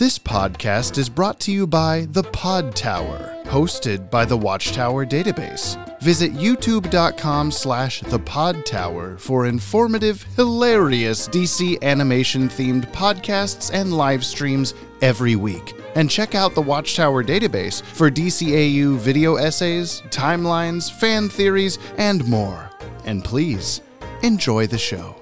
[0.00, 5.76] This podcast is brought to you by The Pod Tower, hosted by the Watchtower database.
[6.00, 14.24] Visit youtube.com slash the pod tower for informative, hilarious DC animation themed podcasts and live
[14.24, 14.72] streams
[15.02, 15.74] every week.
[15.94, 22.70] And check out the Watchtower database for DCAU video essays, timelines, fan theories, and more.
[23.04, 23.82] And please,
[24.22, 25.14] enjoy the show.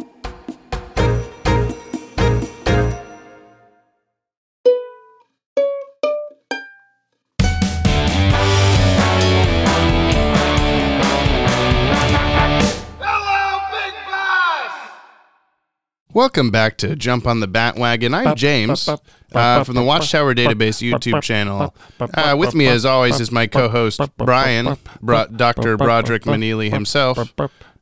[16.19, 18.13] Welcome back to Jump on the Batwagon.
[18.13, 21.73] I'm James uh, from the Watchtower Database YouTube channel.
[22.01, 25.77] Uh, with me, as always, is my co-host Brian, Bro- Dr.
[25.77, 27.33] Broderick Manili himself.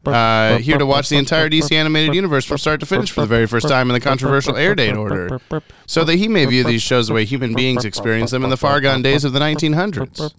[0.05, 3.27] Uh, here to watch the entire DC animated universe from start to finish for the
[3.27, 5.41] very first time in the controversial air date order,
[5.87, 8.59] so that he may view these shows the way human beings experience them in the
[8.59, 10.35] far gone days of the 1900s.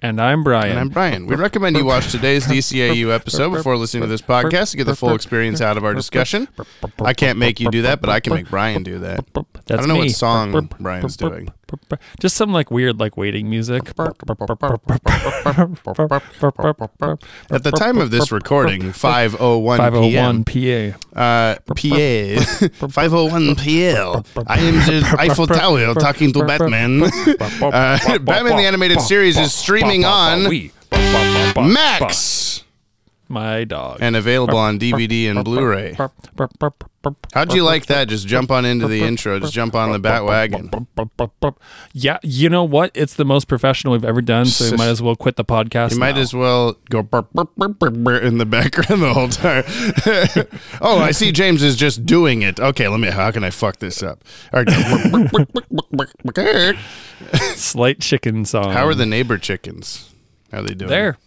[0.00, 0.70] And I'm Brian.
[0.70, 1.26] And I'm Brian.
[1.26, 4.94] We recommend you watch today's DCAU episode before listening to this podcast to get the
[4.94, 6.46] full experience out of our discussion.
[7.00, 9.26] I can't make you do that, but I can make Brian do that.
[9.34, 10.02] That's I don't know me.
[10.02, 11.48] what song Brian's doing.
[12.20, 13.88] Just some like weird like waiting music.
[17.50, 20.94] At the time of this recording, 501 501 p.m.
[20.94, 21.18] PA.
[21.18, 24.26] Uh, PA, 501 PL.
[24.46, 27.02] I am the Eiffel Tower talking to Batman.
[27.68, 30.48] Uh, Batman the Animated Series is streaming on
[31.56, 32.64] Max
[33.28, 33.98] My dog.
[34.00, 35.96] and available on DVD and Blu-ray.
[37.32, 38.08] How'd you like that?
[38.08, 39.38] Just jump on into the intro.
[39.38, 40.70] Just jump on the bat wagon.
[41.92, 42.90] Yeah, you know what?
[42.94, 45.92] It's the most professional we've ever done, so we might as well quit the podcast.
[45.92, 46.20] You might now.
[46.20, 49.64] as well go burp, burp, burp, burp, burp in the background the whole time.
[50.80, 52.58] oh, I see James is just doing it.
[52.58, 53.08] Okay, let me.
[53.08, 54.24] How can I fuck this up?
[54.52, 54.68] All right.
[57.54, 58.72] slight chicken song.
[58.72, 60.12] How are the neighbor chickens?
[60.50, 60.90] How are they doing?
[60.90, 61.18] there?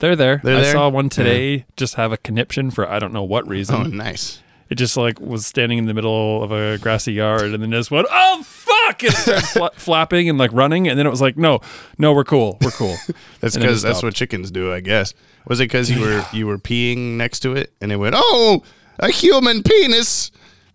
[0.00, 0.40] They're there.
[0.42, 0.72] They're I there?
[0.72, 3.74] saw one today just have a conniption for I don't know what oh, reason.
[3.76, 4.40] Oh, nice.
[4.70, 7.90] It just like was standing in the middle of a grassy yard and then just
[7.90, 9.02] went, oh fuck!
[9.02, 11.60] And it started fla- flapping and like running, and then it was like, no,
[11.96, 12.94] no, we're cool, we're cool.
[13.40, 15.14] That's And then it because that's what chickens do, I guess.
[15.46, 18.62] Was it because you were you were peeing next to it and it went, oh,
[18.98, 20.30] a human penis?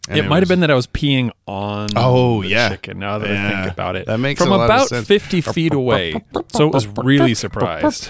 [0.09, 2.69] And it might have been that I was peeing on Oh, the yeah.
[2.69, 2.99] chicken.
[2.99, 5.73] Now that I think about it, That makes from a lot of about fifty feet
[5.73, 8.09] away, so it was really surprised.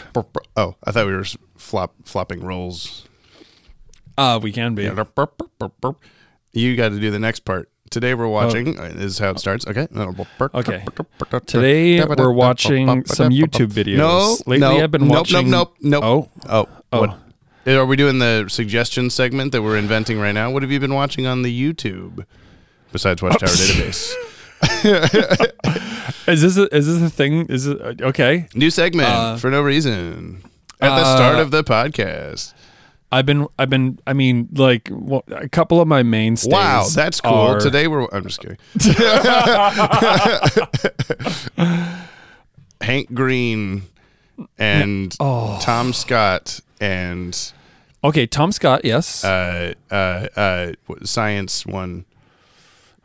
[0.57, 3.07] Oh, I thought we were flop flopping rolls.
[4.17, 4.83] Uh, we can be.
[4.83, 7.69] You got to do the next part.
[7.89, 8.79] Today we're watching.
[8.79, 9.67] uh, This is how it starts.
[9.67, 9.87] Okay.
[10.41, 10.83] Okay.
[11.45, 13.97] Today we're watching some YouTube videos.
[13.97, 14.37] No.
[14.47, 15.49] Lately no, I've been nope, watching.
[15.51, 15.75] Nope.
[15.79, 16.03] Nope.
[16.03, 16.29] Nope.
[16.49, 16.67] Oh, Oh.
[16.91, 16.99] Oh.
[17.01, 17.19] What?
[17.65, 20.51] Are we doing the suggestion segment that we're inventing right now?
[20.51, 22.25] What have you been watching on the YouTube
[22.91, 24.13] besides Watchtower Database?
[26.27, 27.45] is this a, is this a thing?
[27.47, 28.47] Is it uh, okay?
[28.53, 30.41] New segment Uh, for no reason
[30.81, 32.53] at the uh, start of the podcast.
[33.13, 36.51] I've been I've been I mean like well, a couple of my mainstays.
[36.51, 37.31] Wow, that's cool.
[37.33, 38.07] are- Today we're.
[38.11, 38.57] I'm just kidding.
[42.81, 43.83] Hank Green
[44.57, 45.59] and Oh.
[45.61, 47.53] Tom Scott and
[48.03, 48.81] Okay, Tom Scott.
[48.83, 49.23] Yes.
[49.23, 50.71] uh, uh, uh,
[51.03, 52.05] Science one.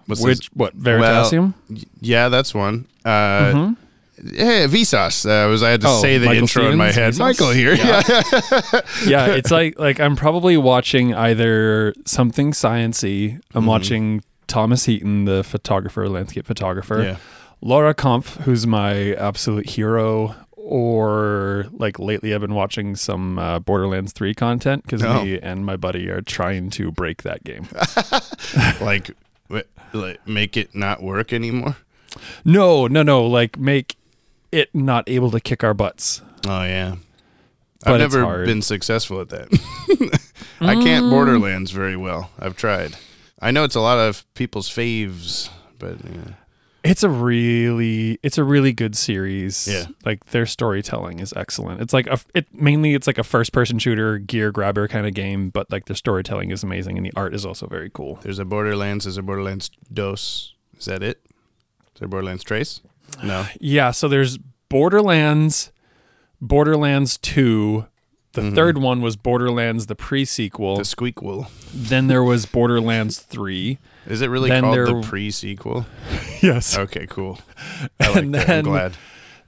[0.07, 1.55] What's Which his- what Veritasium?
[1.71, 2.87] y- yeah, that's one.
[3.05, 3.73] Uh,
[4.21, 5.25] Yeah, Vsauce.
[5.25, 7.13] Uh, was I had to Oh, say the Michael intro in my head.
[7.15, 7.19] Vsauce?
[7.21, 7.75] Michael here.
[7.75, 8.03] Yeah.
[8.09, 8.81] Yeah.
[9.07, 13.35] yeah, it's like like I'm probably watching either something sciency.
[13.55, 13.67] I'm Mm-hmm.
[13.67, 17.01] watching Thomas Heaton, the photographer, landscape photographer.
[17.03, 17.17] Yeah.
[17.61, 20.35] Laura Kampf, who's my absolute hero.
[20.71, 25.25] Or like lately, I've been watching some uh, Borderlands 3 content because Oh.
[25.25, 27.69] me and my buddy are trying to break that game.
[28.85, 29.11] like,
[29.95, 31.79] like, make it not work anymore.
[32.45, 33.25] no, no, no.
[33.27, 33.97] Like make
[34.53, 36.21] it not able to kick our butts.
[36.47, 36.97] Oh yeah.
[37.85, 39.49] But I've never been successful at that.
[40.61, 41.11] I can't Mm.
[41.11, 42.31] Borderlands very well.
[42.39, 42.95] I've tried.
[43.41, 45.49] I know it's a lot of people's faves,
[45.79, 46.35] but yeah.
[46.89, 49.69] It's a really it's a really good series.
[49.69, 49.87] Yeah.
[50.05, 51.81] Like their storytelling is excellent.
[51.81, 55.15] It's like a it mainly it's like a first person shooter gear grabber kind of
[55.15, 58.19] game, but like their storytelling is amazing and the art is also very cool.
[58.23, 59.05] there's a Borderlands.
[59.05, 60.55] There's a Borderlands Dos.
[60.79, 61.21] Is that it?
[61.95, 62.81] Is there Borderlands Trace?
[63.23, 63.47] No.
[63.61, 64.39] Yeah, so there's
[64.69, 65.73] Borderlands,
[66.41, 67.87] Borderlands 2.
[68.33, 68.55] The mm-hmm.
[68.55, 70.77] third one was Borderlands the pre-sequel.
[70.77, 71.49] The Squeakquel.
[71.73, 73.79] then there was Borderlands 3.
[74.09, 75.87] Is it really Then called the pre-sequel?
[76.43, 76.79] Yes.
[76.79, 77.41] Okay, cool.
[78.01, 78.43] I like And that.
[78.43, 78.97] I'm then- glad.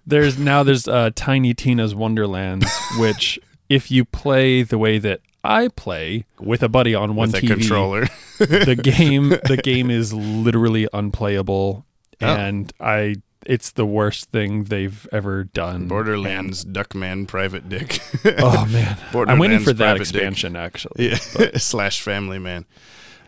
[0.06, 2.66] There's now there's uh, Tiny Tina's Wonderlands,
[2.98, 7.46] which if you play the way that I play with a buddy on one TV,
[7.46, 8.06] controller.
[8.38, 11.84] the game the game is literally unplayable
[12.22, 12.26] Oh.
[12.26, 13.16] and I
[13.46, 15.86] it's the worst thing they've ever done.
[15.88, 18.00] Borderlands Duckman Private Dick.
[18.38, 20.14] Oh man, I'm waiting for that Private Dick.
[20.16, 21.10] expansion actually.
[21.10, 21.50] Yeah.
[21.56, 22.64] slash Family Man.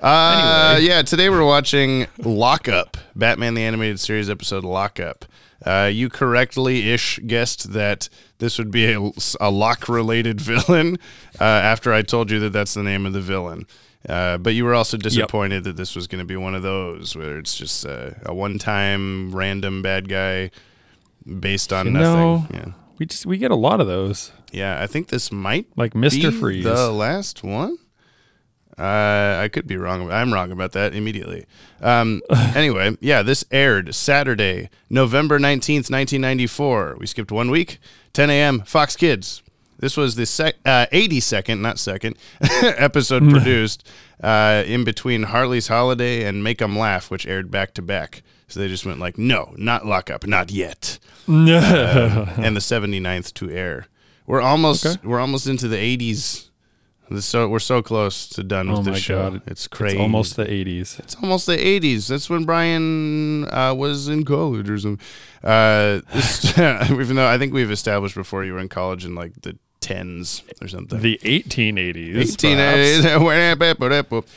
[0.03, 0.89] Uh, Anyway.
[0.89, 1.03] yeah.
[1.03, 5.25] Today we're watching Lockup, Batman the Animated Series episode Lockup.
[5.65, 8.09] Uh, you correctly ish guessed that
[8.39, 9.11] this would be a,
[9.41, 10.99] a lock related villain
[11.41, 13.67] uh, after I told you that that's the name of the villain.
[14.09, 17.15] Uh, but you were also disappointed that this was going to be one of those
[17.15, 20.51] where it's just uh, a one time random bad guy
[21.39, 22.13] based on You nothing.
[22.19, 22.73] know, Yeah.
[22.99, 26.31] we just we get a lot of those, Yeah, I think this might like be
[26.33, 26.65] Freeze.
[26.65, 27.79] The last one?
[28.79, 30.11] Uh, I could be wrong.
[30.11, 31.45] I'm wrong about that immediately.
[31.81, 32.23] Um,
[32.55, 36.97] anyway, yeah, this aired Saturday, November 19th, 1994.
[36.99, 37.79] We skipped one week,
[38.13, 39.43] 10 a.m., Fox Kids.
[39.79, 42.17] This was the sec- uh, 82nd, not second,
[42.63, 43.89] episode produced
[44.23, 48.23] uh, in between Harley's Holiday and Make 'em Laugh, which aired back to back.
[48.47, 51.47] So they just went like, no, not Lockup, not yet and
[52.57, 53.87] the 79th to air.
[54.27, 55.01] We're almost Okay.
[55.03, 56.49] we're almost into the 80s.
[57.15, 59.31] This So we're so close to done oh with my the show.
[59.31, 59.97] god, It's crazy.
[59.97, 60.99] It's almost the 80s.
[60.99, 62.09] It's almost the 80s.
[62.09, 65.05] That's when Brian uh, was in college or something.
[65.43, 66.59] Uh, this,
[66.91, 70.43] even though I think we've established before you were in college in like the 10s
[70.63, 71.01] or something.
[71.01, 72.15] The 1880s.
[72.15, 73.21] 1880s.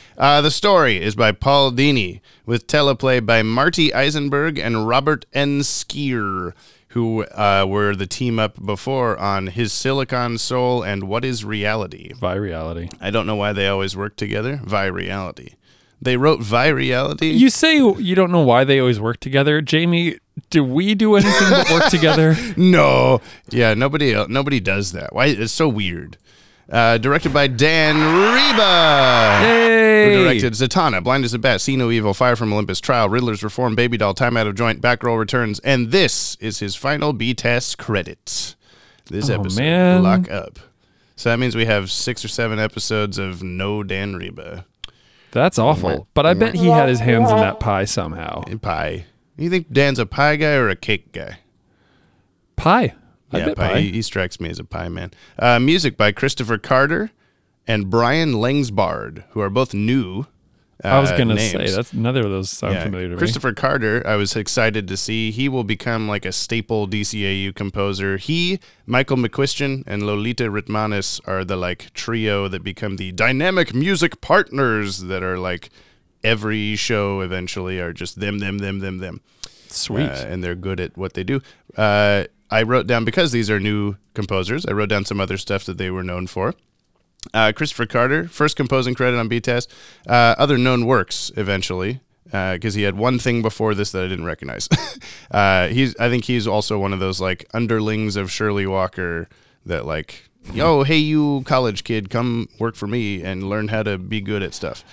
[0.18, 5.60] Uh, the story is by Paul Dini with teleplay by Marty Isenberg and Robert N.
[5.60, 6.52] Skir,
[6.88, 12.12] who uh, were the team up before on His Silicon Soul and What is Reality.
[12.20, 12.88] By reality.
[13.00, 14.60] I don't know why they always work together.
[14.64, 15.54] Vi Reality.
[16.00, 17.30] They wrote Vi Reality.
[17.30, 20.18] You say you don't know why they always work together, Jamie.
[20.50, 22.36] Do we do anything but work together?
[22.56, 25.14] no, yeah, nobody nobody does that.
[25.14, 25.26] Why?
[25.26, 26.18] It's so weird.
[26.68, 29.38] Uh, directed by Dan Riba.
[29.40, 33.08] Hey, Who directed Zatanna, Blind as a Bat, See No Evil, Fire from Olympus, Trial,
[33.08, 37.14] Riddler's Reform, Baby Doll, Time Out of Joint, Batgirl Returns, and this is his final
[37.14, 38.56] BTAS credit.
[39.08, 40.02] This Oh, episode, man.
[40.02, 40.58] Lock Up.
[41.14, 44.64] So that means we have six or seven episodes of no Dan Riba.
[45.30, 46.08] That's awful.
[46.14, 48.42] But I bet he had his hands in that pie somehow.
[48.60, 49.06] Pie.
[49.38, 51.38] You think Dan's a pie guy or a cake guy?
[52.56, 52.94] Pie.
[53.32, 53.54] I yeah, pie.
[53.54, 53.80] pie.
[53.80, 55.12] He, he strikes me as a pie man.
[55.38, 57.10] Uh, music by Christopher Carter
[57.66, 60.26] and Brian Langsbard, who are both new.
[60.84, 64.06] Uh, I was gonna say that's another of those sound Yeah, familiar to Christopher Carter,
[64.06, 65.30] I was excited to see.
[65.30, 68.18] He will become like a staple DCAU composer.
[68.18, 74.20] He, Michael McCuistion, and Lolita Ritmanis are the like trio that become the dynamic music
[74.20, 75.70] partners that are like
[76.22, 79.22] every show eventually are just them, them, them, them, them.
[79.68, 80.10] Sweet.
[80.10, 81.40] Uh, and they're good at what they do.
[81.76, 84.66] Uh, I wrote down because these are new composers.
[84.66, 86.54] I wrote down some other stuff that they were known for.
[87.34, 89.66] Uh, Christopher Carter, first composing credit on BTAS.
[90.06, 94.26] Uh, other known works eventually, because he had one thing before this that I didn't
[94.26, 94.68] recognize.
[95.30, 99.28] uh, he's, I think he's also one of those like underlings of Shirley Walker
[99.64, 103.98] that like, yo, hey, you college kid, come work for me and learn how to
[103.98, 104.84] be good at stuff.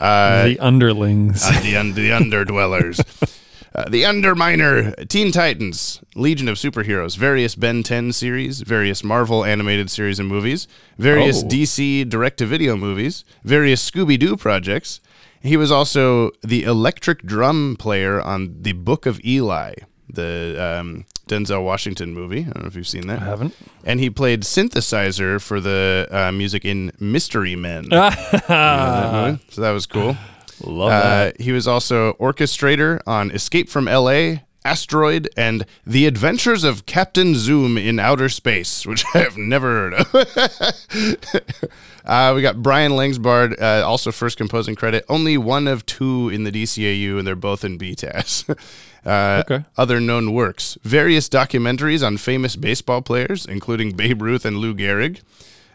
[0.00, 1.42] Uh, the underlings.
[1.44, 3.38] uh, the, un- the underdwellers.
[3.74, 9.90] Uh, the Underminer, Teen Titans, Legion of Superheroes, various Ben 10 series, various Marvel animated
[9.90, 11.48] series and movies, various Oh.
[11.48, 15.00] DC direct to video movies, various Scooby Doo projects.
[15.42, 19.72] He was also the electric drum player on The Book of Eli,
[20.08, 22.40] the um, Denzel Washington movie.
[22.40, 23.22] I don't know if you've seen that.
[23.22, 23.56] I haven't.
[23.84, 27.84] And he played synthesizer for the uh, music in Mystery Men.
[27.90, 28.10] You know
[28.50, 29.40] that?
[29.48, 30.16] So that was cool.
[30.64, 31.40] Love Uh, that.
[31.40, 37.76] he was also orchestrator on Escape from L.A., Asteroid, and The Adventures of Captain Zoom
[37.76, 40.14] in Outer Space, which I have never heard of.
[42.04, 45.04] uh, we got Brian Langsbard, uh, also first composing credit.
[45.08, 48.48] Only one of two in the DCAU, and they're both in BTAS.
[49.06, 49.64] uh, Okay.
[49.76, 55.20] Other known works various documentaries on famous baseball players, including Babe Ruth and Lou Gehrig.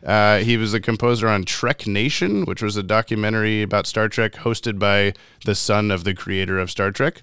[0.07, 4.33] Uh, he was a composer on Trek Nation, which was a documentary about Star Trek
[4.33, 7.21] hosted by the son of the creator of Star Trek.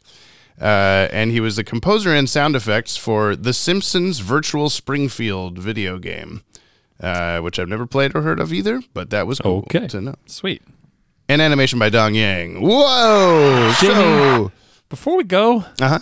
[0.60, 5.98] Uh, and he was the composer and sound effects for The Simpsons Virtual Springfield video
[5.98, 6.42] game,
[7.00, 9.88] uh, which I've never played or heard of either, but that was cool Okay.
[9.88, 10.14] to know.
[10.26, 10.62] Sweet.
[11.28, 12.60] And animation by Dong Yang.
[12.60, 13.72] Whoa!
[13.78, 14.52] So,
[14.90, 15.98] Before we go, uh huh.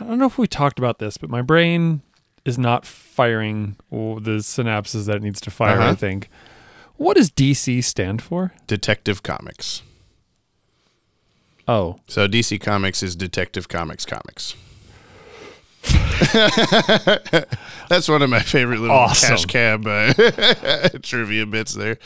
[0.00, 2.02] I don't know if we talked about this, but my brain
[2.44, 5.90] is not firing the synapses that it needs to fire, Uh-huh.
[5.90, 6.28] I think.
[6.96, 8.52] What does DC stand for?
[8.66, 9.82] Detective Comics.
[11.68, 14.54] Oh, So DC Comics is Detective Comics Comics.
[17.88, 19.30] That's one of my favorite little Awesome.
[19.30, 20.12] cash cab uh,
[21.02, 21.98] trivia bits there.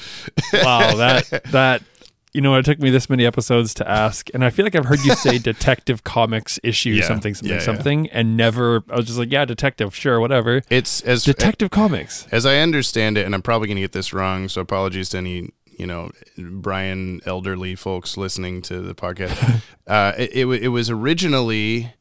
[0.52, 1.82] wow, that that
[2.34, 4.86] you know, it took me this many episodes to ask, and I feel like I've
[4.86, 7.06] heard you say Detective Comics issue Yeah.
[7.06, 7.64] something something Yeah, yeah.
[7.64, 8.82] something, and never.
[8.90, 10.62] I was just like, yeah, Detective, sure, whatever.
[10.70, 12.26] It's as Detective Comics.
[12.32, 15.18] as I understand it, and I'm probably going to get this wrong, so apologies to
[15.18, 19.62] any you know Brian elderly folks listening to the podcast.
[19.86, 21.92] uh, it, it it was originally,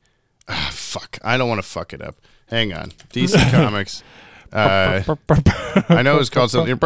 [0.47, 2.15] ah, fuck, I don't want to fuck it up.
[2.47, 4.03] Hang on, DC Comics.
[4.53, 5.01] Uh,
[5.89, 6.77] I know it's called something.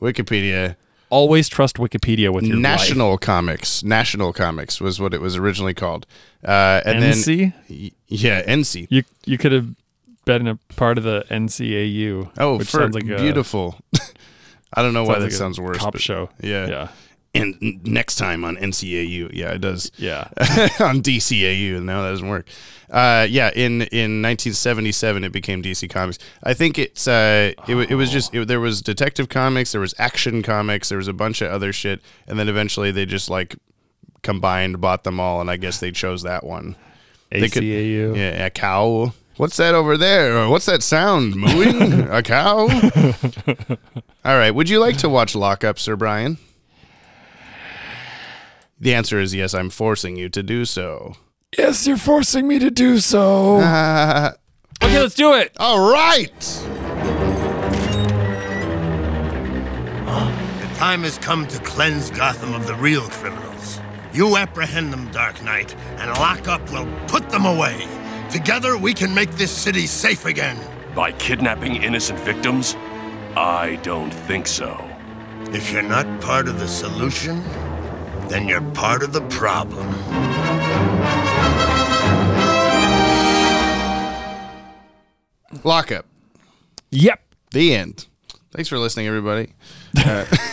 [0.00, 0.76] Wikipedia.
[1.14, 3.84] Always trust Wikipedia with your National Comics.
[3.84, 6.06] National Comics was what it was originally called.
[6.44, 7.52] Uh, and NC?
[7.68, 8.88] then yeah, NC.
[8.90, 9.68] You you could have
[10.24, 12.32] been a part of the NCAU.
[12.36, 13.78] Oh, which for sounds like a, beautiful.
[14.74, 15.78] I don't know why that like sounds worse.
[15.78, 16.30] Cop show.
[16.42, 16.66] Yeah.
[16.66, 16.88] yeah,
[17.34, 19.90] And next time on NCAU, yeah, it does.
[19.96, 20.28] yeah.
[20.78, 22.46] on DCAU, and now that doesn't work.
[22.90, 26.18] Uh, yeah, in in 1977, it became DC Comics.
[26.44, 29.94] I think it's uh, it, it was just it, there was Detective Comics, there was
[29.98, 33.56] Action Comics, there was a bunch of other shit, and then eventually they just like
[34.22, 36.76] combined, bought them all, and I guess they chose that one.
[37.30, 38.16] They could- ACAU.
[38.16, 39.12] Yeah, a cow.
[39.38, 40.48] What's that over there?
[40.48, 41.34] What's that sound?
[41.34, 42.08] Mooing?
[42.08, 42.68] a cow?
[44.24, 44.52] All right.
[44.52, 46.38] Would you like to watch Lockup, Sir Brian?
[48.78, 49.54] The answer is yes.
[49.54, 51.14] I'm forcing you to do so.
[51.56, 53.58] Yes, you're forcing me to do so.
[53.58, 54.32] Uh,
[54.82, 55.52] okay, let's do it.
[55.58, 56.32] all right.
[60.60, 63.80] The time has come to cleanse Gotham of the real criminals.
[64.12, 67.86] You apprehend them, Dark Knight, and lock up will put them away.
[68.30, 70.58] Together, we can make this city safe again.
[70.94, 72.74] By kidnapping innocent victims?
[73.36, 74.76] I don't think so.
[75.52, 77.42] If you're not part of the solution,
[78.28, 79.84] then you're part of the problem.
[85.62, 86.06] Lockup.
[86.90, 87.20] Yep.
[87.52, 88.06] The end.
[88.52, 89.52] Thanks for listening, everybody.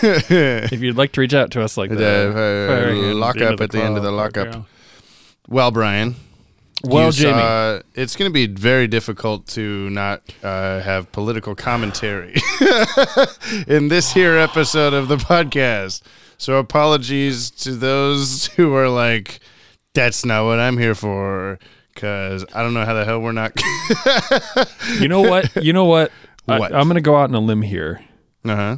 [0.03, 2.33] If you'd like to reach out to us like The, that, uh,
[2.67, 4.47] very lock end up of at the end of the lockup.
[4.53, 4.61] yeah.
[5.47, 6.15] Well, Brian.
[6.83, 7.39] Well, you Jamie.
[7.39, 12.33] saw- it's going to be very difficult to not uh, have political commentary
[13.67, 16.01] in this here episode of the podcast.
[16.41, 19.39] So apologies to those who are like,
[19.93, 21.59] "That's not what I'm here for,"
[21.93, 23.51] because I don't know how the hell we're not.
[24.99, 25.55] You know what?
[25.63, 26.11] You know what?
[26.45, 26.73] What?
[26.73, 28.01] I, I'm going to go out on a limb here.
[28.43, 28.77] uh huh.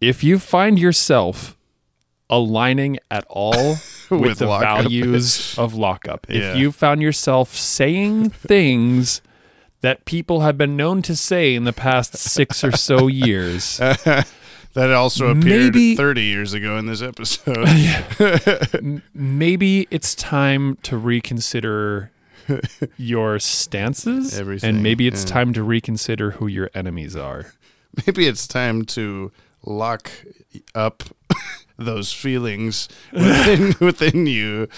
[0.00, 1.56] If you find yourself
[2.28, 3.52] aligning at all
[4.10, 4.82] with, With the lockup.
[4.82, 6.36] values of lockup, Yeah.
[6.52, 9.22] if you found yourself saying things
[9.80, 13.80] that people have been known to say in the past six or so years,
[14.76, 17.66] That also appeared Maybe- 30 years ago in this episode.
[19.14, 22.10] maybe it's time to reconsider
[22.98, 25.30] your stances Everything, and maybe it's yeah.
[25.32, 27.52] time to reconsider who your enemies are
[28.06, 29.32] Maybe it's time to
[29.64, 30.10] lock
[30.74, 31.02] up
[31.78, 34.68] those feelings within within you.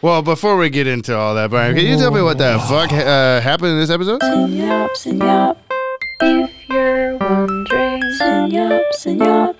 [0.00, 2.92] well, before we get into all that, Brian, can you tell me what the fuck
[2.92, 4.22] uh, happened in this episode?
[6.70, 6.72] Yap, yap.
[6.72, 9.56] If you're wondering, yap, yap.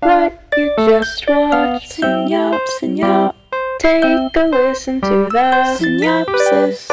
[0.00, 3.36] What you just watched, yap, yap.
[3.80, 6.88] Take a listen to the synopsis.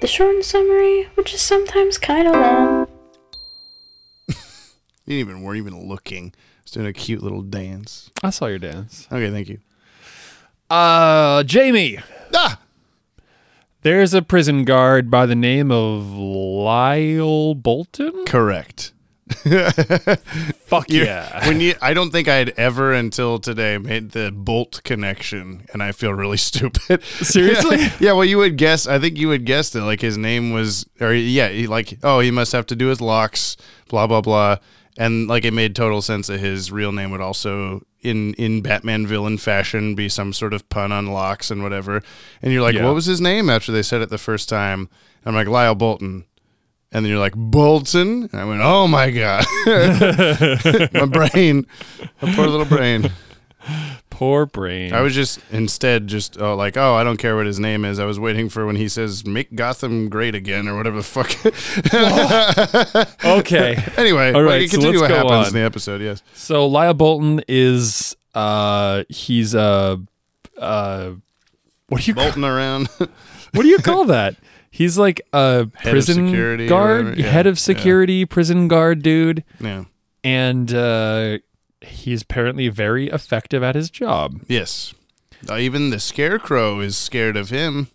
[0.00, 2.86] The short summary, which is sometimes kind of long.
[4.28, 4.34] You
[5.06, 6.32] didn't even weren't even looking.
[6.64, 8.10] Just doing a cute little dance.
[8.22, 9.58] i saw your dance Okay, thank you.
[10.68, 11.98] uh jamie
[12.34, 12.60] Ah,
[13.80, 18.92] there's a prison guard by the name of lyle bolton correct.
[20.66, 24.30] fuck You- yeah When you, I don't think I had ever until today made the
[24.32, 27.02] bolt connection, and I feel really stupid.
[27.04, 27.78] Seriously?
[28.00, 28.12] yeah.
[28.12, 28.86] Well, you would guess.
[28.86, 32.20] I think you would guess that like his name was, or yeah, he, like oh,
[32.20, 33.56] he must have to do his locks,
[33.88, 34.56] blah blah blah,
[34.96, 39.06] and like it made total sense that his real name would also in in Batman
[39.06, 42.02] villain fashion be some sort of pun on locks and whatever.
[42.42, 42.84] And you're like, Yeah.
[42.84, 44.88] what was his name after they said it the first time?
[45.26, 46.24] I'm like Lyle Bolton.
[46.90, 48.28] And then you're like Bolton.
[48.32, 49.44] And I went, oh my god,
[50.94, 51.66] my brain,
[52.22, 53.10] my poor little brain.
[54.10, 57.60] poor brain I was just instead just oh, like, oh, I don't care what his
[57.60, 57.98] name is.
[57.98, 61.30] I was waiting for when he says "Make Gotham Great Again" or whatever the fuck.
[63.24, 65.48] okay anyway, All right, like, so continue let's what go happens on.
[65.48, 66.00] in the episode.
[66.00, 70.00] Yes, so lyle bolton is uh he's a
[70.56, 71.10] uh
[71.88, 72.86] what do you bolting around.
[72.96, 74.36] what do you call that?
[74.70, 77.60] He's like a Head prison guard, yeah, head of yeah.
[77.60, 79.84] security, prison guard dude, yeah.
[80.22, 81.38] and uh,
[81.80, 84.40] he's apparently very effective at his job.
[84.46, 84.94] Yes.
[85.48, 87.88] Uh, even the Scarecrow is scared of him.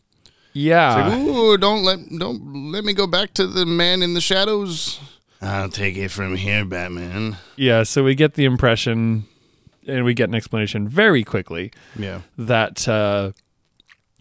[0.54, 4.22] Yeah, Like, ooh, don't let don't let me go back to the man in the
[4.22, 5.00] shadows.
[5.42, 7.38] I'll take it from here, Batman.
[7.58, 7.84] yeah.
[7.84, 9.26] So we get the impression
[9.88, 12.22] and we get an explanation very quickly Yeah.
[12.38, 13.32] that uh,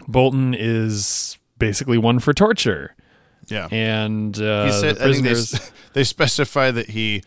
[0.09, 2.95] Bolton is basically one for torture,
[3.49, 3.69] Yeah.
[3.71, 5.73] and uh, he said, the think they, prisoners.
[5.95, 7.23] they specify that he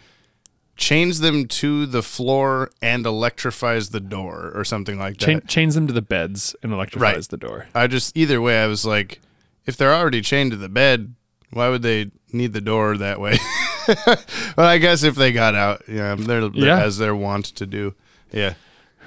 [0.78, 5.26] chains them to the floor and electrifies the door or something like that.
[5.26, 7.28] Chain, chains them to the beds and electrifies Right.
[7.30, 7.68] the door.
[7.74, 9.22] I just either way, I was like,
[9.66, 11.16] if they're already chained to the bed,
[11.52, 13.38] why would they need the door that way?
[13.88, 16.82] but I guess if they got out, yeah, they're, Yeah.
[16.84, 17.96] as they're wont to do.
[18.34, 18.56] Yeah.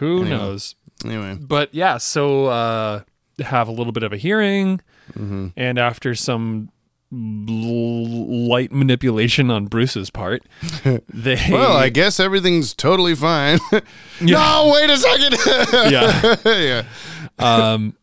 [0.01, 0.31] Who Anyway.
[0.31, 0.75] knows?
[1.05, 3.03] Anyway, But yeah, so uh,
[3.41, 4.81] have a little bit of a hearing,
[5.15, 5.49] Mm-hmm.
[5.57, 6.71] and after some
[7.11, 10.43] light manipulation on Bruce's part,
[11.09, 13.59] they well, I guess everything's totally fine.
[14.21, 15.37] no, wait a second.
[15.93, 16.37] yeah.
[16.45, 16.85] yeah.
[17.39, 17.95] um,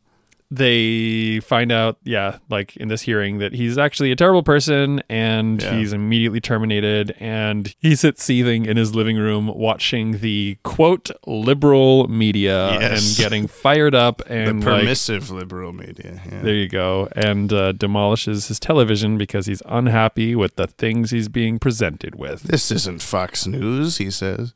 [0.51, 5.61] they find out, yeah, like in this hearing, that he's actually a terrible person and
[5.61, 5.77] Yeah.
[5.77, 7.15] he's immediately terminated.
[7.19, 13.09] And he sits seething in his living room watching the quote liberal media Yes.
[13.09, 16.21] and getting fired up The and like, permissive liberal media.
[16.31, 16.41] Yeah.
[16.41, 21.27] there you go, and uh, demolishes his television because he's unhappy with the things he's
[21.29, 22.43] being presented with.
[22.43, 24.53] This isn't Fox News, he says.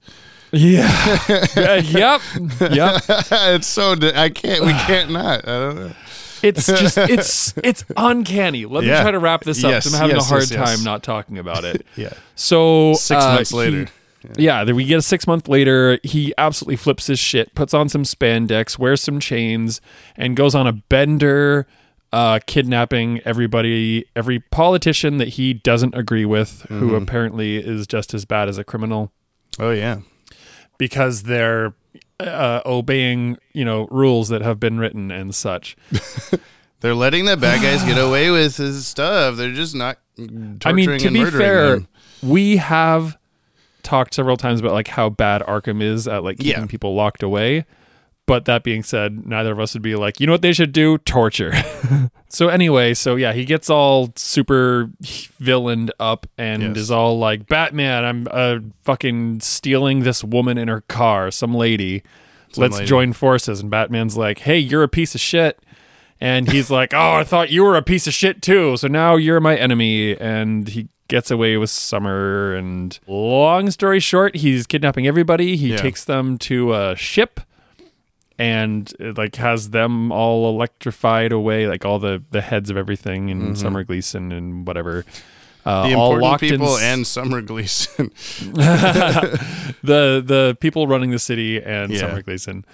[0.52, 0.88] Yeah.
[1.56, 2.22] Yeah, yep.
[2.60, 3.02] Yep.
[3.08, 4.66] it's so I can't.
[4.66, 5.48] We can't not.
[5.48, 5.92] I don't know.
[6.42, 8.66] It's just it's it's uncanny.
[8.66, 9.72] Let me try to wrap this up.
[9.72, 11.86] Yes, I'm having yes, a hard yes, time not talking about it.
[11.96, 12.14] Yeah.
[12.36, 13.88] So Six uh, months he- later.
[14.38, 16.00] yeah, then we get a six month later.
[16.04, 19.82] He absolutely flips his shit, puts on some spandex, wears some chains,
[20.16, 21.68] and goes on a bender,
[22.14, 26.96] uh, kidnapping everybody, every politician that he doesn't agree with, who Mm-hmm.
[27.04, 29.12] apparently is just as bad as a criminal
[29.60, 30.00] Oh yeah.
[30.80, 31.76] Because they're
[32.20, 35.78] uh, obeying, you know, rules that have been written and such.
[36.82, 39.36] They're letting the bad guys get away with his stuff.
[39.36, 41.88] They're just not torturing I mean, to and be murdering fair, them.
[42.24, 43.18] we have
[43.84, 46.68] talked several times about like how bad Arkham is at like keeping Yeah.
[46.68, 47.66] people locked away.
[48.30, 50.72] But that being said, neither of us would be like, you know what they should
[50.72, 51.00] do?
[51.00, 51.52] Torture.
[52.30, 54.92] so anyway, so yeah, he gets all super
[55.40, 56.78] villained up and Yes.
[56.78, 62.04] is all like, Batman, I'm uh, fucking stealing this woman in her car, some lady.
[62.56, 62.86] Let's lady.
[62.86, 63.62] join forces.
[63.62, 65.60] And Batman's like, hey, you're a piece of shit.
[66.22, 68.76] And he's like, "Oh, I thought you were a piece of shit too.
[68.78, 72.54] So now you're my enemy." And he gets away with Summer.
[72.56, 75.56] And long story short, he's kidnapping everybody.
[75.56, 75.78] He Yeah.
[75.78, 77.40] takes them to a ship,
[78.40, 83.30] and it, like has them all electrified away, like all the the heads of everything,
[83.30, 85.06] and Summer Gleeson and whatever.
[85.66, 85.90] Uh, Mm-hmm.
[85.90, 88.12] the important people s- and Summer Gleeson.
[89.84, 92.00] the the people running the city and Yeah.
[92.00, 92.66] Summer Gleeson.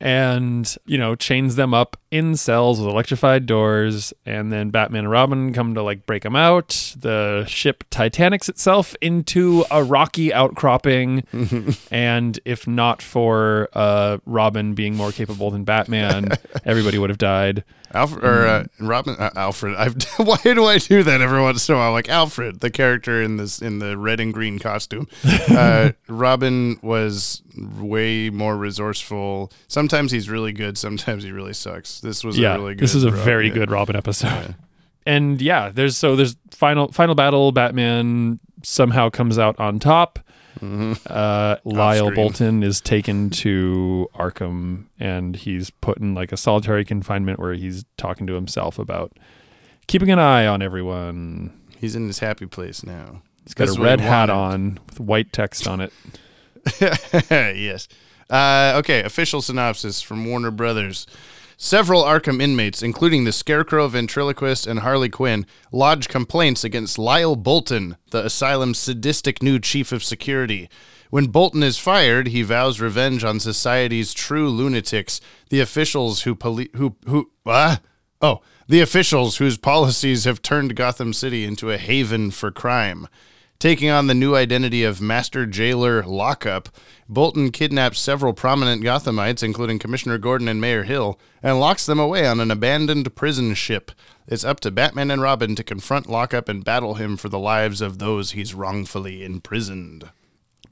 [0.00, 4.12] And, you know, chains them up in cells with electrified doors.
[4.24, 6.94] And then Batman and Robin come to like break them out.
[6.96, 11.24] The ship Titanics itself into a rocky outcropping.
[11.90, 16.28] and if not for uh, Robin being more capable than Batman,
[16.64, 17.64] everybody would have died.
[17.94, 18.88] Alfred or uh, Mm.
[18.88, 19.74] Robin uh, Alfred.
[19.76, 21.92] I've, why do I do that every once in a while?
[21.92, 25.08] Like Alfred, the character in this in the red and green costume.
[25.50, 27.42] Uh, Robin was
[27.78, 29.50] way more resourceful.
[29.66, 30.76] Sometimes he's really good.
[30.78, 32.00] Sometimes he really sucks.
[32.00, 32.84] This was yeah, a really good.
[32.84, 33.54] this is a Robin, very yeah.
[33.54, 34.54] good Robin episode.
[35.06, 37.50] And yeah, there's so there's final final battle.
[37.50, 40.18] Batman somehow comes out on top.
[40.62, 42.14] Uh, Lyle Mm-hmm.
[42.14, 47.84] Bolton is taken to Arkham, and he's put in like a solitary confinement where he's
[47.96, 49.12] talking to himself about
[49.86, 51.52] keeping an eye on everyone.
[51.78, 53.22] He's in his happy place now.
[53.44, 55.92] He's got That's a red hat on with white text on it.
[57.30, 57.88] yes.
[58.28, 61.06] Uh, okay, official synopsis from Warner Brothers.
[61.60, 67.96] Several Arkham inmates, including the Scarecrow, Ventriloquist, and Harley Quinn, lodge complaints against Lyle Bolton,
[68.12, 70.70] the asylum's sadistic new chief of security.
[71.10, 76.70] When Bolton is fired, he vows revenge on society's true lunatics, the officials who poli-
[76.76, 77.80] who who ah
[78.20, 83.08] oh the officials whose policies have turned Gotham City into a haven for crime.
[83.60, 86.68] Taking on the new identity of Master Jailer Lockup,
[87.08, 92.24] Bolton kidnaps several prominent Gothamites, including Commissioner Gordon and Mayor Hill, and locks them away
[92.24, 93.90] on an abandoned prison ship.
[94.28, 97.80] It's up to Batman and Robin to confront Lockup and battle him for the lives
[97.80, 100.08] of those he's wrongfully imprisoned.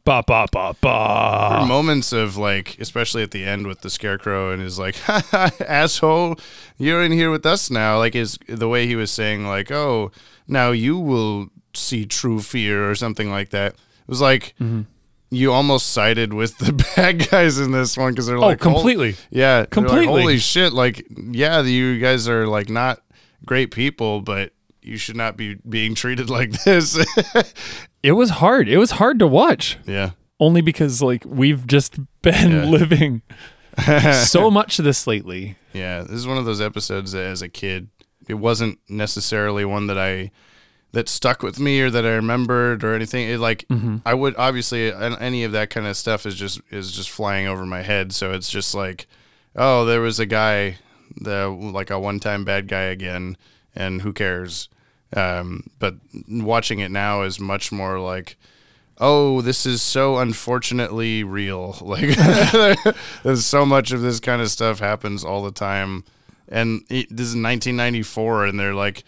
[0.05, 1.65] Ba ba ba ba.
[1.67, 5.51] Moments of like, especially at the end with the Scarecrow and his like, "Ha, ha,
[5.67, 6.39] asshole,
[6.79, 7.99] you're in here with us now.
[7.99, 10.13] Like is the way he was saying like, oh,
[10.47, 13.73] now you will see true fear or something like that.
[13.75, 14.83] It was like Mm-hmm.
[15.31, 19.17] you almost sided with the bad guys in this one because they're like, Oh, completely.
[19.31, 20.07] yeah, they're like, Completely.
[20.07, 20.73] Holy shit!
[20.73, 23.01] Like, yeah, you guys are like not
[23.45, 26.97] great people, but you should not be being treated like this.
[28.03, 28.69] It was hard.
[28.69, 29.79] It was hard to watch.
[29.85, 30.11] yeah.
[30.39, 32.65] only because like we've just been Yeah.
[32.67, 33.23] living
[34.25, 35.57] so much of this lately.
[35.73, 37.89] Yeah, this is one of those episodes that as a kid,
[38.29, 40.31] it wasn't necessarily one that I
[40.93, 43.29] that stuck with me or that I remembered or anything.
[43.29, 43.67] It like
[44.05, 47.67] I would obviously any of that kind of stuff is just is just flying over
[47.67, 48.13] my head.
[48.13, 49.07] So it's just like,
[49.55, 50.79] oh, there was a guy,
[51.17, 53.37] the like a one time bad guy again,
[53.75, 54.69] and who cares?
[55.15, 55.97] Um, but
[56.29, 58.37] watching it now is much more like.
[58.99, 61.77] Oh, this is so unfortunately real.
[61.83, 62.17] Like,
[63.23, 66.05] there's so much of this kind of stuff happens all the time,
[66.49, 69.05] and it, this is 1994, and they're like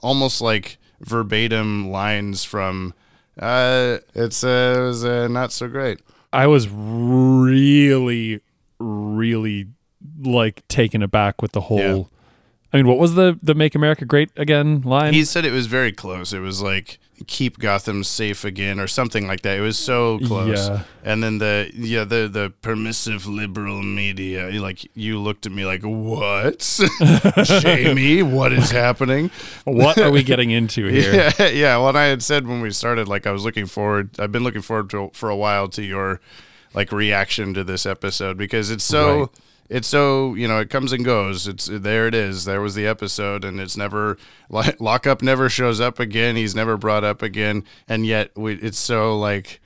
[0.00, 2.94] almost like verbatim lines from.
[3.38, 6.00] Uh, it's uh, it was uh, not so great.
[6.32, 8.40] I was really,
[8.78, 9.66] really
[10.20, 11.78] like taken aback with the whole.
[11.78, 12.02] Yeah.
[12.72, 15.14] I mean, what was the the "Make America Great Again" line?
[15.14, 16.32] He said it was very close.
[16.32, 19.58] It was like keep Gotham safe again or something like that.
[19.58, 20.68] It was so close.
[20.68, 20.82] Yeah.
[21.02, 25.82] And then the yeah the the permissive liberal media like you looked at me like
[25.82, 26.80] what?
[27.44, 29.30] Jamie, what is happening?
[29.64, 31.32] what are we getting into here?
[31.38, 31.76] Yeah, yeah.
[31.76, 34.10] Well, I had said when we started, like I was looking forward.
[34.18, 36.20] I've been looking forward to for a while to your
[36.74, 39.28] like reaction to this episode because it's so Right.
[39.68, 41.46] It's so you know it comes and goes.
[41.46, 42.06] It's there.
[42.06, 42.44] It is.
[42.44, 44.16] There was the episode, and it's never
[44.78, 46.36] lockup never shows up again.
[46.36, 49.60] He's never brought up again, and yet we, it's so like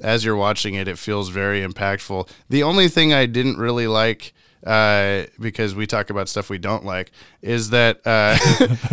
[0.00, 2.28] as you're watching it, it feels very impactful.
[2.48, 4.34] The only thing I didn't really like,
[4.66, 8.36] uh, because we talk about stuff we don't like, is that uh,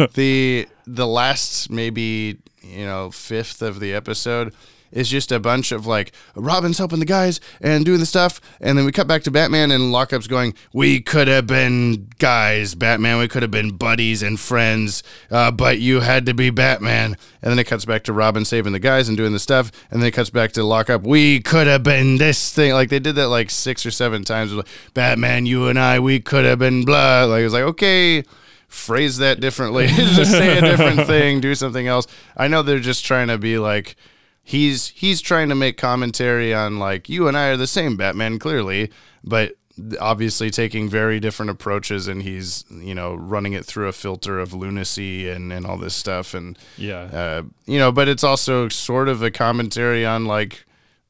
[0.13, 4.53] the the last maybe you know fifth of the episode
[4.91, 8.77] is just a bunch of like Robin's helping the guys and doing the stuff, and
[8.77, 13.19] then we cut back to Batman and Lockup's going, "We could have been guys, Batman.
[13.19, 17.51] We could have been buddies and friends, uh, but you had to be Batman." And
[17.51, 20.07] then it cuts back to Robin saving the guys and doing the stuff, and then
[20.07, 21.03] it cuts back to Lockup.
[21.03, 22.73] We could have been this thing.
[22.73, 24.53] Like they did that like six or seven times.
[24.53, 27.25] Like, Batman, you and I, we could have been blah.
[27.25, 28.23] Like it was like okay
[28.71, 33.03] phrase that differently just say a different thing do something else i know they're just
[33.03, 33.97] trying to be like
[34.43, 38.39] he's he's trying to make commentary on like you and i are the same batman
[38.39, 38.89] clearly
[39.23, 39.53] but
[39.99, 44.53] obviously taking very different approaches and he's you know running it through a filter of
[44.53, 47.01] lunacy and and all this stuff and Yeah.
[47.03, 50.65] uh, you know but it's also sort of a commentary on like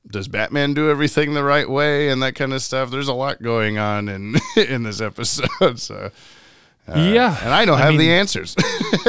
[0.09, 2.89] does Batman do everything the right way and that kind of stuff?
[2.89, 6.09] There's a lot going on in in this episode, so
[6.87, 7.37] yeah.
[7.43, 8.55] and I don't have the answers.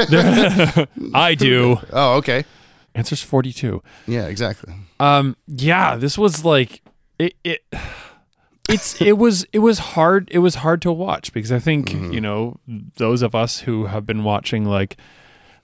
[1.15, 1.79] I do.
[1.95, 2.45] oh, okay.
[2.95, 3.83] Answer's 42.
[4.07, 4.75] Yeah, exactly.
[5.01, 6.83] Um yeah, this was like
[7.19, 7.65] it it
[8.69, 12.13] it's it was it was hard it was hard to watch because I think, Mm-hmm.
[12.13, 12.59] you know,
[12.97, 14.97] those of us who have been watching like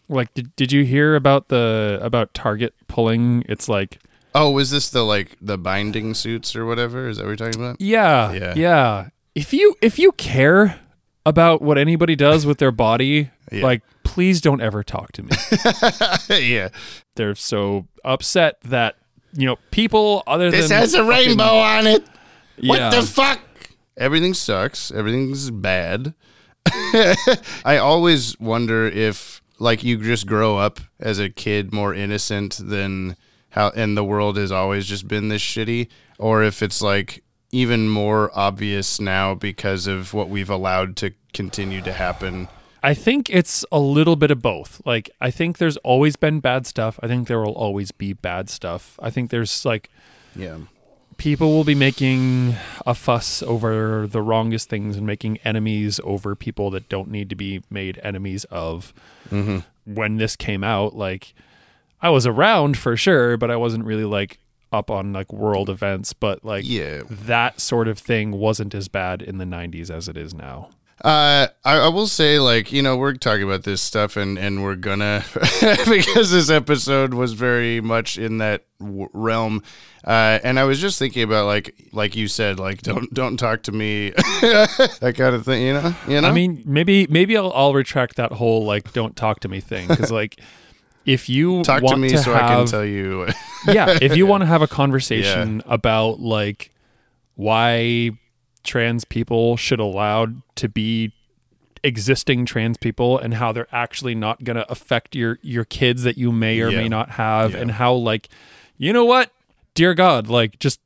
[0.08, 3.98] like did, did you hear about the about Target pulling it's like
[4.34, 7.08] Oh, was this the like the binding suits or whatever?
[7.08, 7.80] Is that what you're talking about?
[7.80, 8.54] yeah, Yeah.
[8.56, 9.08] yeah.
[9.34, 10.78] If you if you care
[11.24, 13.62] about what anybody does with their body, Yeah.
[13.62, 13.82] like
[14.18, 15.30] please don't ever talk to me.
[16.44, 16.70] yeah.
[17.14, 18.96] They're so upset that
[19.32, 22.04] you know people other This than This has a rainbow on it.
[22.56, 23.38] yeah, What the fuck?
[23.96, 24.90] Everything sucks.
[24.90, 26.14] Everything's bad.
[26.66, 33.14] I always wonder if like you just grow up as a kid more innocent than
[33.50, 35.86] how and the world has always just been this shitty
[36.18, 41.80] or if it's like even more obvious now because of what we've allowed to continue
[41.82, 42.48] to happen.
[42.82, 44.80] I think it's a little bit of both.
[44.84, 46.98] Like I think there's always been bad stuff.
[47.02, 48.98] I think there will always be bad stuff.
[49.02, 49.90] I think there's like
[50.36, 50.58] Yeah.
[51.16, 52.54] people will be making
[52.86, 57.34] a fuss over the wrongest things and making enemies over people that don't need to
[57.36, 58.92] be made enemies of.
[59.30, 59.58] Mm-hmm.
[59.92, 61.34] When this came out, like
[62.00, 64.38] I was around for sure, but I wasn't really like
[64.70, 66.12] up on like world events.
[66.12, 67.02] But like Yeah.
[67.10, 70.68] that sort of thing wasn't as bad in the 90s as it is now.
[71.04, 74.64] Uh, I, I will say, like, you know, we're talking about this stuff, and and
[74.64, 75.24] we're gonna
[75.60, 79.62] because this episode was very much in that w- realm.
[80.04, 83.62] Uh, and I was just thinking about, like, like you said, like, don't don't talk
[83.64, 85.62] to me, that kind of thing.
[85.62, 86.28] You know, you know.
[86.28, 89.86] I mean, maybe maybe I'll, I'll retract that whole like "don't talk to me" thing
[89.86, 90.40] because like
[91.06, 93.28] if you talk want to me to so I can tell you.
[93.68, 96.72] yeah, if you want to have a conversation about like
[97.36, 98.10] why
[98.68, 101.12] trans people should allowed to be
[101.84, 106.18] existing trans people and how they're actually not going to affect your your kids that
[106.18, 106.82] you may or Yeah.
[106.82, 108.28] may not have and how like
[108.76, 109.30] you know what
[109.74, 110.80] dear god like just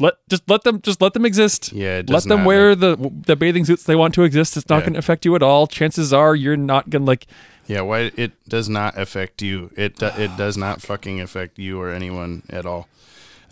[0.00, 3.36] let just let them just let them exist Yeah, let them not- wear the the
[3.36, 4.80] bathing suits they want to exist it's not Yeah.
[4.82, 7.26] going to affect you at all chances are you're not going to like
[7.68, 9.70] yeah, why it does not affect you.
[9.76, 12.88] It do, it does not fucking affect you or anyone at all.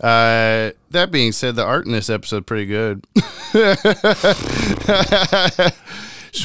[0.01, 3.05] Uh, that being said, the art in this episode pretty good.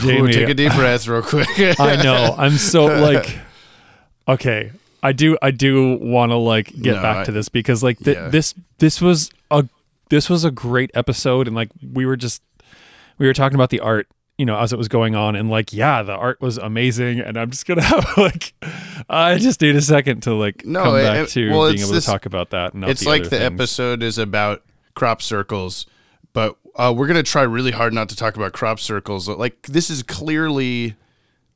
[0.05, 1.49] Ooh, take a deep breath, real quick.
[1.81, 2.35] I know.
[2.37, 3.39] I'm so like
[4.29, 4.73] okay.
[5.03, 7.99] I do I do want to like get No, back I- to this because like
[8.01, 8.29] th- Yeah.
[8.29, 9.67] this this was a
[10.11, 12.43] this was a great episode and like we were just
[13.19, 15.73] we were talking about the art you know as it was going on and like
[15.73, 18.53] yeah the art was amazing and I'm just gonna have like
[19.09, 21.93] I just need a second to like No, come back it- to well, being able
[21.93, 23.43] this- to talk about that it's the like the things.
[23.43, 24.63] episode is about
[24.95, 25.87] crop circles,
[26.33, 29.29] but uh, we're gonna try really hard not to talk about crop circles.
[29.29, 30.95] Like this is clearly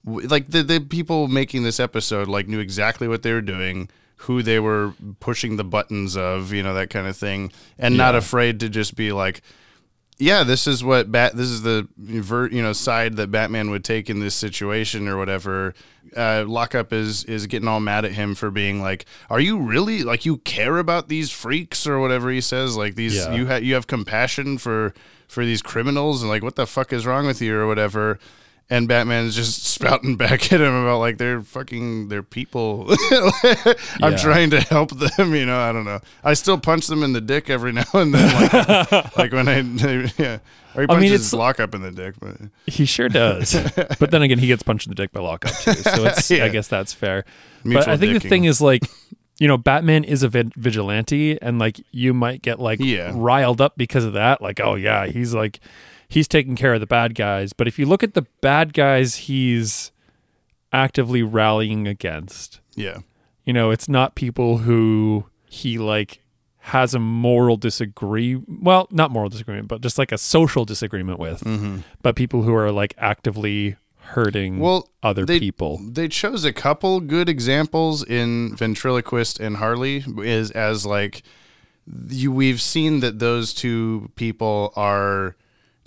[0.05, 4.43] like the the people making this episode like knew exactly what they were doing, who
[4.43, 8.61] they were pushing the buttons of, you know that kind of thing, and not afraid
[8.61, 9.43] to just be like.
[10.20, 11.35] Yeah, this is what bat.
[11.35, 15.74] This is the you know side that Batman would take in this situation or whatever.
[16.14, 20.02] Uh, Lockup is is getting all mad at him for being like, "Are you really
[20.02, 22.76] like you care about these freaks or whatever he says?
[22.76, 23.35] Like these Yeah.
[23.35, 24.92] you have you have compassion for
[25.26, 28.18] for these criminals and like what the fuck is wrong with you or whatever."
[28.72, 32.87] And Batman's just spouting back at him about like they're fucking they're people.
[34.00, 34.16] I'm Yeah.
[34.16, 35.59] trying to help them, you know.
[35.59, 36.00] I don't know.
[36.22, 39.59] I still punch them in the dick every now and then, like, like when I
[39.61, 40.38] yeah.
[40.76, 43.54] Or he I mean, it's- lockup in the dick, but He sure does.
[43.98, 45.72] but then again, he gets punched in the dick by lockup too.
[45.72, 46.44] So it's Yeah.
[46.44, 47.24] I guess that's fair.
[47.64, 48.83] but I think the thing is like,
[49.40, 53.11] you know, Batman is a vigilante, and like you might get like Yeah.
[53.14, 54.40] riled up because of that.
[54.40, 55.59] Like, oh yeah, he's like
[56.11, 57.55] he's taking care of the bad guys.
[57.55, 59.92] But if you look at the bad guys, he's
[60.73, 62.61] actively rallying against.
[62.75, 62.99] yeah,
[63.46, 66.20] You know, it's not people who he like
[66.64, 71.40] has a moral disagree well not moral disagreement but just like a social disagreement with
[71.40, 71.79] mm-hmm.
[72.03, 77.01] but people who are like actively hurting well, other they, people They chose a couple
[77.01, 81.23] good examples in ventriloquist and Harley is as like
[82.09, 85.35] you we've seen that those two people are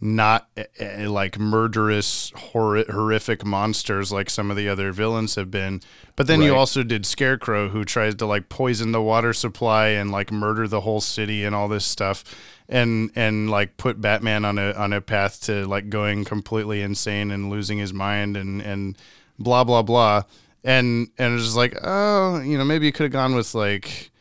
[0.03, 5.49] not eh, eh, like murderous hor- horrific monsters like some of the other villains have
[5.49, 5.81] been.
[6.17, 10.11] But then you also did scarecrow who tries to like poison the water supply and
[10.11, 12.23] like murder the whole city and all this stuff
[12.67, 17.31] and and like put batman on a on a path to like going completely insane
[17.31, 18.97] and losing his mind and and
[19.39, 20.23] blah blah blah.
[20.65, 24.11] And and it's just like oh you know maybe you could have gone with like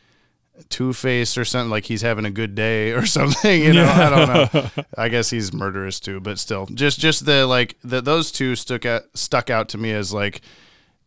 [0.69, 3.61] Two Face or something like he's having a good day or something.
[3.61, 4.83] You know, I don't know.
[4.97, 8.85] I guess he's murderous too, but still, just just the like the, those two stuck
[8.85, 10.41] out stuck out to me as like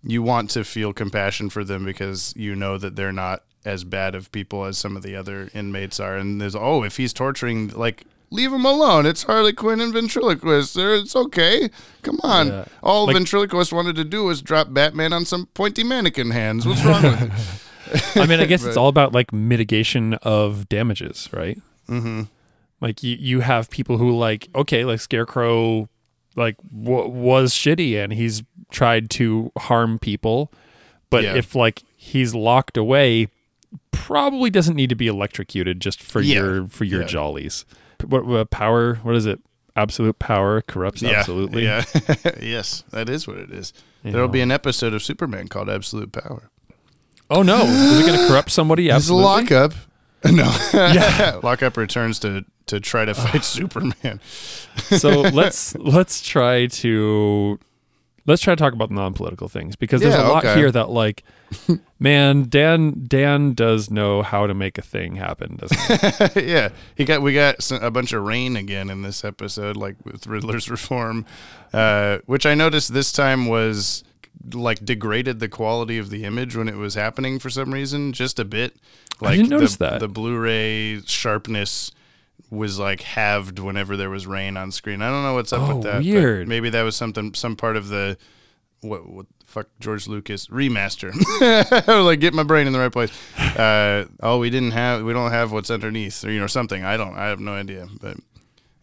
[0.02, 4.14] you want to feel compassion for them because you know that they're not as bad
[4.14, 6.16] of people as some of the other inmates are.
[6.16, 9.06] And there's oh, if he's torturing, like leave him alone.
[9.06, 10.76] It's Harley Quinn and ventriloquist.
[10.76, 11.70] It's okay.
[12.02, 12.48] Come on.
[12.48, 12.64] Yeah.
[12.82, 16.66] All Like- ventriloquist wanted to do was drop Batman on some pointy mannequin hands.
[16.66, 17.30] What's wrong with you?
[18.16, 22.22] i mean i guess it's all about like mitigation of damages right mm-hmm.
[22.81, 25.88] like you, you have people who like okay like scarecrow
[26.37, 30.53] like w- was shitty and he's tried to harm people
[31.11, 31.35] but Yeah.
[31.37, 33.29] if like he's locked away
[33.90, 36.35] probably doesn't need to be electrocuted just for Yeah.
[36.35, 37.07] your for your Yeah.
[37.07, 37.64] jollies
[38.05, 39.40] what, what power what is it
[39.75, 41.85] absolute power corrupts Yeah, absolutely Yeah.
[42.40, 43.72] yes, that is what it is.
[44.03, 44.33] You There'll know.
[44.33, 46.51] be an episode of Superman called Absolute Power.
[47.30, 49.72] Oh no is it going to corrupt somebody absolutely lockup.
[50.24, 50.52] No.
[50.74, 51.38] Yeah.
[51.44, 54.18] lockup returns to to try to fight Superman.
[54.76, 57.60] so let's let's try to
[58.26, 60.56] let's try to talk about non-political things because there's Yeah, a lot okay.
[60.58, 61.22] here that like
[62.00, 67.04] man dan dan does know how to make a thing happen doesn't he yeah, he
[67.04, 71.24] got we got a bunch of rain again in this episode, like with Riddler's reform,
[71.72, 74.02] uh, which I noticed this time was
[74.52, 78.38] like degraded the quality of the image when it was happening for some reason, just
[78.38, 78.76] a bit.
[79.20, 80.00] Like didn't notice the, that.
[80.00, 81.90] the Blu-ray sharpness
[82.50, 85.02] was like halved whenever there was rain on screen.
[85.02, 86.02] I don't know what's up Oh, with that.
[86.02, 86.46] weird.
[86.48, 88.16] Maybe that was something, some part of the
[88.82, 91.12] what what fuck George Lucas remaster.
[92.04, 93.11] like get my brain in the right place.
[93.38, 96.85] Uh, oh, we didn't have we don't have what's underneath or you know something.
[96.85, 97.16] I don't.
[97.16, 97.88] I have no idea.
[98.00, 98.18] But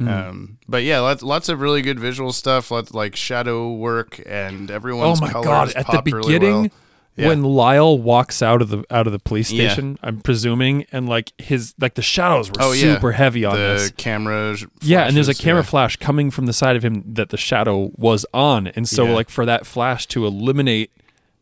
[0.04, 0.30] Hmm.
[0.30, 2.72] um, but yeah, lots lots of really good visual stuff.
[2.72, 6.70] Lots like shadow work and everyone's oh my god at the pop really beginning well.
[7.16, 7.28] Yeah.
[7.28, 9.68] when lyle walks out of the out of the police Yeah.
[9.70, 13.54] station i'm presuming and like his like the shadows were Oh yeah, super heavy on
[13.54, 14.58] the this camera.
[14.58, 15.68] sh- Yeah, and there's a camera yeah.
[15.70, 18.66] flash coming from the side of him that the shadow was on.
[18.68, 19.13] And so Yeah.
[19.13, 20.89] like for that flash to eliminate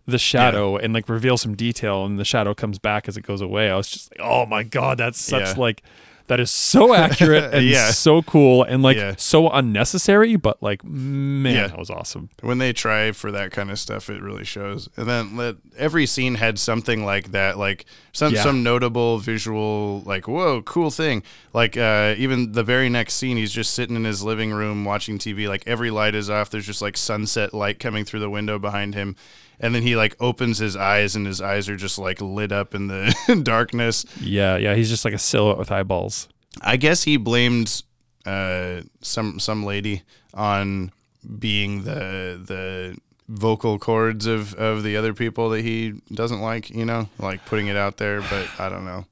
[0.06, 3.40] the shadow and like reveal some detail and the shadow comes back as it goes
[3.40, 3.70] away.
[3.70, 5.62] I was just like, "Oh my god, that's such Yeah.
[5.62, 5.84] like
[6.28, 7.92] that is so accurate and Yeah.
[7.92, 9.16] so cool and like Yeah.
[9.18, 11.68] so unnecessary, but like man, Yeah.
[11.68, 12.30] that was awesome.
[12.42, 14.90] when they try for that kind of stuff, it really shows.
[14.98, 20.28] And then let, every scene had something like that, like some some notable visual, like
[20.28, 21.24] whoa, cool thing.
[21.54, 25.18] Like uh, even the very next scene, he's just sitting in his living room watching
[25.18, 25.48] TV.
[25.48, 26.50] Like every light is off.
[26.50, 29.16] There's just like sunset light coming through the window behind him.
[29.62, 32.76] And then he like opens his eyes, and his eyes are just like lit up
[32.76, 34.06] in the darkness.
[34.20, 36.28] Yeah, yeah, he's just like a silhouette with eyeballs.
[36.62, 37.84] I guess he blamed
[38.26, 40.02] uh, some some lady
[40.34, 40.92] on
[41.40, 42.98] being the the
[43.30, 47.68] vocal cords of, of the other people that he doesn't like, you know, like putting
[47.68, 48.22] it out there.
[48.22, 49.06] But I don't know.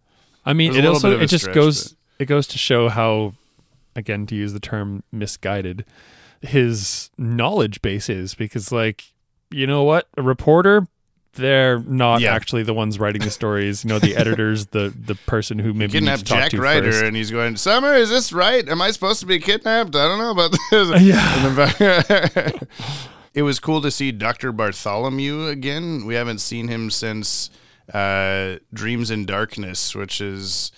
[0.45, 2.89] I mean, it also bit of a it just stretch, goes it goes to show
[2.89, 3.33] how,
[3.95, 5.85] again, to use the term misguided,
[6.41, 9.05] his knowledge base is because, like,
[9.51, 10.87] you know what, a reporter.
[11.33, 12.33] They're not Yeah.
[12.33, 13.83] actually the ones writing the stories.
[13.83, 17.03] You know, the editors, the the person who maybe Kidnapped to Jack Ryder, first.
[17.03, 18.67] and he's going, Summer, is this right?
[18.67, 19.95] Am I supposed to be kidnapped?
[19.95, 21.01] I don't know about this.
[21.01, 21.45] Yeah.
[21.47, 22.63] And then back-
[23.33, 24.51] it was cool to see Dr.
[24.51, 26.05] Bartholomew again.
[26.05, 27.49] We haven't seen him since
[27.93, 30.71] uh, Dreams in Darkness, which is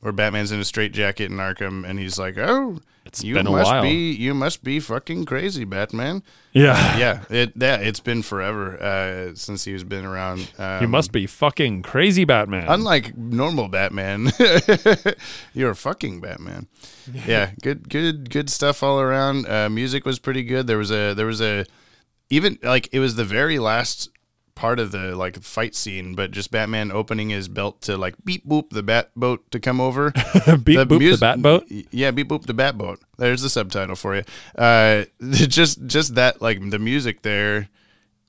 [0.00, 3.50] where Batman's in a straitjacket in Arkham, and he's like, "Oh, It's you been a
[3.50, 8.20] must while." be you must be fucking crazy, Batman." Yeah, yeah, it yeah, it's been
[8.22, 10.50] forever uh, since he's been around.
[10.58, 12.66] Um, you must be fucking crazy, Batman.
[12.68, 14.32] Unlike normal Batman,
[15.54, 16.68] you're a fucking Batman.
[17.26, 19.48] Yeah, good, good, good stuff all around.
[19.48, 20.68] Uh, music was pretty good.
[20.68, 21.64] There was a, there was a,
[22.30, 24.08] even like it was the very last
[24.54, 28.46] part of the like fight scene, but just Batman opening his belt to like beep
[28.46, 30.10] boop the bat boat to come over.
[30.64, 31.64] Beep boop the bat boat.
[31.90, 33.00] Yeah, beep boop the bat boat.
[33.18, 34.22] There's the subtitle for you.
[34.56, 37.68] Uh, just just that like the music there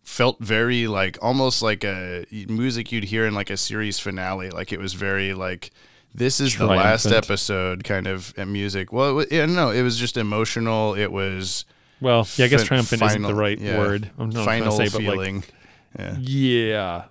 [0.03, 4.49] felt very like almost like a music you'd hear in like a series finale.
[4.49, 5.71] Like it was very like
[6.13, 8.93] this is the last episode kind of music.
[8.93, 10.93] Well, it, yeah, no, it was just emotional.
[10.93, 11.65] It was
[12.01, 14.11] Well, yeah, I guess triumphant isn't the right yeah, word.
[14.17, 15.43] I'm not final say, but like, feeling.
[15.99, 17.03] Yeah, yeah,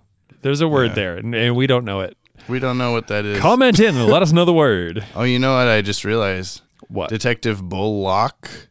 [0.42, 0.94] there's a word Yeah.
[0.94, 2.16] there, and, and we don't know it.
[2.48, 3.38] we don't know what that is.
[3.40, 5.04] Comment in and let us know the word.
[5.14, 5.68] Oh, you know what?
[5.68, 6.62] I just realized.
[6.88, 7.08] What?
[7.10, 8.68] Detective Bullock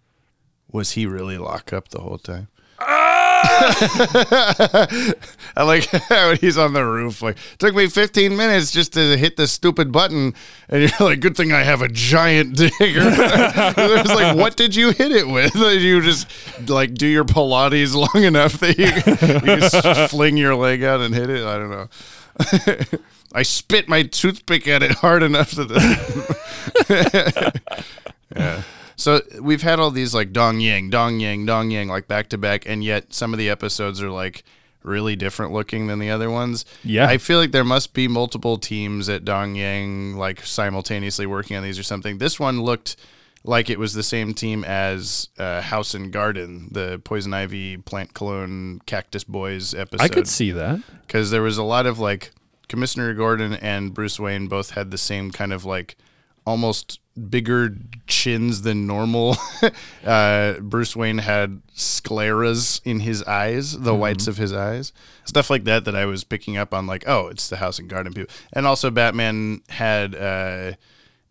[0.71, 2.50] was he really locked up the whole time?
[5.56, 5.84] I like
[6.39, 7.21] he's on the roof.
[7.21, 10.34] Like, took me 15 minutes just to hit the stupid button,
[10.69, 14.75] and you're like, "Good thing I have a giant digger." it was like, "What did
[14.75, 15.54] you hit it with?
[15.54, 16.27] Did you just
[16.69, 18.86] like do your Pilates long enough that you,
[19.51, 21.89] you just fling your leg out and hit it?" I don't know.
[23.34, 25.73] I spit my toothpick at it hard enough that.
[28.36, 28.62] yeah.
[28.95, 32.38] So we've had all these like Dong Yang, Dong Yang, Dong Yang, like back to
[32.38, 34.43] back, and yet some of the episodes are like
[34.84, 36.65] really different looking than the other ones.
[36.84, 37.08] Yeah.
[37.08, 41.63] I feel like there must be multiple teams at Dong Yang like simultaneously working on
[41.63, 42.17] these or something.
[42.17, 42.95] This one looked
[43.43, 48.13] like it was the same team as uh, House and Garden, the Poison Ivy, Plant
[48.13, 50.80] Cologne, Cactus Boys episode I could see that.
[51.08, 52.32] because there was a lot of like
[52.67, 55.97] Commissioner Gordon and Bruce Wayne both had the same kind of like
[56.45, 57.76] almost bigger
[58.08, 59.38] chins than normal.
[60.06, 64.93] uh, Bruce Wayne had scleras in his eyes, the whites of his eyes,
[65.26, 65.86] stuff like that.
[65.86, 68.34] That I was picking up on, like, oh, it's the House and Garden people.
[68.54, 70.15] And also, Batman had.
[70.15, 70.74] Uh,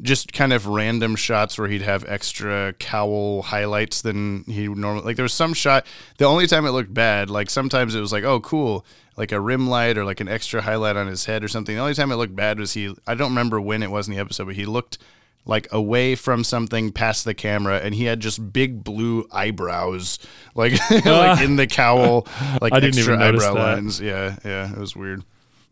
[0.02, 5.04] just kind of random shots where he'd have extra cowl highlights than he would normally
[5.04, 5.84] like there was some shot
[6.18, 8.84] the only time it looked bad like sometimes it was like oh cool
[9.16, 11.80] like a rim light or like an extra highlight on his head or something the
[11.80, 14.20] only time it looked bad was he i don't remember when it was in the
[14.20, 14.96] episode but he looked
[15.44, 20.18] like away from something past the camera and he had just big blue eyebrows
[20.54, 20.72] like
[21.04, 22.26] like in the cowl
[22.60, 23.60] like I didn't extra eyebrow that.
[23.60, 25.24] lines yeah yeah it was weird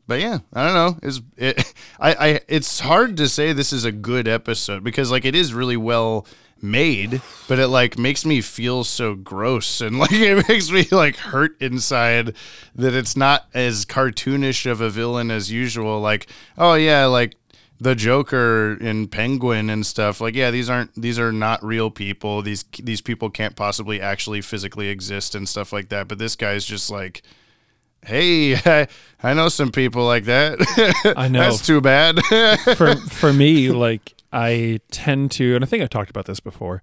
[0.09, 0.98] but yeah, I don't know.
[1.07, 1.74] Is it?
[2.00, 2.40] I, I.
[2.48, 6.26] It's hard to say this is a good episode because like it is really well
[6.62, 11.16] made, but it like makes me feel so gross and like it makes me like
[11.16, 12.35] hurt inside
[12.74, 16.00] that it's not as cartoonish of a villain as usual.
[16.00, 16.26] Like,
[16.57, 17.35] oh yeah, like
[17.80, 20.20] the Joker and Penguin and stuff.
[20.20, 22.42] Like, yeah, these aren't these are not real people.
[22.42, 26.08] These these people can't possibly actually physically exist and stuff like that.
[26.08, 27.22] But this guy's just like
[28.04, 28.88] hey, I,
[29.22, 30.58] I know some people like that.
[31.16, 31.40] I know.
[31.40, 32.20] That's too bad.
[32.76, 36.83] for for me, like I tend to, and I think I talked about this before.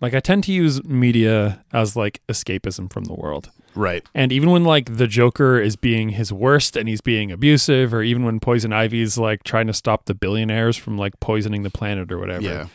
[0.00, 3.50] Like I tend to use media as like escapism from the world.
[3.74, 4.04] Right.
[4.14, 8.02] And even when like the Joker is being his worst and he's being abusive, or
[8.02, 12.10] even when Poison Ivy's like trying to stop the billionaires from like poisoning the planet
[12.12, 12.66] or whatever, Yeah.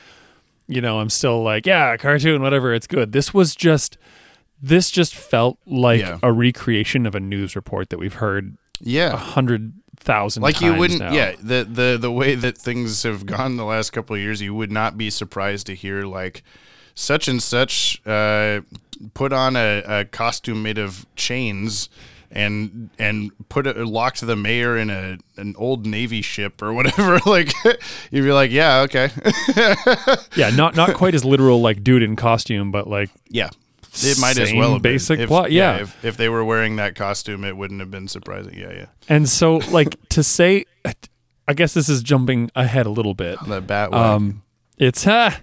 [0.67, 3.11] you know, I'm still like, yeah, cartoon, whatever, it's good.
[3.11, 3.97] This was just,
[4.61, 6.19] this just felt like Yeah.
[6.21, 9.13] a recreation of a news report that we've heard Yeah.
[9.13, 10.43] a hundred thousand.
[10.43, 11.11] like you wouldn't now.
[11.11, 14.55] yeah the the the way that things have gone the last couple of years you
[14.55, 16.41] would not be surprised to hear like
[16.93, 18.61] such and such uh
[19.13, 21.89] put on a, a costume made of chains
[22.31, 27.19] and and put it locked the mayor in a an old navy ship or whatever
[27.25, 27.53] like
[28.11, 29.09] you'd be like yeah okay
[30.35, 33.49] yeah, not not quite as literal like dude in costume, but like yeah
[34.01, 34.93] it might as well have been.
[34.93, 35.77] basic if, plot, yeah.
[35.77, 39.27] if, if they were wearing that costume it wouldn't have been surprising yeah yeah And
[39.27, 40.65] so, like to say,
[41.47, 43.39] I guess this is jumping ahead a little bit.
[43.47, 44.43] the bat Um,
[44.77, 45.33] it's uh,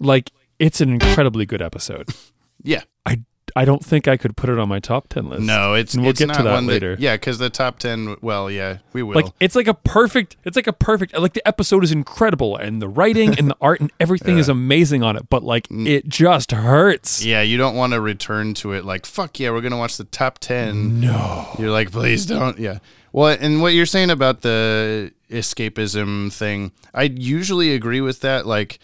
[0.00, 2.08] like it's an incredibly good episode.
[2.62, 3.22] yeah I
[3.56, 5.42] I don't think I could put it on my top ten list.
[5.42, 6.96] no it's And we'll it's get not to that one later.
[6.96, 10.36] that, yeah because the top 10 well yeah we will Like it's like a perfect.
[10.44, 11.16] It's like a perfect.
[11.18, 15.02] Like the episode is incredible, and the writing and the art and everything is amazing
[15.02, 15.30] on it.
[15.30, 17.24] But like it just hurts.
[17.24, 19.96] Yeah, you don't want to return to it like, fuck yeah, we're going to watch
[19.96, 21.00] the top 10.
[21.00, 21.48] No.
[21.58, 22.58] You're like, please don't.
[22.58, 22.78] Yeah.
[23.12, 28.46] Well, and what you're saying about the escapism thing, I usually agree with that.
[28.46, 28.78] Like,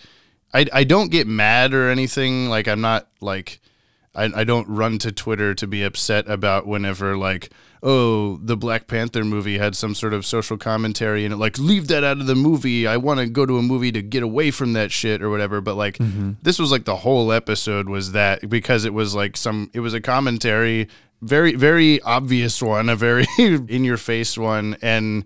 [0.54, 2.48] I, I don't get mad or anything.
[2.48, 3.60] Like, I'm not like,
[4.14, 7.50] I, I don't run to Twitter to be upset about whenever, like,
[7.82, 11.88] oh, the Black Panther movie had some sort of social commentary and it, like, leave
[11.88, 12.86] that out of the movie.
[12.86, 15.60] I want to go to a movie to get away from that shit or whatever.
[15.60, 16.32] But, like, mm-hmm.
[16.42, 19.92] this was like the whole episode was that because it was like some, it was
[19.92, 20.86] a commentary,
[21.20, 24.76] very, very obvious one, a very in your face one.
[24.80, 25.24] And,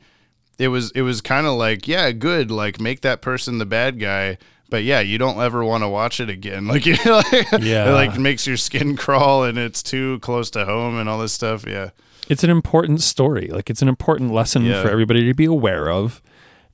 [0.58, 4.00] it was it was kind of like yeah good like make that person the bad
[4.00, 4.36] guy
[4.68, 7.88] but yeah you don't ever want to watch it again like you like, Yeah.
[7.90, 11.32] it like makes your skin crawl and it's too close to home and all this
[11.32, 11.90] stuff yeah
[12.28, 13.48] It's an important story.
[13.48, 14.82] Like it's an important lesson Yeah.
[14.82, 16.20] for everybody to be aware of.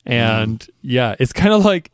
[0.07, 1.89] And yeah, it's kind of like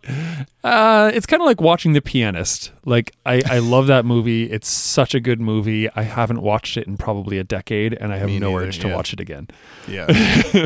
[0.63, 2.71] uh it's kind of like watching The Pianist.
[2.85, 4.51] Like I I love that movie.
[4.51, 5.89] It's such a good movie.
[5.95, 8.79] I haven't watched it in probably a decade and I have Me no neither, urge
[8.79, 8.95] to yeah.
[8.95, 9.47] watch it again.
[9.87, 10.07] yeah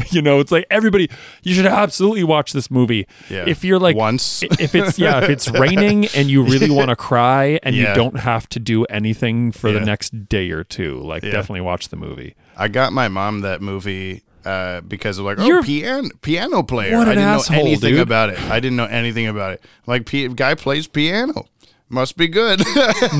[0.09, 1.07] you know, it's like everybody
[1.43, 3.05] you should absolutely watch this movie.
[3.29, 3.45] Yeah.
[3.47, 4.41] If you're like Once.
[4.43, 7.89] if it's yeah, if it's raining and you really want to cry and Yeah.
[7.89, 11.89] you don't have to do anything for the next day or two, like definitely watch
[11.89, 12.35] the movie.
[12.57, 16.97] i got my mom that movie uh, because of like oh You're- piano piano player
[16.97, 18.01] i didn't asshole, know anything dude.
[18.01, 21.45] about it i didn't know anything about it like p- guy plays piano
[21.89, 22.59] must be good
[23.11, 23.19] and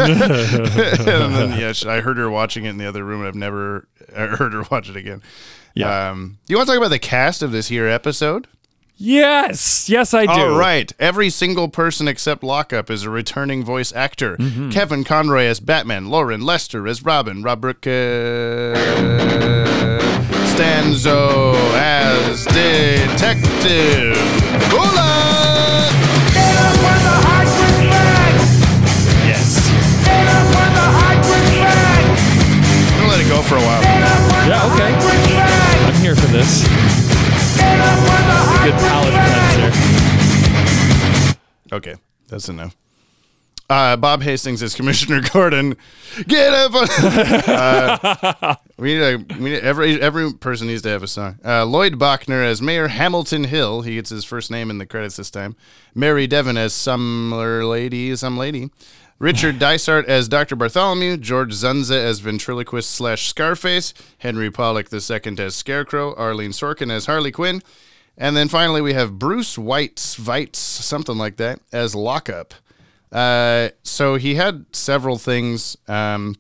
[1.36, 4.28] then yeah i heard her watching it in the other room and i've never uh,
[4.38, 5.22] heard her watch it again
[5.74, 6.10] Yeah.
[6.12, 8.48] um, do you want to talk about the cast of this here episode
[8.98, 10.32] Yes, yes, I do.
[10.32, 10.90] All right.
[11.00, 14.38] Every single person except Lockup is a returning voice actor.
[14.38, 14.70] Mm-hmm.
[14.70, 18.72] Kevin Conroy as Batman, Loren Lester as Robin, Robert uh,
[20.56, 24.16] Stanzo as Detective.
[24.72, 25.92] Hola!
[29.28, 29.60] Yes.
[32.90, 33.82] I'm gonna let it go for a while.
[33.84, 34.72] Yeah.
[34.72, 34.92] Okay.
[35.88, 36.64] I'm here for this.
[38.64, 39.72] Good palate cleanser.
[41.74, 41.96] Okay,
[42.30, 42.78] that's enough.
[43.68, 45.76] Uh, Bob Hastings is Commissioner Gordon.
[46.28, 46.72] Get up!
[47.48, 51.40] uh, we need a, we need every every person needs to have a song.
[51.44, 53.82] Uh, Lloyd Bochner as Mayor Hamilton Hill.
[53.82, 55.56] He gets his first name in the credits this time.
[55.96, 58.70] Mari Devon as some lady, some lady.
[59.18, 60.56] Richard Dysart as Dr.
[60.56, 67.08] Bartholomew, George Dzundza as ventriloquist slash Scarface, Henry Polic II as Scarecrow, Arlene Sorkin as
[67.08, 67.64] Harley Quinn,
[68.16, 72.54] and then finally we have Bruce White, Weitz, something like that, as Lockup.
[73.12, 75.78] Uh, so he had several things.
[75.88, 76.36] Um,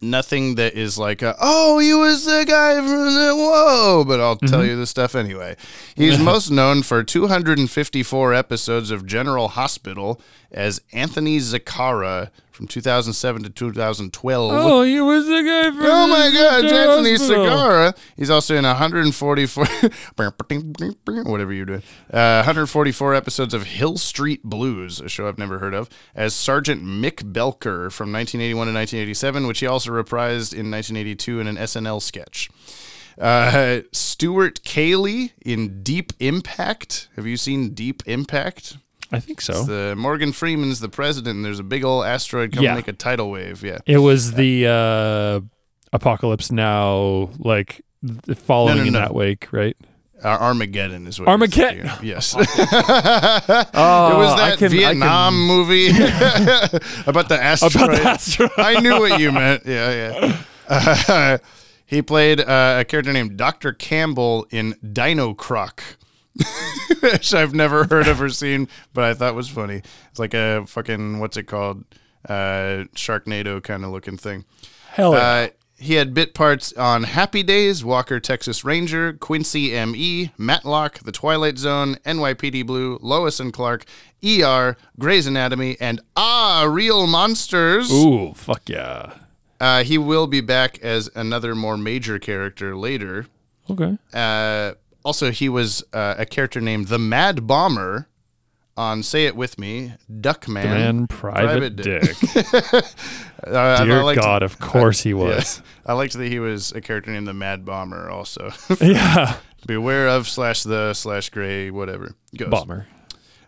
[0.00, 4.36] nothing that is like, a, oh, he was the guy from the whoa, but I'll
[4.36, 5.56] tell you the stuff anyway.
[5.94, 10.20] He's most known for 254 episodes of General Hospital
[10.52, 14.52] as Anthony Zacchara from 2007 to 2012.
[14.52, 15.86] Oh, he was the guy from.
[15.86, 17.16] Oh my God, Anthony.
[17.16, 17.96] Segara.
[18.16, 19.64] He's also in 144,
[21.24, 21.82] whatever you're doing,
[22.12, 26.82] uh, 144 episodes of Hill Street Blues, a show I've never heard of, as Sergeant
[26.82, 32.02] Mick Belker from 1981 to 1987, which he also reprised in 1982 in an SNL
[32.02, 32.50] sketch.
[33.18, 37.08] Uh, Stuart Caley in Deep Impact.
[37.16, 38.76] Have you seen Deep Impact?
[39.12, 39.64] I think so.
[39.64, 42.74] The Morgan Freeman's the president, and there's a big old asteroid coming Yeah.
[42.76, 43.62] like a tidal wave.
[43.64, 43.78] Yeah.
[43.86, 45.40] It was the uh,
[45.92, 47.82] Apocalypse Now, like
[48.36, 48.98] following No, no, in no.
[49.00, 49.76] that wake, right?
[50.22, 51.78] Armageddon is what Armageddon.
[51.78, 52.04] you're thinking of.
[52.04, 52.34] Yes.
[52.36, 52.40] Oh,
[54.12, 55.88] it was that can- Vietnam can- movie
[57.06, 57.74] about the asteroid.
[57.84, 58.50] About the asteroid.
[58.58, 59.64] I knew what you meant.
[59.64, 60.36] Yeah, yeah.
[60.68, 61.38] Uh,
[61.86, 63.72] he played uh, a character named Dr.
[63.72, 65.82] Campbell in Dino Croc.
[67.00, 69.82] Which I've never heard of or seen, but I thought was funny.
[70.10, 71.84] It's like a fucking what's it called?
[72.28, 74.44] Uh, Sharknado kind of looking thing.
[74.90, 75.18] Hell yeah.
[75.18, 81.10] Uh, he had bit parts on Happy Days, Walker Texas Ranger, Quincy M.E., Matlock, The
[81.12, 83.86] Twilight Zone, NYPD Blue, Lois and Clark,
[84.22, 87.90] ER, Grey's Anatomy, and Ah, Real Monsters.
[87.90, 89.14] Ooh, fuck yeah.
[89.58, 93.26] Uh, he will be back as another more major character later.
[93.70, 93.96] Okay.
[94.12, 94.72] Uh,
[95.04, 98.08] also, he was uh, a character named the Mad Bomber
[98.76, 100.64] on Say It With Me, Duckman.
[100.64, 102.16] Man, private, Dick.
[102.18, 102.84] dick.
[103.42, 105.16] Uh, Dear liked- God, of course he Yeah.
[105.16, 105.62] was.
[105.86, 108.52] I liked that he was a character named the Mad Bomber also.
[108.82, 109.36] Yeah.
[109.66, 112.14] Beware of slash the slash gray, whatever.
[112.36, 112.50] Goes.
[112.50, 112.86] Bomber.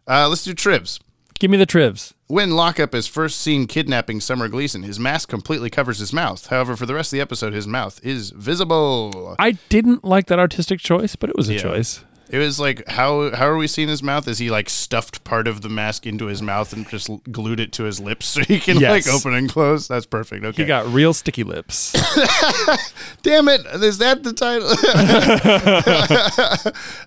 [0.09, 0.99] Uh, let's do trivs.
[1.43, 2.15] Give me the trivs.
[2.29, 6.47] When Lockup is first seen kidnapping Summer Gleeson, his mask completely covers his mouth.
[6.47, 9.35] However, for the rest of the episode, his mouth is visible.
[9.41, 11.63] I didn't like that artistic choice, but it was a Yeah.
[11.63, 12.05] choice.
[12.33, 14.27] It was like how how are we seeing his mouth?
[14.27, 17.73] Is he like stuffed part of the mask into his mouth and just glued it
[17.75, 19.07] to his lips so he can Yes.
[19.07, 19.87] like open and close?
[19.87, 20.43] That's perfect.
[20.43, 20.63] Okay.
[20.63, 21.93] He got real sticky lips.
[23.23, 23.61] Damn it!
[23.83, 24.71] Is that the title?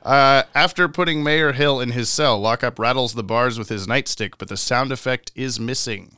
[0.04, 4.34] uh, after putting Mayor Hill in his cell, Lockup rattles the bars with his nightstick,
[4.38, 6.16] but the sound effect is missing.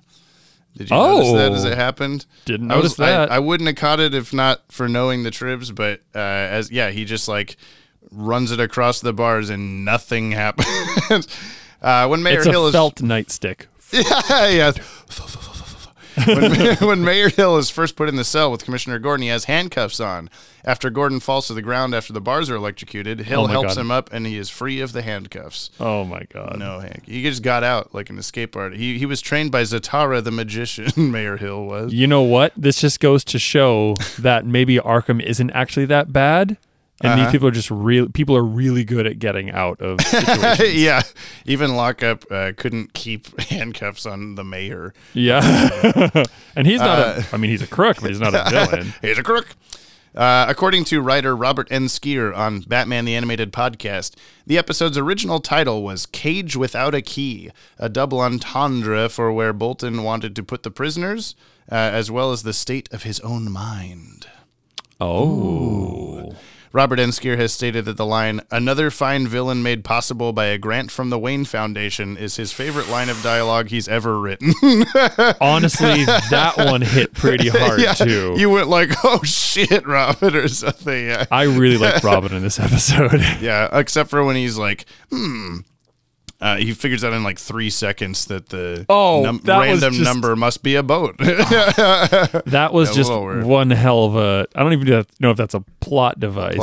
[0.76, 1.70] Did you notice that as Oh.
[1.70, 2.26] it happened?
[2.46, 3.32] Didn't I was- notice that.
[3.32, 6.70] I, I wouldn't have caught it if not for knowing the tribs, but uh, as
[6.72, 7.58] yeah, he just like
[8.12, 11.28] runs it across the bars and nothing happens.
[11.82, 13.66] uh, when Mayor it's a Hill is felt nightstick.
[13.94, 14.72] yeah.
[16.26, 19.46] when, when Mayor Hill is first put in the cell with Commissioner Gordon, he has
[19.46, 20.30] handcuffs on.
[20.66, 23.82] After Gordon falls to the ground after the bars are electrocuted, Hill Oh helps God.
[23.82, 25.70] him up and he is free of the handcuffs.
[25.80, 26.58] Oh my god.
[26.60, 27.04] No, Hank.
[27.06, 28.80] He just got out like an escape artist.
[28.82, 31.94] He, he was trained by Zatara the magician, Mayor Hill was.
[31.94, 32.52] You know what?
[32.58, 36.58] This just goes to show that maybe Arkham isn't actually that bad.
[37.02, 37.24] And Uh-huh.
[37.26, 40.74] these people are just real people are really good at getting out of situations.
[40.76, 41.04] yeah.
[41.46, 44.94] Even Lockup uh, couldn't keep handcuffs on the mayor.
[45.14, 45.44] yeah.
[46.56, 48.94] and he's not Uh, a I mean he's a crook, but he's not a villain.
[49.02, 49.48] He's a crook.
[50.16, 51.86] Uh, according to writer Robert N.
[51.86, 54.16] Skir on Batman the Animated Podcast,
[54.48, 60.02] the episode's original title was Cage Without a Key, a double entendre for where Bolton
[60.02, 61.36] wanted to put the prisoners,
[61.72, 64.26] uh, as well as the state of his own mind.
[65.00, 66.34] Oh.
[66.72, 67.10] Robert N.
[67.10, 71.10] Skir has stated that the line, another fine villain made possible by a grant from
[71.10, 74.54] the Wayne Foundation, is his favorite line of dialogue he's ever written.
[75.42, 78.36] Honestly, that one hit pretty hard yeah, too.
[78.38, 81.06] you went like, oh shit, Robert, or something.
[81.08, 81.26] Yeah.
[81.32, 83.22] I really like Robin in this episode.
[83.42, 85.60] Yeah, except for when he's like, hmm.
[86.40, 90.36] Uh, he figures out in like three seconds that the Oh, that random just- number
[90.36, 91.16] must be a boat.
[91.20, 94.48] That was Yeah, just well, one hell of a.
[94.56, 96.58] I don't even know if that's a plot device.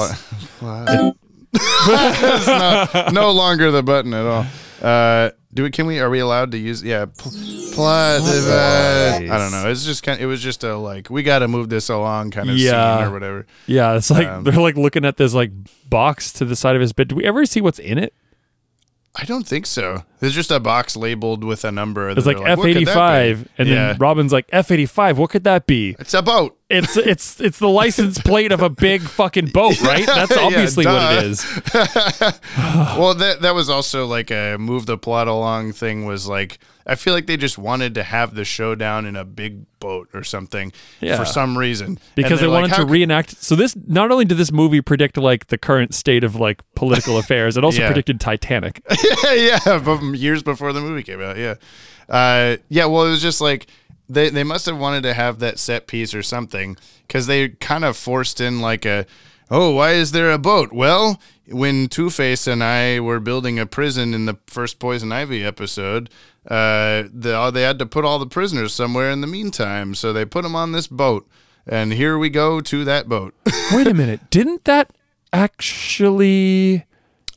[1.54, 4.46] it's not, no longer the button at all.
[4.82, 5.70] Uh, do we?
[5.70, 6.00] Can we?
[6.00, 6.82] Are we allowed to use?
[6.82, 7.30] Yeah, pl-
[7.72, 9.30] plot device.
[9.30, 9.68] I don't know.
[9.70, 10.20] It's just kind.
[10.20, 12.98] It was just a like we got to move this along kind of Yeah.
[12.98, 13.46] scene or whatever.
[13.66, 15.52] Yeah, it's like Um, they're like looking at this like
[15.88, 17.08] box to the side of his bed.
[17.08, 18.12] Do we ever see what's in it?
[19.16, 20.04] I don't think so.
[20.24, 22.08] There's just a box labeled with a number.
[22.08, 23.74] It's like F "What could eighty five, be?" and yeah.
[23.88, 25.18] then Robin's like F eighty five.
[25.18, 25.94] What could that be?
[25.98, 26.58] it's a boat.
[26.70, 30.06] It's it's it's the license plate of a big fucking boat, right?
[30.06, 31.44] That's Yeah, obviously what it is.
[32.56, 36.06] well, that that was also like a move the plot along thing.
[36.06, 39.64] Was like I feel like they just wanted to have the showdown in a big
[39.80, 41.16] boat or something Yeah.
[41.16, 43.42] for some reason Because they like, wanted to reenact.
[43.42, 47.16] So this not only did this movie predict like the current state of like political
[47.18, 47.88] affairs, it also Yeah.
[47.88, 48.82] predicted Titanic.
[49.24, 49.78] Yeah, yeah,
[50.14, 51.36] years before the movie came out.
[51.36, 51.54] Yeah,
[52.08, 52.86] uh, yeah.
[52.86, 53.66] Well, it was just like
[54.08, 57.84] they they must have wanted to have that set piece or something because they kind
[57.84, 59.06] of forced in like a.
[59.50, 60.72] Oh, why is there a boat?
[60.72, 65.44] Well, when Two Face and I were building a prison in the first Poison Ivy
[65.44, 66.08] episode,
[66.48, 70.24] uh, the, they had to put all the prisoners somewhere in the meantime, so they
[70.24, 71.28] put them on this boat,
[71.66, 73.34] and here we go to that boat.
[73.72, 74.90] Wait a minute, didn't that
[75.32, 76.84] actually?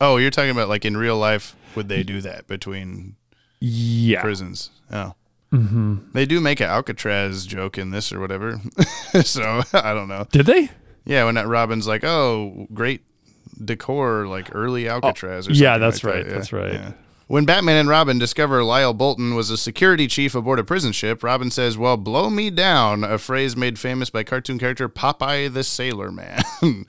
[0.00, 1.54] oh, you're talking about like in real life?
[1.74, 3.16] Would they do that between
[3.60, 4.70] Yeah, prisons.
[4.90, 5.14] Oh.
[5.52, 6.10] Mm-hmm.
[6.12, 8.60] They do make an Alcatraz joke in this or whatever.
[9.22, 10.26] so I don't know.
[10.30, 10.70] did they?
[11.04, 13.02] Yeah, when that Robin's like, oh, great
[13.64, 15.66] decor, like early Alcatraz or something.
[15.66, 16.34] Oh, yeah, that's like right, that.
[16.34, 16.72] that's right.
[16.74, 16.92] yeah.
[17.28, 21.22] When Batman and Robin discover Lyle Bolton was a security chief aboard a prison ship,
[21.22, 25.62] Robin says, Well, blow me down, a phrase made famous by cartoon character Popeye the
[25.62, 26.42] Sailor Man.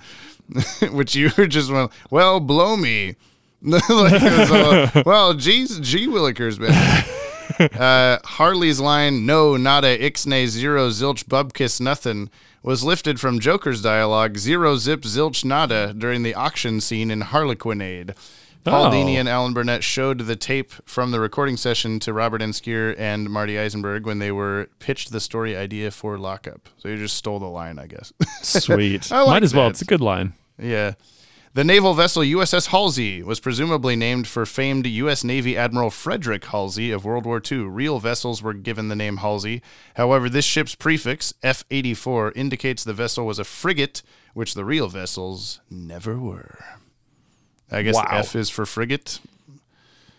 [0.91, 3.15] Which you were just, well, well blow me.
[3.61, 7.03] like, was all, well, geez, gee willikers, man.
[7.59, 12.29] Uh, Harley's line, no, not a ixnay zero zilch bubkiss nothing,
[12.63, 18.13] was lifted from Joker's dialogue, zero zip zilch nada, during the auction scene in Harlequinade.
[18.63, 18.91] Paul Oh.
[18.91, 22.51] Dini and Alan Burnett showed the tape from the recording session to Robert N.
[22.51, 26.69] Skir and Marty Isenberg when they were pitched the story idea for Lockup.
[26.77, 28.13] So you just stole the line, I guess.
[28.41, 29.11] Sweet.
[29.11, 29.67] I like Might as well.
[29.67, 30.33] It's a good line.
[30.57, 30.93] yeah.
[31.55, 35.23] The naval vessel USS Halsey was presumably named for famed U.S.
[35.23, 37.59] Navy Admiral Frederick Halsey of World War II.
[37.63, 39.61] Real vessels were given the name Halsey.
[39.95, 44.03] However, this ship's prefix, F 84, indicates the vessel was a frigate,
[44.35, 46.59] which the real vessels never were.
[47.71, 48.17] I guess the Wow.
[48.19, 49.19] F is for frigate.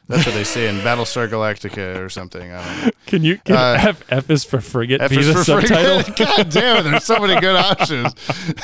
[0.08, 2.50] That's what they say in Battlestar Galactica or something.
[2.52, 2.90] I don't know.
[3.06, 6.02] Can you can Uh, F F is for frigate F be is the for subtitle?
[6.02, 6.16] frigate.
[6.36, 6.90] God damn it!
[6.90, 8.12] There's so many good options.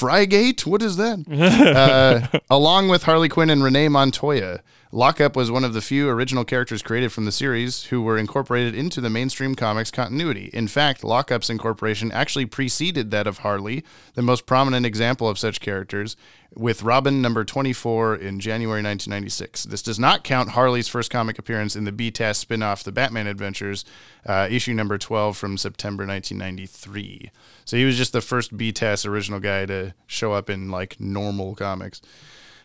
[0.00, 0.64] Frygate?
[0.64, 1.24] What is that?
[2.32, 4.60] uh, along with Harley Quinn and Renee Montoya,
[4.92, 8.74] Lockup was one of the few original characters created from the series who were incorporated
[8.74, 10.50] into the mainstream comics continuity.
[10.52, 13.84] In fact, Lockup's incorporation actually preceded that of Harley,
[14.14, 16.16] the most prominent example of such characters,
[16.56, 19.62] with Robin number 24 in January 1996.
[19.62, 23.28] This does not count Harley's first comic appearance in the BTAS spin off The Batman
[23.28, 23.84] Adventures,
[24.26, 27.30] uh, issue number 12 from September 1993.
[27.64, 31.54] So he was just the first BTAS original guy to show up in like normal
[31.54, 32.02] comics.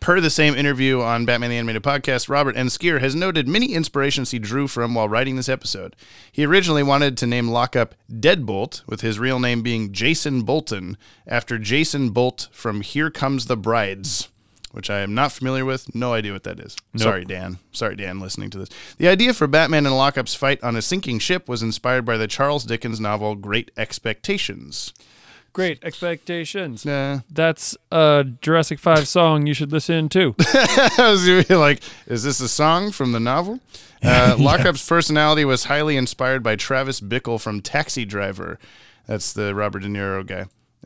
[0.06, 2.68] Per the same interview on Batman the Animated Podcast, Robert N.
[2.68, 5.96] Skir has noted many inspirations he drew from while writing this episode.
[6.30, 10.96] He originally wanted to name Lockup Deadbolt, with his real name being Jason Bolton,
[11.26, 14.28] after Jason Bolt from Here Comes the Brides,
[14.70, 15.92] which I am not familiar with.
[15.92, 16.76] No idea what that is.
[16.94, 17.58] Sorry, Dan.
[17.72, 18.68] Sorry, Dan, listening to this.
[18.98, 22.28] The idea for Batman and Lockup's fight on a sinking ship was inspired by the
[22.28, 24.94] Charles Dickens novel Great Expectations.
[25.56, 26.84] Great expectations.
[26.84, 30.34] Uh, That's a Jurassic Five song you should listen to.
[30.40, 33.60] I was gonna be like, is this a song from the novel?
[34.02, 38.58] Uh, Lockup's personality was highly inspired by Travis Bickle from Taxi Driver.
[39.06, 40.44] That's the Robert De Niro guy.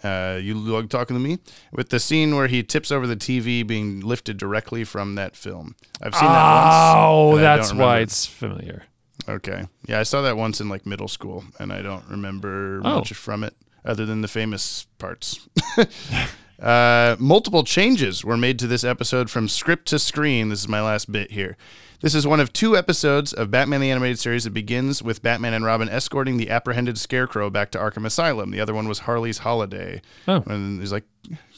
[0.08, 1.40] Uh, you like talking to me?
[1.72, 5.74] With the scene where he tips over the TV being lifted directly from that film.
[6.00, 6.74] I've seen that once.
[6.96, 8.84] Oh, and I that's why it's familiar.
[9.28, 9.64] Okay.
[9.88, 12.98] Yeah, I saw that once in like middle school, and I don't remember Oh.
[12.98, 13.54] much from it
[13.84, 15.48] other than the famous parts.
[16.60, 20.48] uh, multiple changes were made to this episode from script to screen.
[20.48, 21.56] This is my last bit here.
[22.00, 25.52] This is one of two episodes of Batman the Animated Series that begins with Batman
[25.52, 28.52] and Robin escorting the apprehended Scarecrow back to Arkham Asylum.
[28.52, 30.00] The other one was Harley's Holiday.
[30.26, 30.42] Oh.
[30.46, 31.04] And he's like,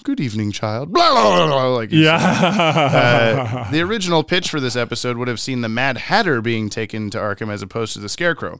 [0.03, 0.93] Good evening, child.
[0.93, 1.93] Blah, blah, blah, blah, like.
[1.93, 2.17] Yeah.
[2.17, 7.09] Uh, the original pitch for this episode would have seen the Mad Hatter being taken
[7.11, 8.59] to Arkham as opposed to the Scarecrow.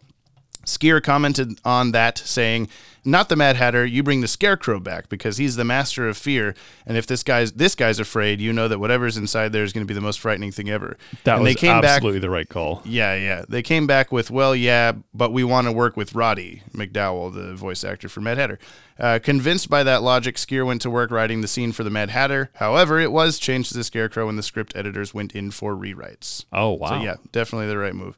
[0.65, 2.69] Skir commented on that, saying,
[3.05, 3.85] "Not the Mad Hatter.
[3.85, 6.55] You bring the Scarecrow back because he's the master of fear.
[6.87, 9.87] And if this guy's this guy's afraid, you know that whatever's inside there is going
[9.87, 11.97] to be the most frightening thing ever." that and was they came back.
[11.97, 12.83] absolutely the right call.
[12.85, 13.45] Yeah, yeah.
[13.49, 17.55] They came back with, well, yeah, but we want to work with Roddy McDowall, the
[17.55, 18.59] voice actor for Mad Hatter.
[18.99, 22.11] Uh, convinced by that logic, Skir went to work writing the scene for the Mad
[22.11, 22.51] Hatter.
[22.55, 26.45] However, it was changed to the Scarecrow when the script editors went in for rewrites.
[26.53, 26.89] Oh wow.
[26.91, 28.17] So, yeah, definitely the right move.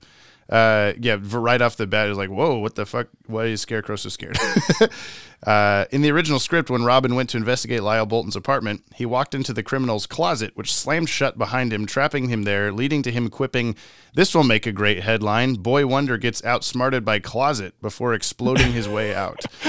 [0.49, 3.09] Uh, yeah, right off the bat, it was like, whoa, what the fuck?
[3.27, 4.37] Why is Scarecrow so scared?
[5.43, 9.35] uh, in the original script, when Robin went to investigate Lyle Bolton's apartment, he walked
[9.35, 13.29] into the criminal's closet, which slammed shut behind him, trapping him there, leading to him
[13.29, 13.77] quipping,
[14.15, 15.55] This will make a great headline.
[15.55, 19.45] Boy Wonder gets outsmarted by closet before exploding his way out.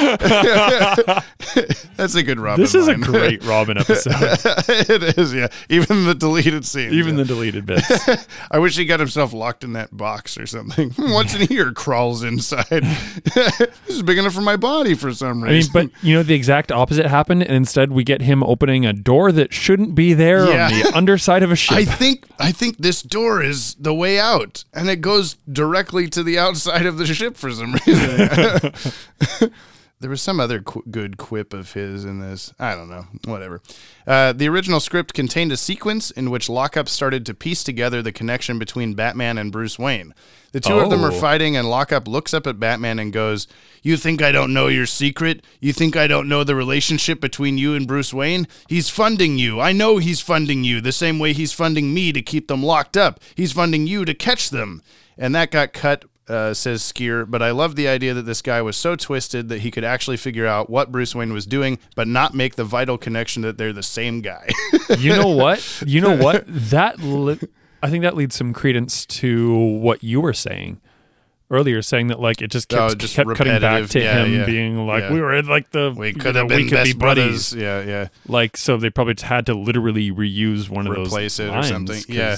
[1.96, 2.62] That's a good Robin.
[2.62, 4.14] This is a great Robin episode.
[4.70, 5.48] it is, yeah.
[5.70, 6.94] Even the deleted scene.
[6.94, 7.24] Even yeah.
[7.24, 8.08] the deleted bits.
[8.52, 10.92] I wish he got himself locked in that box or something.
[10.92, 11.74] What's in here?
[11.74, 12.66] Crawls inside.
[12.70, 16.34] this is big enough for my body for some I mean, but you know, the
[16.36, 20.48] exact opposite happened, and instead we get him opening a door that shouldn't be there
[20.48, 20.66] Yeah.
[20.66, 21.78] on the underside of a ship.
[21.78, 26.24] I think I think this door is the way out, and it goes directly to
[26.24, 28.72] the outside of the ship for some reason.
[30.02, 32.54] there was some other qu- good quip of his in this.
[32.60, 33.06] I don't know.
[33.26, 33.62] Whatever.
[34.06, 38.12] Uh, the original script contained a sequence in which Lockup started to piece together the
[38.12, 40.14] connection between Batman and Bruce Wayne.
[40.52, 41.20] The two of them are Oh.
[41.20, 43.48] fighting, and Lockup looks up at Batman and goes,
[43.84, 45.44] You think I don't know your secret?
[45.60, 48.48] You think I don't know the relationship between you and Bruce Wayne?
[48.70, 49.60] He's funding you.
[49.60, 52.96] I know he's funding you the same way he's funding me to keep them locked
[52.96, 53.20] up.
[53.36, 54.82] He's funding you to catch them.
[55.18, 57.30] And that got cut, uh, says Skir.
[57.30, 60.18] But I love the idea that this guy was so twisted that he could actually
[60.18, 63.74] figure out what Bruce Wayne was doing, but not make the vital connection that they're
[63.74, 64.48] the same guy.
[64.98, 65.84] you know what?
[65.86, 66.46] You know what?
[66.76, 67.40] That li-
[67.84, 70.82] I think that leads some credence to what you were saying
[71.52, 74.34] earlier, saying that like it just kept, Oh, just kept cutting back to Yeah, him
[74.34, 74.46] yeah.
[74.46, 75.14] being like Yeah.
[75.14, 77.54] we were in like the we could know, have been we could best be buddies.
[77.54, 78.08] Yeah, yeah.
[78.28, 82.02] Like so, they probably had to literally reuse one of those Replace it or something.
[82.08, 82.38] Yeah.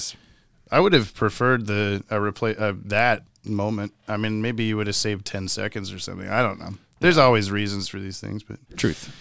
[0.69, 3.93] I would have preferred the uh, replace uh, that moment.
[4.07, 6.27] I mean, maybe you would have saved ten seconds or something.
[6.29, 6.71] I don't know.
[6.99, 9.13] There's always reasons for these things, but Truth.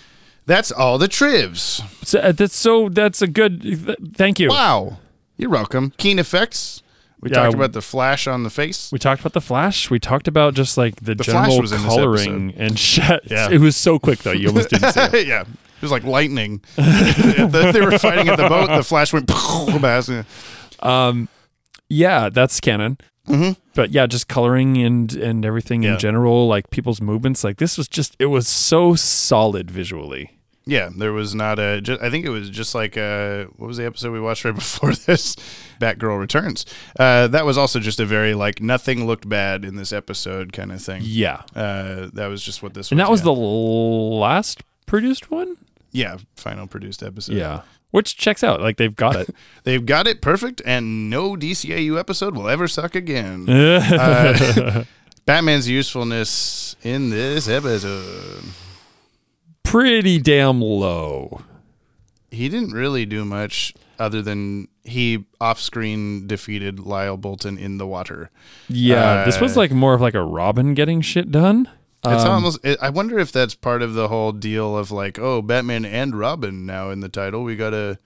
[0.47, 1.83] that's all the trivs.
[2.03, 3.62] So uh, that's so that's a good.
[3.62, 4.49] Th- thank you.
[4.49, 4.99] Wow.
[5.37, 5.93] You're welcome.
[5.99, 6.83] Keen effects.
[7.20, 8.91] We Yeah, talked about the flash on the face.
[8.93, 9.91] We talked about the Flash.
[9.91, 13.22] We talked about just like the, The Flash general was coloring and shit.
[13.24, 13.51] Yeah.
[13.51, 14.33] It was so quick though.
[14.33, 15.27] You almost didn't see it.
[15.27, 15.43] yeah.
[15.43, 16.62] It was like lightning.
[16.77, 18.68] they were fighting at the boat.
[18.68, 20.11] The flash went past.
[21.89, 22.99] Yeah, that's canon.
[23.27, 23.53] Mm-hmm.
[23.74, 25.95] But yeah, just coloring and and everything Yeah.
[25.95, 27.43] in general, like people's movements.
[27.45, 30.33] Like this was just it was so solid visually.
[30.68, 31.81] Yeah, there was not a.
[31.81, 34.55] Just, I think it was just like uh, what was the episode we watched right
[34.55, 35.37] before this?
[35.81, 36.66] Batgirl Returns.
[36.99, 40.72] Uh, that was also just a very like nothing looked bad in this episode kind
[40.72, 41.03] of thing.
[41.05, 42.87] Yeah, Uh, that was just what this.
[42.87, 42.93] Was.
[42.93, 43.27] And that was yeah.
[43.27, 45.57] the last produced one.
[45.93, 47.37] yeah final produced episode.
[47.37, 48.61] Yeah, which checks out.
[48.61, 49.30] Like they've got it.
[49.64, 53.47] they've got it perfect, and no DCAU episode will ever suck again.
[53.49, 54.84] Uh,
[55.24, 58.45] Batman's usefulness in this episode.
[59.64, 61.41] Pretty damn low.
[62.30, 68.30] he didn't really do much other than he off-screen defeated Lyle Bolton in the water.
[68.68, 71.68] Yeah, this was Uh, like more of like a Robin getting shit done.
[72.15, 72.65] It's Um, almost.
[72.65, 76.15] It, I wonder if that's part of the whole deal of like, oh, Batman and
[76.19, 77.43] Robin now in the title.
[77.45, 77.99] We gotta.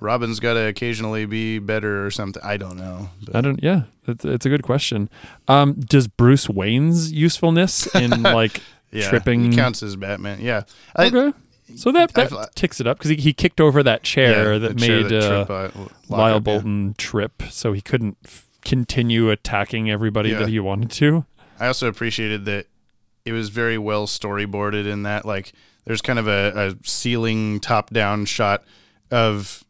[0.00, 2.42] Robin's got to occasionally be better or something.
[2.42, 3.10] I don't know.
[3.24, 3.62] But I don't.
[3.62, 5.08] Yeah, it's, it's a good question.
[5.46, 10.40] Um, does Bruce Wayne's usefulness in like yeah, tripping he counts as Batman.
[10.40, 10.62] Yeah.
[10.96, 11.32] I- Okay,
[11.76, 14.58] so that that I've- ticks it up because he, he kicked over that chair yeah,
[14.58, 15.70] that the chair made that uh, uh,
[16.08, 16.52] Lyle up, yeah.
[16.52, 20.40] Bolton trip, so he couldn't f- continue attacking everybody Yeah.
[20.40, 21.26] that he wanted to.
[21.60, 22.66] I also appreciated that
[23.24, 25.52] it was very well storyboarded in that like
[25.84, 28.64] there's kind of a, a ceiling top down shot
[29.10, 29.64] of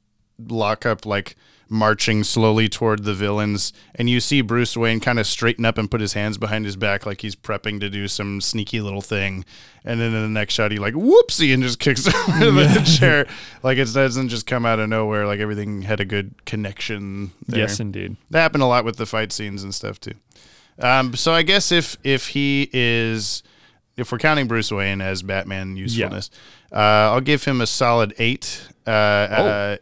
[0.49, 1.37] lockup like
[1.69, 5.91] marching slowly toward the villains and you see Bruce Wayne kind of straighten up and
[5.91, 9.43] put his hands behind his back like he's prepping to do some sneaky little thing
[9.83, 12.07] and then in the next shot he like whoopsie and just kicks
[12.43, 13.27] over the chair
[13.63, 17.61] like it doesn't just come out of nowhere like everything had a good connection there.
[17.61, 18.17] Yes, indeed.
[18.31, 20.15] That happened a lot with the fight scenes and stuff too.
[20.83, 23.43] Um, so I guess if if he is,
[23.97, 26.31] if we're counting Bruce Wayne as Batman usefulness,
[26.73, 26.77] uh,
[27.13, 28.69] I'll give him a solid eight.
[28.87, 29.77] Uh, uh,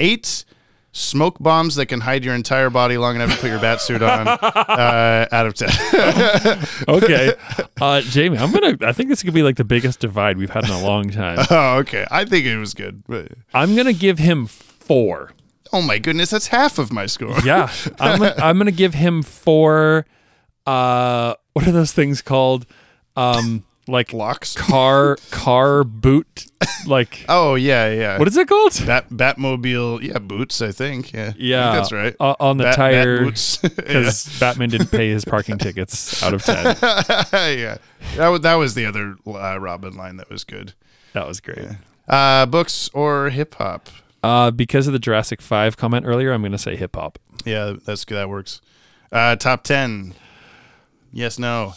[0.00, 0.44] eight
[0.92, 4.02] smoke bombs that can hide your entire body long enough to put your bat suit
[4.02, 4.28] on.
[4.28, 5.68] Uh, out of ten.
[6.88, 7.34] Okay,
[7.80, 8.76] uh, Jamie, I'm gonna.
[8.82, 11.38] I think this could be like the biggest divide we've had in a long time.
[11.50, 12.06] oh, okay.
[12.10, 13.02] I think it was good.
[13.54, 15.32] I'm gonna give him four.
[15.72, 17.36] Oh my goodness, that's half of my score.
[17.44, 17.70] Yeah,
[18.00, 20.06] I'm gonna, I'm gonna give him four.
[20.66, 22.66] Uh, what are those things called?
[23.16, 24.54] Um, like Locks.
[24.54, 26.46] car car boot.
[26.86, 28.18] Like Oh yeah, yeah.
[28.18, 28.80] what is it called?
[28.86, 30.02] Bat Batmobile?
[30.02, 30.62] Yeah, boots.
[30.62, 31.12] I think.
[31.12, 31.22] Yeah.
[31.22, 32.14] I think Yeah, that's right.
[32.20, 36.64] uh, on the Bat- tire because Batman didn't pay his parking tickets out of ten.
[37.32, 37.78] yeah,
[38.16, 40.74] that was, that was the other uh, Robin line that was good.
[41.12, 41.66] That was great.
[42.08, 43.88] Uh, books or hip hop?
[44.22, 47.18] Uh, because of the Jurassic Five comment earlier, I'm gonna say hip hop.
[47.44, 48.60] Yeah, that's that works.
[49.10, 50.14] Uh, top ten.
[51.14, 51.74] Yes, no.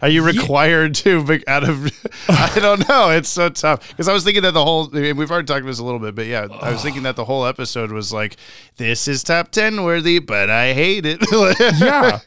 [0.00, 1.42] Are you required to?
[1.46, 1.92] Out of,
[2.28, 3.10] I don't know.
[3.10, 4.88] It's so tough because I was thinking that the whole.
[4.88, 7.26] We've already talked about this a little bit, but yeah, I was thinking that the
[7.26, 8.36] whole episode was like,
[8.78, 11.20] "This is top ten worthy," but I hate it.
[11.78, 12.20] Yeah,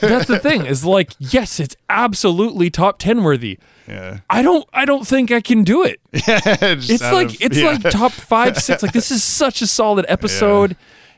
[0.00, 0.64] that's the thing.
[0.64, 3.58] Is like, yes, it's absolutely top ten worthy.
[3.86, 4.66] yeah, I don't.
[4.72, 6.00] I don't think I can do it.
[6.14, 7.72] Just It's like of- it's yeah.
[7.72, 8.82] like top five, six.
[8.82, 10.76] Like this is such a solid episode,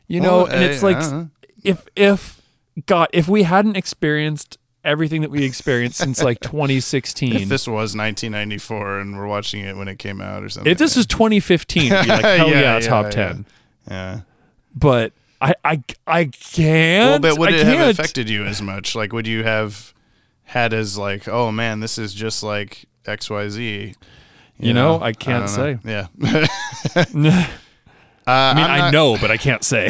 [0.08, 0.38] you know.
[0.38, 1.26] Well, and it's I- like I
[1.62, 2.35] if if
[2.84, 7.96] God, if we hadn't experienced everything that we experienced since like 2016, If this was
[7.96, 10.70] 1994 and we're watching it when it came out or something.
[10.70, 13.10] if this was 2015, it'd be like hell yeah, Yeah, yeah, top yeah.
[13.10, 13.46] ten.
[13.90, 14.20] yeah.
[14.74, 17.22] But I I I can't.
[17.22, 18.94] Well, but would I it have affected you as much?
[18.94, 19.92] Like, would you have
[20.44, 23.94] had as like, oh man, this is just like X Y Z?
[24.58, 25.76] You know, I can't know.
[25.76, 25.78] say.
[25.84, 26.06] Yeah.
[26.24, 27.46] uh,
[28.26, 29.88] I mean, I'm I know, but I can't say.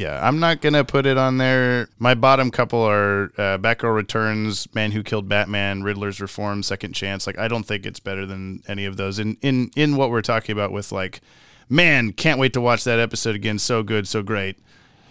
[0.00, 1.88] Yeah, I'm not gonna put it on there.
[1.98, 7.26] My bottom couple are uh, Batgirl Returns, Man Who Killed Batman, Riddler's Reform, Second Chance.
[7.26, 9.18] Like, I don't think it's better than any of those.
[9.18, 11.20] In in in what we're talking about with like,
[11.68, 13.58] man, can't wait to watch that episode again.
[13.58, 14.56] So good, so great.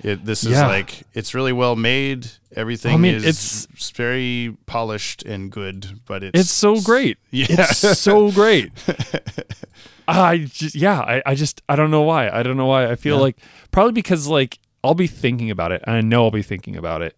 [0.02, 0.66] It, this is Yeah.
[0.66, 2.28] like it's really well made.
[2.56, 7.20] Everything I mean, is it's- very polished and good, but it's It's so great.
[7.32, 7.46] Yeah.
[7.50, 8.72] It's so great.
[10.08, 12.30] I just yeah, I, I just I don't know why.
[12.30, 12.90] I don't know why.
[12.90, 13.38] I feel like
[13.72, 17.02] probably because like I'll be thinking about it and I know I'll be thinking about
[17.02, 17.16] it.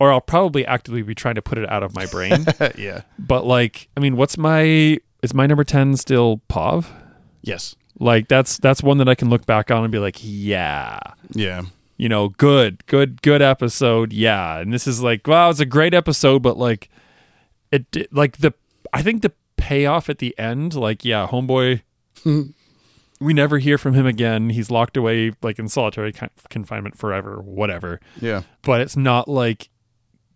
[0.00, 2.44] Or I'll probably actively be trying to put it out of my brain.
[2.76, 3.02] yeah.
[3.18, 6.92] but like I mean, what's my is my number 10 still Pav?
[7.42, 7.76] Yes.
[8.00, 10.98] Like that's that's one that I can look back on and be like, yeah.
[11.30, 11.62] Yeah.
[11.96, 14.12] You know, good, good, good episode.
[14.12, 14.58] Yeah.
[14.58, 16.88] And this is like, wow, it's a great episode, but like
[17.70, 18.52] it like the
[18.92, 21.82] I think the payoff at the end, like, yeah, homeboy
[23.24, 24.50] We never hear from him again.
[24.50, 28.00] He's locked away like in solitary con- confinement forever, whatever.
[28.20, 28.42] Yeah.
[28.62, 29.70] But it's not like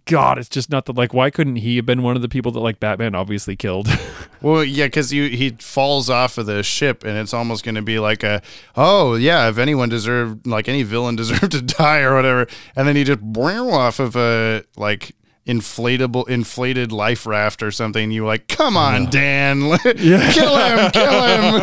[0.06, 2.50] God, it's just not the like why couldn't he have been one of the people
[2.52, 3.88] that like Batman obviously killed?
[4.40, 7.98] Well, yeah, because he falls off of the ship, and it's almost going to be
[7.98, 8.40] like a,
[8.76, 12.94] oh yeah, if anyone deserved, like any villain deserved to die or whatever, and then
[12.94, 15.12] he just off of a like
[15.48, 18.10] inflatable, inflated life raft or something.
[18.12, 21.60] You like, come on, Dan, kill him, kill him,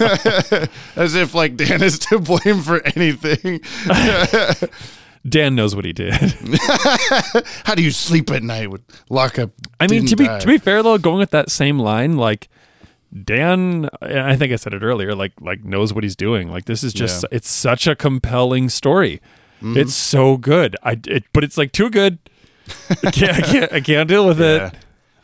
[0.96, 3.60] as if like Dan is to blame for anything.
[5.28, 6.14] Dan knows what he did.
[7.64, 9.50] How do you sleep at night with lockup?
[9.78, 10.38] I mean, to be die?
[10.38, 12.48] to be fair though, going with that same line, like
[13.24, 16.50] Dan, I think I said it earlier, like like knows what he's doing.
[16.50, 17.36] Like this is just Yeah.
[17.36, 19.20] it's such a compelling story.
[19.58, 19.76] Mm-hmm.
[19.78, 20.74] It's so good.
[20.82, 22.18] I it, but it's like too good.
[23.04, 24.68] I can't I can't, I can't deal with Yeah.
[24.68, 24.74] it.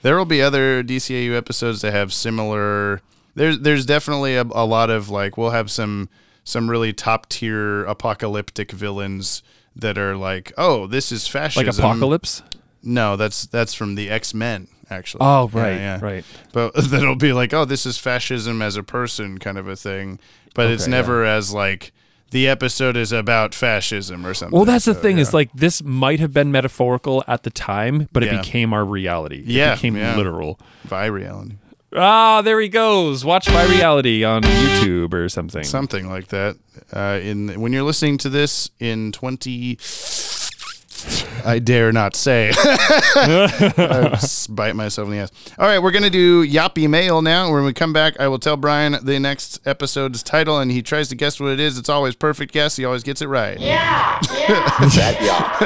[0.03, 3.01] There will be other DCAU episodes that have similar.
[3.35, 6.09] There's there's definitely a, a lot of like we'll have some
[6.45, 9.43] some really top tier apocalyptic villains
[9.75, 12.43] that are like oh this is fascism Like apocalypse.
[12.83, 15.21] No, that's that's from the X Men actually.
[15.23, 15.99] Oh right, yeah.
[16.01, 16.25] right.
[16.53, 20.21] But that'll be like oh this is fascism as a person kind of a thing.
[20.55, 21.93] But it's Okay, never as like
[22.31, 24.55] the episode is about fascism or something.
[24.57, 25.23] Well, that's the So, thing yeah.
[25.23, 28.41] is like this might have been metaphorical at the time, but it Yeah.
[28.41, 29.39] became our reality.
[29.41, 30.17] It Yeah, became yeah.
[30.17, 30.59] literal.
[30.85, 31.55] Vi reality.
[31.95, 33.25] Ah, there he goes.
[33.25, 35.65] Watch my reality on YouTube or something.
[35.65, 36.57] something like that.
[36.93, 39.79] Uh, in when you're listening to this in 20,
[41.45, 42.53] I dare not say.
[42.57, 45.31] I s- bite myself in the ass.
[45.59, 47.53] All right, we're gonna do Yoppie Mail now.
[47.53, 51.09] When we come back, I will tell Brian the next episode's title, and he tries
[51.09, 51.79] to guess what it is.
[51.79, 52.77] It's always perfect guess.
[52.77, 53.59] He always gets it right.
[53.61, 54.21] Yeah!
[54.47, 55.59] That yacht.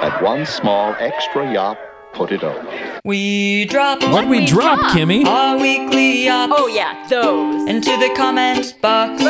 [0.00, 1.78] that one small extra yacht
[2.12, 2.66] put it on.
[3.04, 5.24] We drop What we drop, Kimmy?
[5.26, 7.68] our weekly yachts Oh yeah, those.
[7.68, 9.22] into the comment box.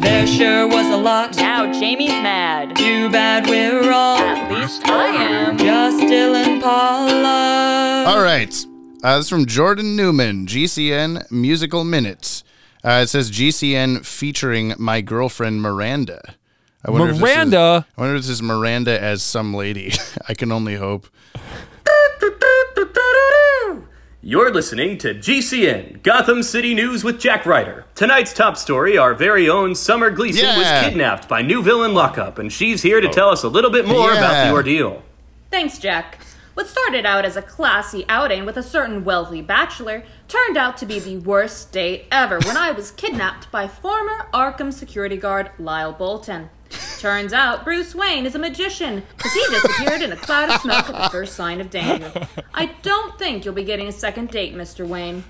[0.00, 1.36] There sure was a lot.
[1.36, 2.76] Now Jamie's mad.
[2.76, 5.58] Too bad we're all At least I am.
[5.58, 8.04] just Dylan Paula.
[8.06, 8.54] All right.
[9.02, 12.44] Uh, this is from Jordan Newman, GCN Musical Minutes.
[12.84, 16.20] Uh, it says GCN featuring my girlfriend Miranda.
[16.84, 17.86] I wonder if this is- Miranda?
[17.96, 19.92] I wonder if this is Miranda as some lady.
[20.28, 21.08] I can only hope.
[24.20, 27.84] You're listening to GCN, Gotham City News with Jack Ryder.
[27.94, 30.58] Tonight's top story our very own Summer Gleeson Yeah.
[30.58, 33.12] was kidnapped by new villain Lockup, and she's here to oh.
[33.12, 35.04] tell us a little bit more about the ordeal.
[35.52, 36.18] Thanks, Jack.
[36.54, 40.86] What started out as a classy outing with a certain wealthy bachelor turned out to
[40.86, 45.92] be the worst date ever when I was kidnapped by former Arkham security guard Lyle
[45.92, 46.50] Bolton.
[46.98, 50.90] Turns out Bruce Wayne is a magician because he disappeared in a cloud of smoke
[50.90, 52.12] at the first sign of danger.
[52.52, 54.84] I don't think you'll be getting a second date, Mr.
[54.84, 55.22] Wayne.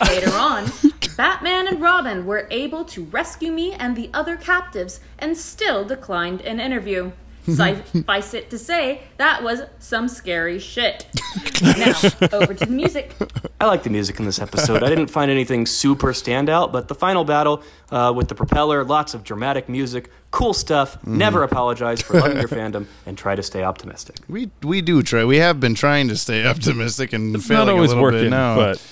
[0.00, 0.72] Later on,
[1.18, 6.40] Batman and Robin were able to rescue me and the other captives and still declined
[6.40, 7.12] an interview.
[7.46, 11.06] Suffice it to say, that was some scary shit.
[11.62, 11.94] Now,
[12.32, 13.14] over to the music.
[13.60, 14.82] I like the music in this episode.
[14.82, 19.14] I didn't find anything super standout, but the final battle uh, with the propeller, lots
[19.14, 20.98] of dramatic music, cool stuff.
[21.06, 24.16] Never apologize for loving your fandom and try to stay optimistic.
[24.28, 25.24] We we do try.
[25.24, 28.22] We have been trying to stay optimistic and It's failing not always a little working,
[28.24, 28.56] bit now.
[28.56, 28.82] but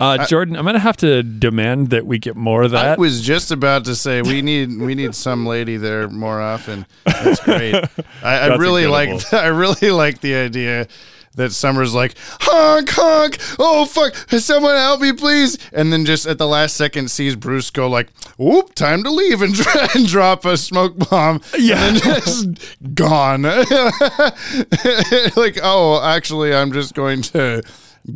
[0.00, 2.98] uh, Jordan, I'm gonna have to demand that we get more of that.
[2.98, 6.86] I was just about to say we need we need some lady there more often.
[7.04, 7.74] That's great.
[8.22, 9.32] I, I really like.
[9.32, 10.86] I really like the idea
[11.34, 16.36] that Summer's like honk honk oh fuck someone help me please and then just at
[16.36, 19.54] the last second sees Bruce go like whoop time to leave and,
[19.94, 21.76] and drop a smoke bomb Yeah.
[21.80, 23.42] and then just gone
[25.36, 27.62] like oh actually I'm just going to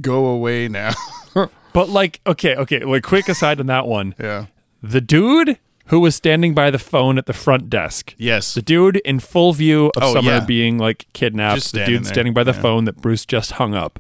[0.01, 0.93] go away now
[1.73, 4.15] but like, okay, okay, like quick aside on that one.
[4.21, 4.47] yeah
[4.83, 8.15] The dude who was standing by the phone at the front desk.
[8.19, 10.45] yes The dude in full view of Oh, Summer yeah.
[10.45, 11.57] being like kidnapped.
[11.57, 12.61] Just the dude standing by the Yeah.
[12.63, 13.99] phone that Bruce just hung up.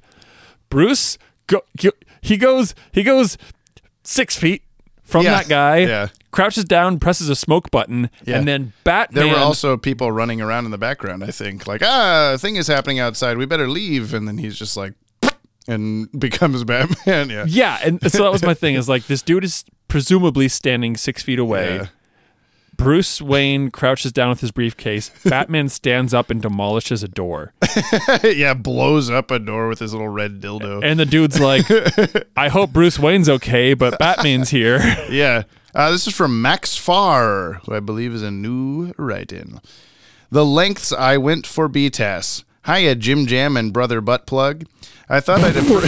[0.70, 1.62] Bruce, go,
[2.22, 3.36] he goes, he goes
[4.04, 4.62] six feet
[5.02, 5.32] from Yeah.
[5.34, 5.78] that guy.
[5.86, 6.08] Yeah.
[6.30, 9.26] Crouches down, presses a smoke button, and then Batman.
[9.26, 11.66] There were also people running around in the background, I think.
[11.66, 13.36] Like, ah, a thing is happening outside.
[13.36, 14.14] We better leave.
[14.14, 14.94] And then he's just like,
[15.68, 17.30] and becomes Batman.
[17.30, 17.44] Yeah.
[17.46, 18.74] Yeah, and so that was my thing.
[18.74, 21.76] Is like this dude is presumably standing six feet away.
[21.76, 21.86] Yeah.
[22.76, 25.10] Bruce Wayne crouches down with his briefcase.
[25.24, 27.52] Batman stands up and demolishes a door.
[28.24, 30.82] yeah, blows up a door with his little red dildo.
[30.82, 31.64] And the dude's like,
[32.36, 34.78] I hope Bruce Wayne's okay, but Batman's here.
[35.10, 35.44] yeah.
[35.74, 39.60] Uh, this is from Max Farr, who I believe is a new write in.
[40.30, 42.42] The lengths I went for BTAS.
[42.66, 44.64] Hiya, Jim Jam and Brother Butt Plug.
[45.08, 45.54] I thought I'd.
[45.54, 45.82] appro-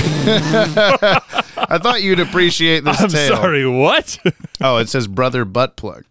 [1.71, 3.37] I thought you'd appreciate this I'm tale.
[3.37, 4.19] sorry, what?
[4.61, 6.05] Oh, it says brother butt plug.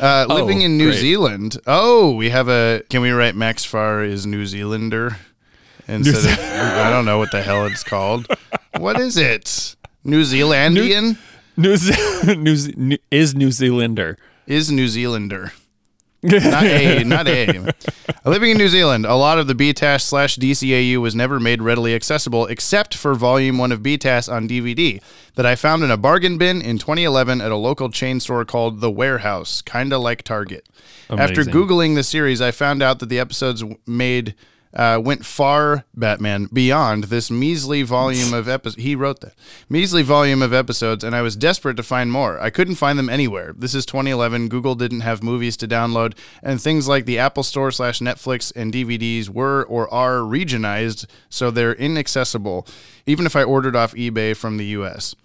[0.00, 0.98] Uh, living Oh, in New great.
[1.00, 1.58] Zealand.
[1.66, 2.82] Oh, we have a.
[2.90, 5.16] Can we write Max Farr is New Zealander
[5.86, 6.44] instead of?
[6.44, 8.26] I don't know what the hell it's called.
[8.78, 9.76] What is it?
[10.02, 11.18] New Zealandian
[11.56, 14.16] New, Ze- New, Ze- New is New Zealander.
[14.46, 15.52] is New Zealander.
[16.22, 17.74] Not a, not a.
[18.24, 21.94] Living in New Zealand, a lot of the BTAS slash DCAU was never made readily
[21.94, 25.00] accessible except for Volume 1 of BTAS on DVD
[25.36, 28.80] that I found in a bargain bin in 2011 at a local chain store called
[28.80, 30.66] The Warehouse, kinda like Target.
[31.08, 34.34] After Googling the series, I found out that the episodes made.
[34.72, 38.82] Uh, went far, Batman, beyond this measly volume of episodes.
[38.82, 39.34] He wrote that
[39.68, 42.40] measly volume of episodes, and I was desperate to find more.
[42.40, 43.52] I couldn't find them anywhere.
[43.56, 44.48] This is 2011.
[44.48, 48.72] Google didn't have movies to download, and things like the Apple Store slash Netflix and
[48.72, 52.66] DVDs were or are regionized, so they're inaccessible,
[53.06, 55.16] even if I ordered off eBay from the U.S.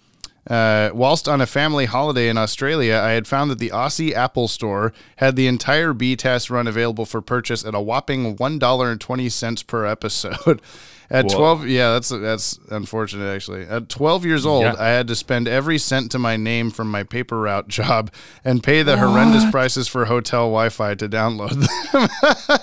[0.49, 4.47] Uh, whilst on a family holiday in Australia, I had found that the Aussie Apple
[4.47, 9.01] Store had the entire BTAS run available for purchase at a whopping one dollar and
[9.01, 10.61] twenty cents per episode.
[11.09, 11.37] At Whoa.
[11.37, 13.65] twelve, yeah, that's that's unfortunate actually.
[13.67, 14.75] At twelve years old, Yeah.
[14.77, 18.11] I had to spend every cent to my name from my paper route job
[18.43, 22.57] and pay the horrendous prices for hotel Wi-Fi to download them.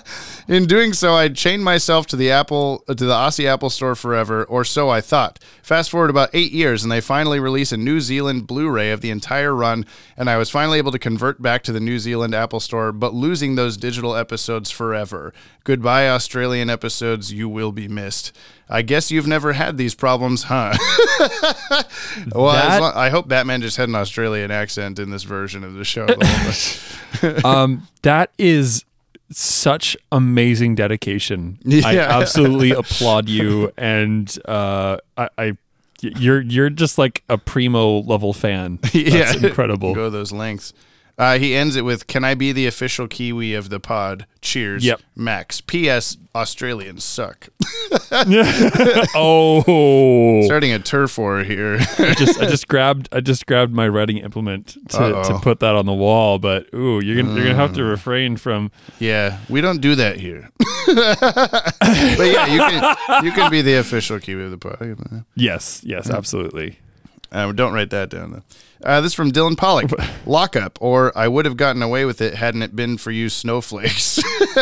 [0.49, 3.95] In doing so, I chained myself to the Apple uh, to the Aussie Apple Store
[3.95, 5.38] forever, or so I thought.
[5.62, 9.11] Fast forward about eight years, and they finally release a New Zealand Blu-ray of the
[9.11, 9.86] entire run,
[10.16, 13.14] and I was finally able to convert back to the New Zealand Apple Store, but
[13.14, 15.32] losing those digital episodes forever.
[15.64, 17.32] Goodbye, Australian episodes.
[17.32, 18.31] You will be missed.
[18.68, 20.72] I guess you've never had these problems, huh?
[22.34, 25.74] well, That- lo- I hope Batman just had an Australian accent in this version of
[25.74, 26.04] the show.
[26.04, 26.18] a little
[27.20, 27.44] bit.
[27.44, 28.84] um, that is
[29.30, 31.58] such amazing dedication.
[31.84, 35.56] I absolutely applaud you, and uh, I, I,
[36.00, 38.78] you're you're just like a primo level fan.
[38.82, 39.94] That's yeah, incredible.
[39.94, 40.72] Go those lengths.
[41.18, 44.26] Uh, he ends it with, "Can I be the official Kiwi of the pod?
[44.40, 45.00] Cheers, Yep.
[45.14, 45.60] Max.
[45.60, 46.16] P.S.
[46.34, 47.48] Australians suck."
[49.14, 51.76] oh, Starting a turf war here.
[51.98, 55.74] I just I just grabbed I just grabbed my writing implement to, to put that
[55.74, 58.70] on the wall, but ooh, you're gonna you're gonna have to refrain from.
[58.98, 60.50] yeah, we don't do that here.
[60.86, 65.24] but yeah, you can you can be the official Kiwi of the pod.
[65.34, 66.78] Yes, yes, absolutely.
[67.30, 68.42] Uh, don't write that down though.
[68.84, 69.90] Uh, this is from Dylan Pollock.
[70.26, 74.18] Lockup, or I would have gotten away with it hadn't it been for you snowflakes.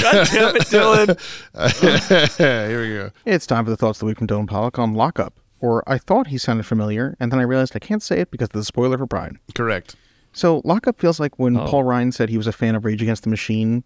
[0.00, 2.38] God damn it, Dylan.
[2.38, 3.10] Here we go.
[3.26, 5.34] It's time for the thoughts of the week from Dylan Pollock on Lockup.
[5.60, 8.46] Or I thought he sounded familiar, and then I realized I can't say it because
[8.46, 9.36] of the spoiler for Pride.
[9.54, 9.94] Correct.
[10.32, 11.66] So Lockup feels like when Oh.
[11.66, 13.84] Paul Ryan said he was a fan of Rage Against the Machine.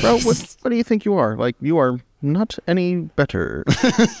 [0.00, 1.36] Bro, what, what do you think you are?
[1.36, 3.64] Like, you are not any better.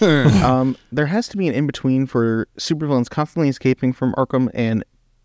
[0.42, 4.84] um, there has to be an in between for supervillains constantly escaping from Arkham and,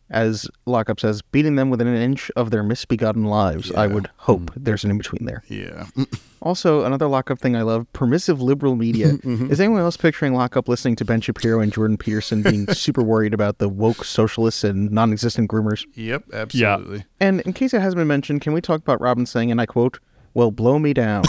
[0.10, 3.72] as Lockup says, beating them within an inch of their misbegotten lives.
[3.72, 5.44] I would hope there's an in between there.
[5.48, 5.88] Yeah.
[6.40, 9.18] Also, another lockup thing I love permissive liberal media.
[9.24, 13.34] Is anyone else picturing lockup listening to Ben Shapiro and Jordan Peterson being super worried
[13.34, 15.86] about the woke socialists and non existent groomers?
[15.96, 16.26] Yep.
[16.32, 17.06] Absolutely.
[17.20, 19.66] And in case it hasn't been mentioned, can we talk about Robin saying, and I
[19.66, 20.00] quote,
[20.36, 21.24] well, blow me down?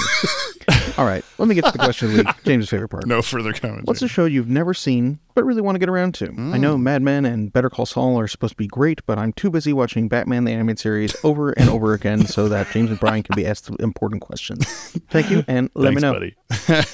[0.98, 3.06] All right, let me get to the question of the week, James' favorite part.
[3.06, 3.86] No further comments.
[3.86, 6.26] What's a show you've never seen but really want to get around to?
[6.26, 6.80] I know mm.
[6.80, 9.72] Mad Men and Better Call Saul are supposed to be great, but I'm too busy
[9.72, 13.36] watching Batman the Animated Series over and over again so that James and Brian can
[13.36, 14.66] be asked important questions.
[15.08, 16.34] Thank you, and let Thanks, me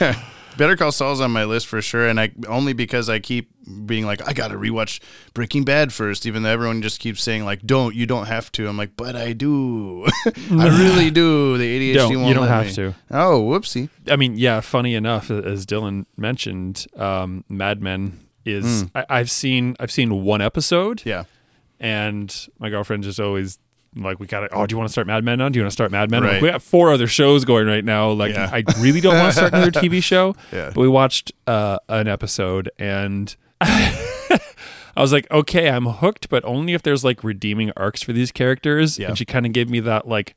[0.04, 0.12] know.
[0.56, 3.50] Better Call Saul's on my list for sure, and I only because I keep
[3.86, 5.00] being like, I gotta rewatch
[5.32, 8.68] Breaking Bad first, even though everyone just keeps saying like, don't, you don't have to.
[8.68, 11.56] I'm like, but I do, I really do.
[11.58, 12.12] The ADHD Don't.
[12.12, 12.72] You won't don't let have me.
[12.74, 12.94] to.
[13.10, 13.88] Oh, whoopsie.
[14.08, 14.60] I mean, yeah.
[14.60, 20.40] Funny enough, as Dylan mentioned, um, Mad Men is I, I've seen I've seen one
[20.42, 21.02] episode.
[21.04, 21.24] Yeah.
[21.80, 23.58] and my girlfriend just always
[23.96, 25.70] like we gotta oh do you want to start Mad Men now do you want
[25.70, 28.34] to start Mad Men I'm like, we got four other shows going right now like
[28.34, 28.50] Yeah.
[28.52, 30.66] I really don't want to start another TV show Yeah.
[30.74, 34.40] but we watched uh, an episode and I
[34.96, 38.98] was like okay I'm hooked but only if there's like redeeming arcs for these characters
[38.98, 39.08] Yeah.
[39.08, 40.34] and she kind of gave me that like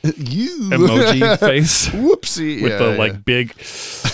[0.02, 2.62] you emoji face Whoopsie.
[2.62, 2.98] with yeah, the yeah.
[2.98, 3.52] like big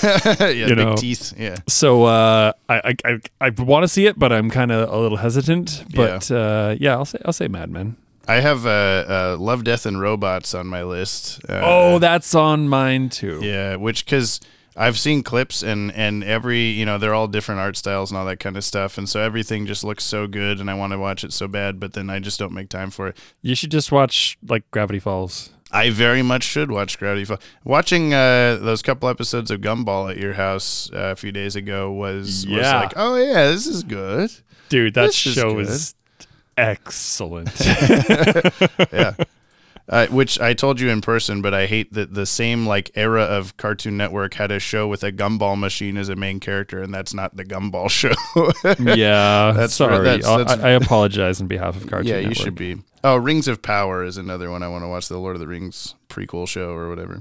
[0.03, 0.97] yeah, you big know.
[0.97, 1.35] teeth.
[1.39, 1.57] Yeah.
[1.68, 4.97] so uh I I I, I want to see it but I'm kind of a
[4.99, 7.97] little hesitant but uh yeah I'll say I'll say Mad Men
[8.27, 11.41] I have uh, uh, Love, Death, and Robots on my list.
[11.49, 14.41] Uh, oh that's on mine too Yeah, which because
[14.77, 18.25] I've seen clips and and every you know they're all different art styles and all
[18.27, 20.99] that kind of stuff, and so everything just looks so good, and I want to
[20.99, 23.16] watch it so bad, but then I just don't make time for it.
[23.43, 25.51] You should just watch like Gravity Falls.
[25.70, 27.41] I very much should watch Gravity Falls.
[27.64, 31.91] Watching uh, those couple episodes of Gumball at your house uh, a few days ago
[31.93, 32.81] was, was Yeah.
[32.81, 34.31] like, oh yeah, this is good.
[34.68, 35.95] Dude, that This is show is
[36.57, 37.51] excellent.
[38.93, 39.15] yeah.
[39.87, 43.21] Uh, which I told you in person, but I hate that the same like era
[43.25, 46.93] of Cartoon Network had a show with a gumball machine as a main character, and
[46.95, 48.15] that's not the Gumball show.
[48.83, 50.03] yeah, that's sorry.
[50.03, 52.37] That's, that's- I, I apologize on behalf of Cartoon yeah, you Network.
[52.39, 52.79] should be.
[53.05, 55.09] Oh, Rings of Power is another one I want to watch.
[55.09, 57.21] The Lord of the Rings prequel show or whatever,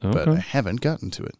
[0.00, 1.34] but I haven't gotten to it.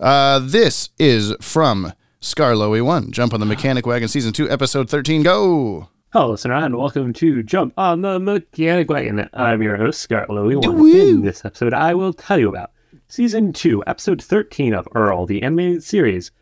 [0.00, 1.92] Uh, this is from
[2.22, 3.12] Scarloey One.
[3.12, 5.22] Jump on the Mechanic Wagon, season two, episode thirteen.
[5.22, 5.90] Go.
[6.12, 9.30] Hello, listener, and welcome to Jump on the Mechanic Wagon.
[9.32, 10.54] I'm your host, Scott Louie.
[10.54, 12.72] In this episode, I will tell you about
[13.06, 16.32] Season 2, Episode 13 of Earl, the animated series,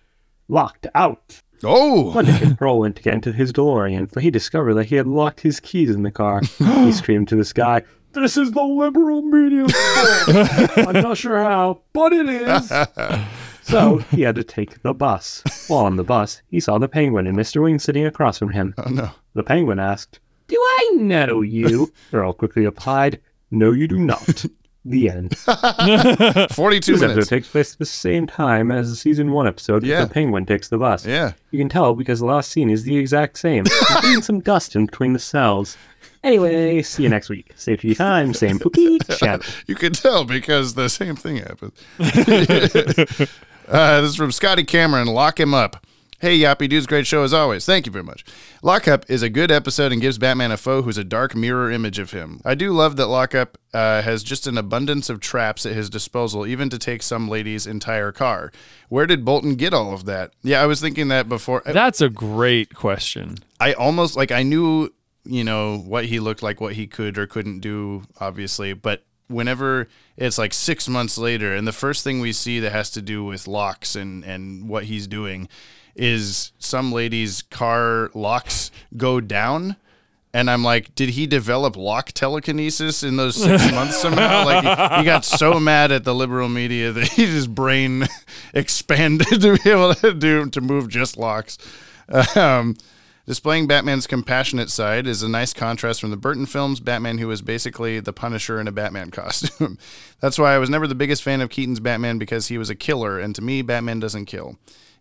[0.48, 1.42] Locked Out.
[1.62, 2.14] Oh!
[2.14, 5.06] One day, Earl went to get into his DeLorean, for he discovered that he had
[5.06, 6.40] locked his keys in the car.
[6.58, 10.88] he screamed to the sky, This is the liberal fault!
[10.88, 12.72] I'm not sure how, but it is!
[13.68, 15.42] So he had to take the bus.
[15.68, 17.62] While on the bus, he saw the penguin and Mr.
[17.62, 18.74] Wing sitting across from him.
[18.78, 19.10] Oh no.
[19.38, 20.18] The penguin asked,
[20.48, 21.92] Do I know you?
[22.12, 23.20] Earl quickly replied,
[23.52, 24.44] No, you do not.
[24.84, 25.36] The end.
[26.52, 27.16] 42 this minutes.
[27.18, 30.04] episode takes place at the same time as the season one episode Yeah.
[30.06, 31.04] the penguin takes the bus.
[31.04, 31.32] Yeah.
[31.50, 34.86] You can tell because the last scene is the exact same, including some dust in
[34.86, 35.76] between the cells.
[36.24, 37.52] Anyway, see you next week.
[37.56, 39.44] Safety time, same pookie channel.
[39.66, 41.72] You can tell because the same thing happened.
[43.68, 45.08] uh, this is from Scotty Cameron.
[45.08, 45.84] Lock him up.
[46.20, 47.64] Hey, Yoppie Dudes, great show as always.
[47.64, 48.24] Thank you very much.
[48.60, 52.00] Lockup is a good episode and gives Batman a foe who's a dark mirror image
[52.00, 52.40] of him.
[52.44, 56.44] I do love that Lockup uh, has just an abundance of traps at his disposal,
[56.44, 58.50] even to take some lady's entire car.
[58.88, 60.32] Where did Bolton get all of that?
[60.42, 61.62] Yeah, I was thinking that before.
[61.64, 63.36] That's a great question.
[63.60, 64.92] I almost like I knew,
[65.24, 69.86] you know, what he looked like, what he could or couldn't do, obviously, but whenever
[70.16, 73.22] it's like six months later and the first thing we see that has to do
[73.22, 75.46] with locks and and what he's doing
[75.98, 79.76] is some lady's car locks go down
[80.34, 84.44] and I'm like, did he develop lock telekinesis in those six months somehow?
[84.44, 88.06] Like, he, he got so mad at the liberal media that he, his brain
[88.54, 91.56] expanded to be able to do to move just locks.
[92.36, 92.76] Um,
[93.26, 96.80] displaying Batman's compassionate side is a nice contrast from the Burton films.
[96.80, 99.78] Batman, who was basically the Punisher in a Batman costume.
[100.20, 102.74] That's why I was never the biggest fan of Keaton's Batman because he was a
[102.74, 104.58] killer, and to me, Batman doesn't kill.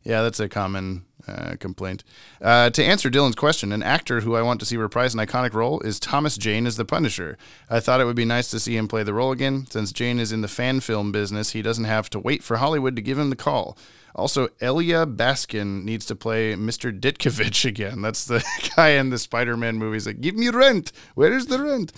[0.07, 2.05] Yeah, that's a common uh, complaint.
[2.41, 5.53] Uh, to answer Dylan's question, an actor who I want to see reprise an iconic
[5.53, 7.37] role is Thomas Jane as the Punisher.
[7.69, 9.65] I thought it would be nice to see him play the role again.
[9.69, 12.95] Since Jane is in the fan film business, he doesn't have to wait for Hollywood
[12.95, 13.77] to give him the call.
[14.17, 16.97] Also, Elya Baskin needs to play Mr.
[16.97, 18.01] Ditkovich again.
[18.01, 18.43] That's the
[18.75, 20.07] guy in the Spider-Man movies.
[20.07, 20.91] Like, give me rent.
[21.13, 21.93] Where is the rent?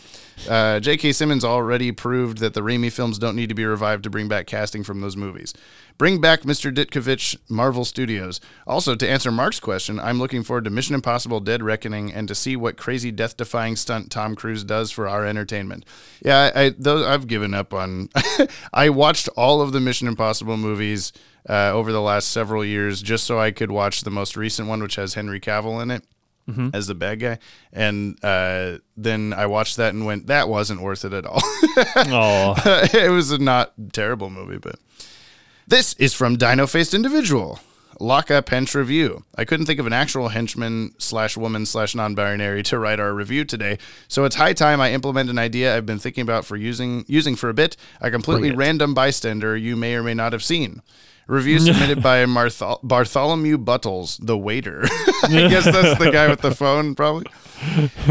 [0.47, 1.13] Uh, J.K.
[1.13, 4.47] Simmons already proved that the Raimi films don't need to be revived to bring back
[4.47, 5.53] casting from those movies.
[5.97, 6.74] Bring back Mr.
[6.74, 8.39] Ditkovich, Marvel Studios.
[8.65, 12.36] Also, to answer Mark's question, I'm looking forward to Mission Impossible Dead Reckoning and to
[12.36, 15.86] see what crazy death defying stunt Tom Cruise does for our entertainment.
[16.24, 18.09] Yeah, I, I those I've given up on.
[18.74, 21.11] I watched all of the Mission Impossible movies
[21.48, 24.82] uh, over the last several years just so I could watch the most recent one,
[24.82, 26.04] which has Henry Cavill in it
[26.50, 26.74] Mhm.
[26.74, 27.38] as the bad guy.
[27.72, 31.42] And uh, then I watched that and went, that wasn't worth it at all.
[31.96, 32.90] Aw.
[32.94, 34.76] it was a not terrible movie, but
[35.68, 37.60] this is from Dino Faced Individual.
[38.02, 39.26] Lock up hench review.
[39.36, 43.14] I couldn't think of an actual henchman slash woman slash non binary to write our
[43.14, 43.78] review today,
[44.08, 47.36] so it's high time I implement an idea I've been thinking about for using using
[47.36, 47.76] for a bit.
[48.00, 50.82] A completely random bystander you may or may not have seen.
[51.30, 54.82] Review submitted by Marthol- Bartholomew Buttles, the waiter.
[55.24, 57.28] I guess that's the guy with the phone, probably.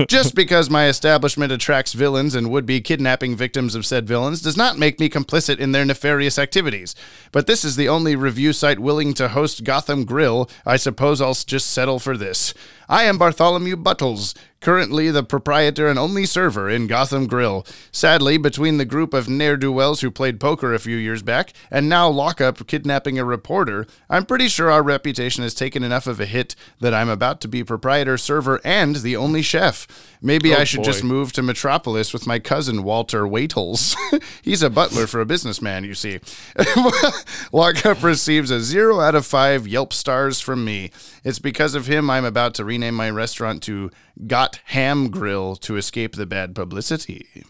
[0.07, 4.57] Just because my establishment attracts villains and would be kidnapping victims of said villains does
[4.57, 6.95] not make me complicit in their nefarious activities.
[7.33, 10.49] But this is the only review site willing to host Gotham Grill.
[10.65, 12.55] I suppose I'll just settle for this.
[12.89, 17.67] I am Bartholomew Buttles, currently the proprietor and only server in Gotham Grill.
[17.93, 21.53] Sadly, between the group of ne'er do wells who played poker a few years back
[21.71, 26.19] and now lockup kidnapping a reporter, I'm pretty sure our reputation has taken enough of
[26.19, 29.87] a hit that I'm about to be proprietor, server, and the only chef.
[30.23, 30.85] Maybe Oh, I should boy.
[30.85, 33.95] just move to Metropolis with my cousin Walter Waitles.
[34.43, 36.21] He's a butler for a businessman, you see.
[37.53, 40.91] Lockup receives a zero out of five Yelp stars from me.
[41.23, 43.91] It's because of him I'm about to rename my restaurant to
[44.27, 47.45] Got Ham Grill to escape the bad publicity.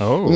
[0.00, 0.26] Oh.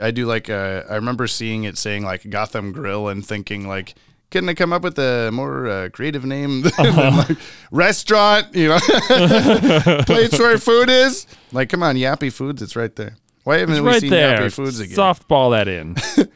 [0.00, 3.94] I do like, uh, I remember seeing it saying like Gotham Grill and thinking like,
[4.30, 7.24] couldn't I come up with a more uh, creative name than Uh-huh.
[7.28, 7.38] like
[7.70, 8.78] restaurant, you know,
[10.06, 11.26] place where food is?
[11.52, 13.16] Like, come on, Yoppie Foods, it's right there.
[13.44, 14.38] Why haven't It's we right seen there.
[14.40, 14.96] Yoppie Foods again?
[14.96, 15.96] Softball that in.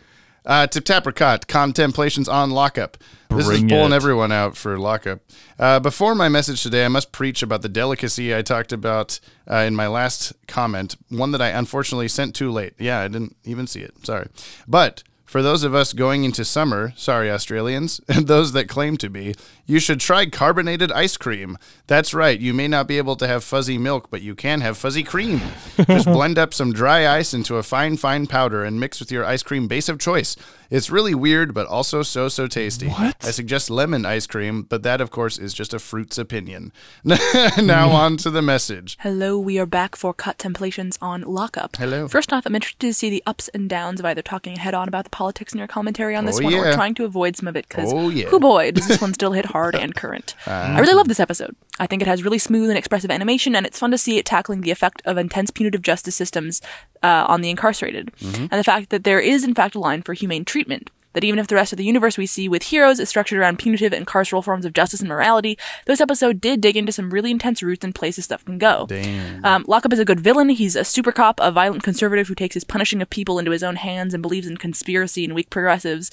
[0.45, 2.97] Uh, Tip Tapricot, Contemplations on Lockup.
[3.37, 3.97] This Bring is pulling it.
[3.97, 5.21] everyone out for lockup.
[5.59, 9.57] Uh, before my message today, I must preach about the delicacy I talked about uh,
[9.57, 12.75] in my last comment, one that I unfortunately sent too late.
[12.79, 14.05] Yeah, I didn't even see it.
[14.05, 14.29] Sorry.
[14.69, 19.09] But for those of us going into summer, sorry, Australians, and those that claim to
[19.09, 19.35] be,
[19.65, 21.57] you should try carbonated ice cream.
[21.87, 22.39] That's right.
[22.39, 25.41] You may not be able to have fuzzy milk, but you can have fuzzy cream.
[25.87, 29.25] Just blend up some dry ice into a fine, fine powder and mix with your
[29.25, 30.37] ice cream base of choice.
[30.73, 32.89] It's really weird, but also so, so tasty.
[32.89, 33.17] What?
[33.25, 36.73] I suggest lemon ice cream, but that, of course, is just a fruit's opinion.
[37.05, 38.97] now on to the message.
[39.01, 41.77] Hello, we are back for cut contemplations on lockup.
[41.77, 42.09] Hello.
[42.09, 44.89] First off, I'm interested to see the ups and downs of either talking head on
[44.89, 47.49] about the politics in your commentary on this Oh, one or trying to avoid some
[47.49, 48.29] of it because, Oh, yeah.
[48.33, 50.35] oh boy, does this one still hit hard and current.
[50.47, 50.75] Ah.
[50.77, 51.55] I really love this episode.
[51.79, 54.25] I think it has really smooth and expressive animation, and it's fun to see it
[54.25, 56.61] tackling the effect of intense punitive justice systems
[57.03, 58.43] uh, on the incarcerated, Mm-hmm.
[58.51, 60.91] and the fact that there is, in fact, a line for humane treatment.
[61.15, 63.59] That even if the rest of the universe we see with heroes is structured around
[63.59, 67.31] punitive and carceral forms of justice and morality, this episode did dig into some really
[67.31, 68.87] intense roots and places stuff can go.
[68.89, 69.45] Damn.
[69.45, 70.49] Um, Lockup is a good villain.
[70.49, 73.63] He's a super cop, a violent conservative who takes his punishing of people into his
[73.63, 76.11] own hands and believes in conspiracy and weak progressives.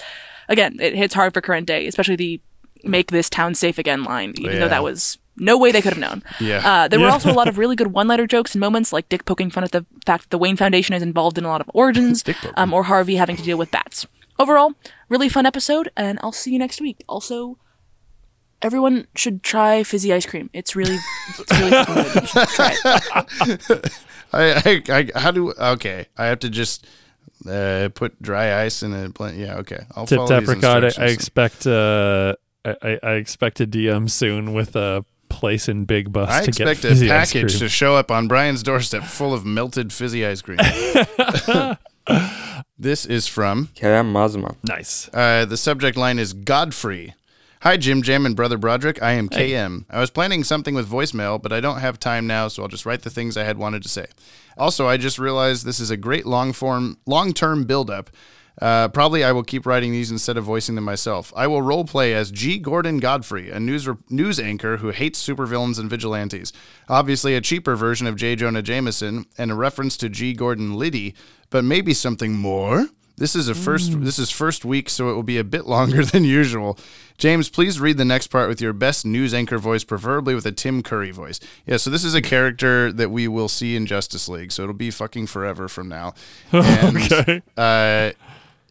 [0.49, 2.41] Again, it hits hard for current day, especially the
[2.83, 4.59] make this town safe again line, even Yeah.
[4.59, 6.23] though that was no way they could have known.
[6.39, 6.61] Yeah.
[6.67, 9.25] Uh, there were also a lot of really good one-liner jokes and moments, like Dick
[9.25, 11.69] poking fun at the fact that the Wayne Foundation is involved in a lot of
[11.73, 12.23] origins,
[12.55, 14.05] um, or Harvey having to deal with bats.
[14.37, 14.73] Overall,
[15.09, 17.03] really fun episode, and I'll see you next week.
[17.09, 17.57] Also,
[18.61, 20.49] everyone should try fizzy ice cream.
[20.53, 20.97] It's really,
[21.37, 22.15] it's really good.
[22.15, 24.01] You should try it.
[24.33, 26.05] I, I, I, how do, okay.
[26.17, 26.85] I have to just
[27.49, 29.37] uh, put dry ice in a blend.
[29.39, 29.85] Yeah, okay.
[29.95, 34.09] I'll Tip follow these Apricot, I, I expect uh, I, I- I expect a DM
[34.09, 35.03] soon with a
[35.39, 38.11] place in Big Bus I to get expect a fizzy ice package to show up
[38.11, 40.57] on Brian's doorstep full of melted fizzy ice cream.
[42.77, 44.55] this is from Kerem Mazma.
[44.63, 45.09] Nice.
[45.13, 47.13] Uh, the subject line is Godfrey.
[47.61, 49.01] Hi, Jim Jam and Brother Broderick.
[49.03, 49.51] I am Hey.
[49.51, 49.83] KM.
[49.89, 52.85] I was planning something with voicemail, but I don't have time now, so I'll just
[52.85, 54.05] write the things I had wanted to say.
[54.57, 58.09] Also, I just realized this is a great long form, long term build-up.
[58.61, 61.31] Uh, probably I will keep writing these instead of voicing them myself.
[61.35, 62.57] I will role play as G.
[62.57, 66.51] Gordon Godfrey, a news news anchor who hates supervillains and vigilantes.
[66.89, 68.35] Obviously, a cheaper version of J.
[68.35, 70.33] Jonah Jameson and a reference to G.
[70.33, 71.15] Gordon Liddy,
[71.49, 72.87] but maybe something more.
[73.19, 74.01] This is a first.
[74.01, 76.77] This is first week, so it will be a bit longer than usual.
[77.17, 80.53] James, please read the next part with your best news anchor voice, preferably with a
[80.53, 81.37] Tim Curry voice.
[81.65, 84.73] Yeah, so this is a character that we will see in Justice League, so it'll
[84.73, 86.13] be fucking forever from now.
[86.53, 87.41] And, Okay.
[87.57, 88.11] Uh,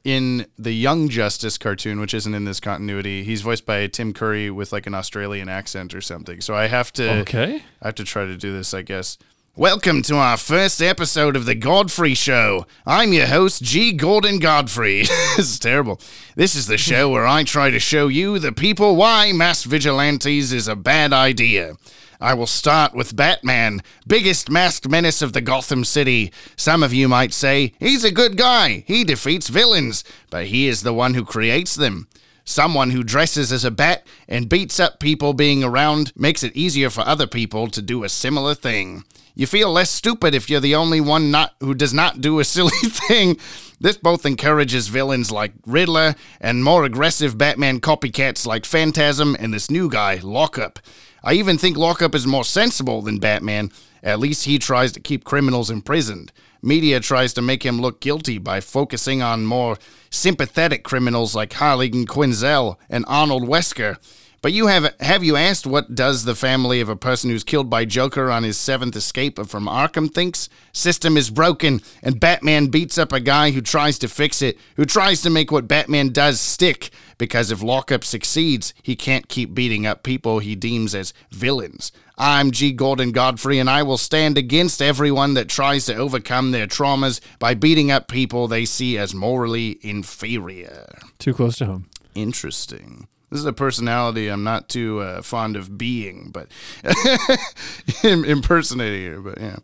[0.09, 4.51] in the Young Justice cartoon, which isn't in this continuity, he's voiced by Tim Curry
[4.51, 6.41] with like an Australian accent or something.
[6.41, 7.19] So I have to.
[7.19, 7.63] Okay.
[7.83, 9.19] I have to try to do this, I guess.
[9.55, 12.67] Welcome to our first episode of The Godfrey Show.
[12.87, 13.93] I'm your host, G.
[13.93, 15.01] Gordon Godfrey.
[15.37, 16.01] this is terrible.
[16.37, 20.55] This is the show where I try to show you, the people, why mass vigilantes
[20.55, 21.75] is a bad idea.
[22.21, 26.33] I will start with Batman, biggest masked menace of the Gotham City.
[26.57, 28.83] Some of you might say, he's a good guy.
[28.89, 32.09] He defeats villains, but he is the one who creates them.
[32.45, 36.91] Someone who dresses as a bat and beats up people being around makes it easier
[36.91, 39.05] for other people to do a similar thing.
[39.37, 42.45] You feel less stupid if you're the only one not who does not do a
[42.57, 43.39] silly thing.
[43.81, 49.71] This both encourages villains like Riddler and more aggressive Batman copycats like Phantasm and this
[49.71, 50.81] new guy, Lockup.
[51.23, 53.71] I even think Lockup is more sensible than Batman.
[54.03, 56.33] At least he tries to keep criminals imprisoned.
[56.63, 59.79] Media tries to make him look guilty by focusing on more
[60.11, 63.97] sympathetic criminals like Harleen Quinzel and Arnold Wesker.
[64.41, 67.69] But you have have you asked what does the family of a person who's killed
[67.69, 70.49] by Joker on his seventh escape from Arkham thinks?
[70.73, 74.85] System is broken, and Batman beats up a guy who tries to fix it, who
[74.85, 76.91] tries to make what Batman does stick.
[77.19, 81.91] Because if Lockup succeeds, he can't keep beating up people he deems as villains.
[82.17, 82.71] I'm G.
[82.71, 87.55] Gordon Godfrey, and I will stand against everyone that tries to overcome their traumas by
[87.55, 90.87] beating up people they see as morally inferior.
[91.19, 91.91] Too close to home.
[92.15, 93.09] Interesting.
[93.31, 96.49] This is a personality I'm not too uh, fond of being, but
[98.05, 99.21] impersonating here.
[99.21, 99.57] But yeah,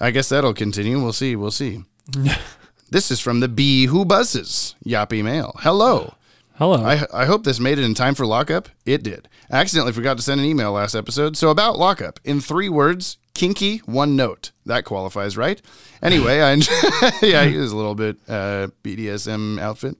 [0.00, 1.02] I guess that'll continue.
[1.02, 1.34] We'll see.
[1.34, 1.84] We'll see.
[2.90, 4.74] this is from the bee who buzzes.
[4.84, 5.56] Yoppie mail.
[5.60, 6.14] Hello.
[6.56, 6.84] Hello.
[6.84, 8.68] I, I hope this made it in time for lockup.
[8.86, 9.28] It did.
[9.50, 11.36] I accidentally forgot to send an email last episode.
[11.36, 14.52] So about lockup, in three words, kinky, one note.
[14.64, 15.60] That qualifies, right?
[16.00, 16.52] Anyway, I
[17.22, 19.96] yeah, he was a little bit uh, BDSM outfit.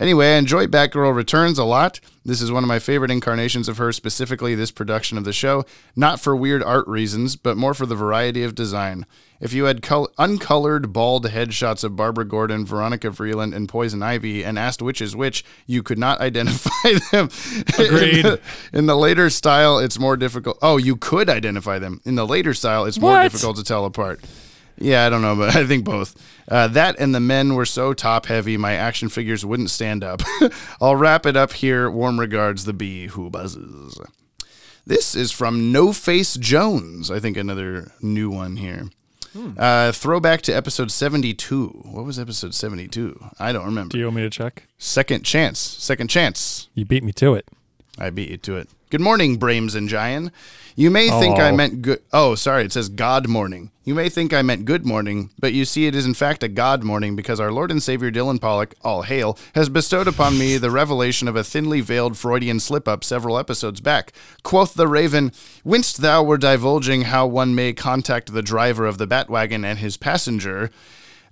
[0.00, 2.00] Anyway, I enjoy Batgirl Returns a lot.
[2.24, 5.64] This is one of my favorite incarnations of her, specifically this production of the show,
[5.94, 9.04] not for weird art reasons, but more for the variety of design.
[9.40, 14.42] If you had col- uncolored, bald headshots of Barbara Gordon, Veronica Vreeland, and Poison Ivy
[14.42, 16.70] and asked which is which, you could not identify
[17.12, 17.28] them.
[17.78, 18.16] Agreed.
[18.18, 18.40] in, the,
[18.72, 20.58] in the later style, it's more difficult.
[20.62, 22.00] Oh, you could identify them.
[22.06, 23.22] In the later style, it's more What?
[23.30, 24.20] difficult to tell apart.
[24.80, 26.16] Yeah, I don't know, but I think both.
[26.48, 30.22] Uh, that and the men were so top heavy, my action figures wouldn't stand up.
[30.80, 31.90] I'll wrap it up here.
[31.90, 34.00] Warm regards, the bee who buzzes.
[34.86, 37.10] This is from No Face Jones.
[37.10, 38.88] I think another new one here.
[39.56, 41.68] Uh, throwback to episode 72.
[41.84, 43.26] What was episode 72?
[43.38, 43.92] I don't remember.
[43.92, 44.64] Do you want me to check?
[44.76, 45.60] Second chance.
[45.60, 46.68] Second chance.
[46.74, 47.46] You beat me to it.
[48.00, 48.68] I beat you to it.
[48.90, 50.32] Good morning, Brames and Giant.
[50.74, 51.56] You may think I Oh.
[51.56, 52.00] meant good.
[52.12, 52.64] Oh, sorry.
[52.64, 53.70] It says God morning.
[53.84, 56.48] You may think I meant good morning, but you see, it is in fact a
[56.48, 60.56] God morning because our Lord and Savior Dylan Pollock, all hail, has bestowed upon me
[60.56, 64.12] the revelation of a thinly veiled Freudian slip up several episodes back.
[64.42, 65.32] Quoth the Raven,
[65.64, 69.96] Winced thou were divulging how one may contact the driver of the Batwagon and his
[69.96, 70.70] passenger.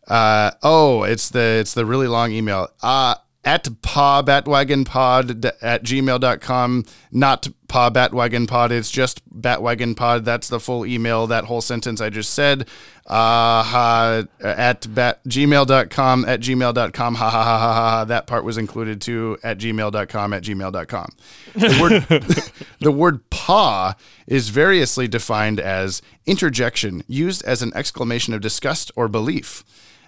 [0.06, 2.68] Uh, oh, it's the it's the really long email.
[2.82, 10.24] Uh at paw batwagon pod at gmail.com not paw batwagon pod it's just batwagon pod
[10.24, 12.68] that's the full email that whole sentence i just said.
[13.06, 18.04] Uh at bat gmail.com at gmail.com ha ha ha ha ha ha.
[18.04, 21.08] that part was included too at gmail.com at gmail.com
[21.54, 22.22] the word
[22.80, 23.94] the word paw
[24.26, 29.64] is variously defined as interjection used as an exclamation of disgust or belief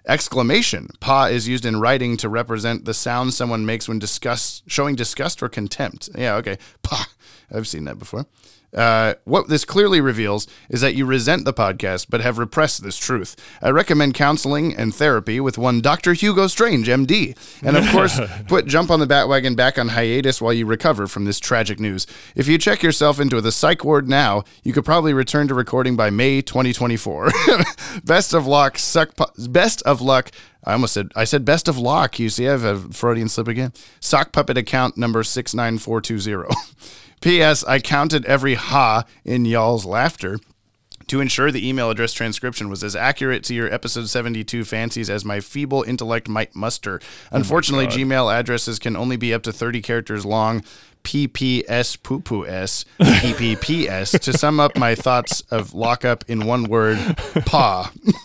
[0.07, 0.89] Exclamation.
[1.01, 5.43] Pa is used in writing to represent the sound someone makes when disgust, showing disgust
[5.43, 6.09] or contempt.
[6.17, 6.59] Yeah, okay.
[6.83, 7.07] Pa.
[7.53, 8.27] I've seen that before.
[8.75, 12.97] Uh, what this clearly reveals is that you resent the podcast but have repressed this
[12.97, 13.35] truth.
[13.61, 16.13] I recommend counseling and therapy with one Dr.
[16.13, 17.37] Hugo Strange, MD.
[17.63, 21.25] And of course, put Jump on the Batwagon back on hiatus while you recover from
[21.25, 22.07] this tragic news.
[22.37, 25.97] If you check yourself into the psych ward now, you could probably return to recording
[25.97, 27.31] by May 2024.
[28.05, 28.79] best of luck.
[28.79, 29.17] Suck.
[29.17, 30.31] Pu- best of luck.
[30.63, 32.19] I almost said I said best of luck.
[32.19, 33.73] You see, I have a Freudian slip again.
[33.99, 36.51] Sock puppet account number six nine four two zero.
[37.21, 37.65] P.S.
[37.65, 40.39] I counted every ha in y'all's laughter
[41.11, 45.25] to ensure the email address transcription was as accurate to your episode 72 fancies as
[45.25, 47.01] my feeble intellect might muster.
[47.03, 47.95] Oh Unfortunately, God.
[47.95, 50.63] Gmail addresses can only be up to 30 characters long.
[51.03, 56.99] PPS poo poo S PPPS to sum up my thoughts of lockup in one word
[57.47, 57.91] paw.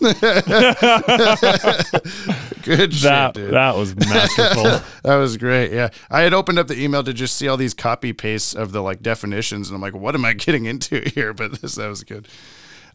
[2.62, 3.52] Good shit, That- dude.
[3.54, 4.64] that was masterful.
[5.04, 5.72] that was great.
[5.72, 5.90] Yeah.
[6.10, 8.82] I had opened up the email to just see all these copy pastes of the
[8.82, 11.32] like definitions and I'm like, what am I getting into here?
[11.32, 12.28] But this that was good.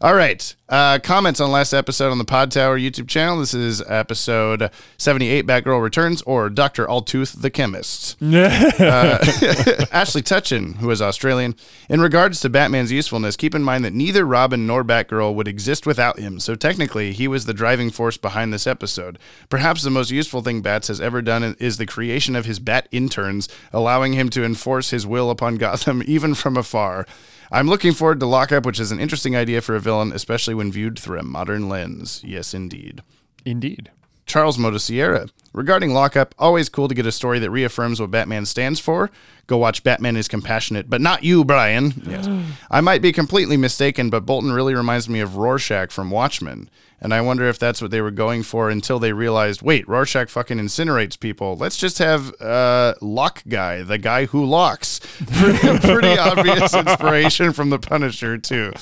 [0.02, 0.56] All right.
[0.68, 3.38] Uh, comments on last episode on the Pod Tower YouTube channel.
[3.38, 6.86] This is episode 78 Batgirl Returns or Dr.
[6.86, 8.16] Altooth the Chemist.
[8.22, 9.18] uh,
[9.92, 11.54] Ashley Tutchin, who is Australian.
[11.88, 15.86] In regards to Batman's usefulness, keep in mind that neither Robin nor Batgirl would exist
[15.86, 19.20] without him, so technically he was the driving force behind this episode.
[19.48, 22.88] Perhaps the most useful thing Bats has ever done is the creation of his Bat
[22.90, 27.06] interns, allowing him to enforce his will upon Gotham even from afar.
[27.52, 30.72] I'm looking forward to Lockup, which is an interesting idea for a villain, especially when
[30.72, 32.22] viewed through a modern lens.
[32.24, 33.02] Yes, indeed.
[33.44, 33.90] Indeed.
[34.24, 35.30] Charles Motosierra.
[35.52, 39.10] Regarding Lockup, always cool to get a story that reaffirms what Batman stands for.
[39.46, 42.02] Go watch Batman is Compassionate, but not you, Brian.
[42.06, 42.26] Yes.
[42.70, 46.70] I might be completely mistaken, but Bolton really reminds me of Rorschach from Watchmen.
[47.04, 50.28] And I wonder if that's what they were going for until they realized, wait, Rorschach
[50.30, 51.56] fucking incinerates people.
[51.56, 55.00] Let's just have uh, Lock Guy, the guy who locks.
[55.26, 58.72] Pretty, pretty obvious inspiration from the Punisher, too.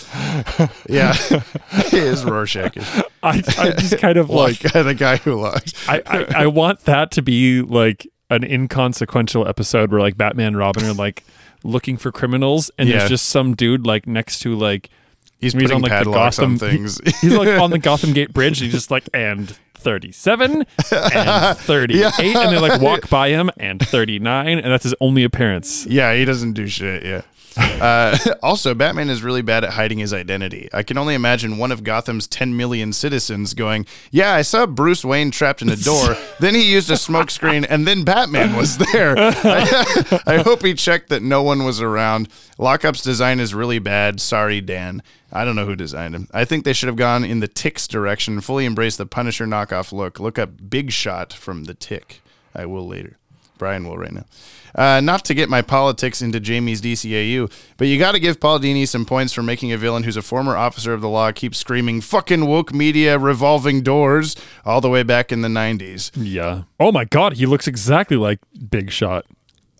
[0.87, 1.15] Yeah,
[1.89, 2.77] he is Rorschach.
[3.23, 5.73] I, I just kind of like Guy, the guy who locks.
[5.89, 10.59] I, I, I want that to be like an inconsequential episode where like Batman and
[10.59, 11.25] Robin are like
[11.65, 12.99] looking for criminals and Yeah.
[12.99, 14.89] there's just some dude like next to like
[15.41, 17.01] He's padlocks on things.
[17.05, 20.67] he- he's like on the Gotham Gate Bridge and he's just like and 37 and
[21.59, 22.11] 38 Yeah.
[22.19, 25.87] and they like walk by him and 39 and that's his only appearance.
[25.87, 27.03] Yeah, he doesn't do shit.
[27.05, 27.23] Yeah.
[27.61, 30.69] Uh, also, Batman is really bad at hiding his identity.
[30.73, 35.05] I can only imagine one of Gotham's 10 million citizens going, Yeah, I saw Bruce
[35.05, 36.17] Wayne trapped in a door.
[36.41, 39.15] then he used a smokescreen, and then Batman was there.
[39.19, 42.29] I, I hope he checked that no one was around.
[42.59, 44.21] Lockup's design is really bad.
[44.21, 45.03] Sorry, Dan.
[45.33, 46.29] I don't know who designed him.
[46.33, 49.93] I think they should have gone in the Tick's direction, fully embrace the Punisher knockoff
[49.93, 50.19] look.
[50.19, 52.21] Look up Big Shot from the Tick.
[52.53, 53.20] I will later.
[53.61, 54.25] Brian will right now.
[54.75, 58.59] Uh, not to get my politics into Jamie's DCAU, but you got to give Paul
[58.59, 61.55] Dini some points for making a villain who's a former officer of the law keep
[61.55, 64.35] screaming "fucking woke media revolving doors"
[64.65, 66.11] all the way back in the '90s.
[66.17, 66.63] Yeah.
[66.81, 69.27] Oh my god, he looks exactly like Big Shot.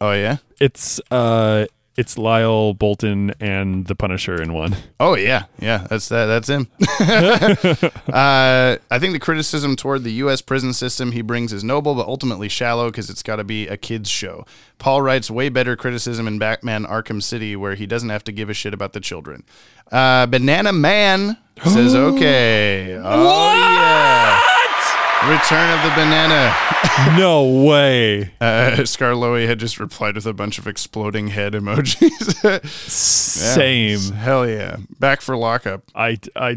[0.01, 0.39] Oh yeah.
[0.61, 1.67] It's uh
[2.01, 4.75] it's Lyle Bolton and the Punisher in one.
[4.99, 6.25] Oh yeah, yeah, that's that.
[6.25, 6.67] That's him.
[8.09, 10.41] uh, I think the criticism toward the U.S.
[10.41, 13.77] prison system he brings is noble, but ultimately shallow because it's got to be a
[13.77, 14.47] kids show.
[14.79, 18.49] Paul writes way better criticism in Batman: Arkham City, where he doesn't have to give
[18.49, 19.45] a shit about the children.
[19.93, 24.40] Uh, Banana Man says, "Okay, oh yeah."
[25.29, 26.57] Return of the banana.
[27.19, 28.33] no way.
[28.41, 32.31] Uh, Scarloey had just replied with a bunch of exploding head emojis.
[32.43, 32.61] Yeah.
[32.65, 34.13] Same.
[34.15, 34.79] Hell yeah.
[34.99, 35.83] Back for lockup.
[35.95, 36.57] I, I,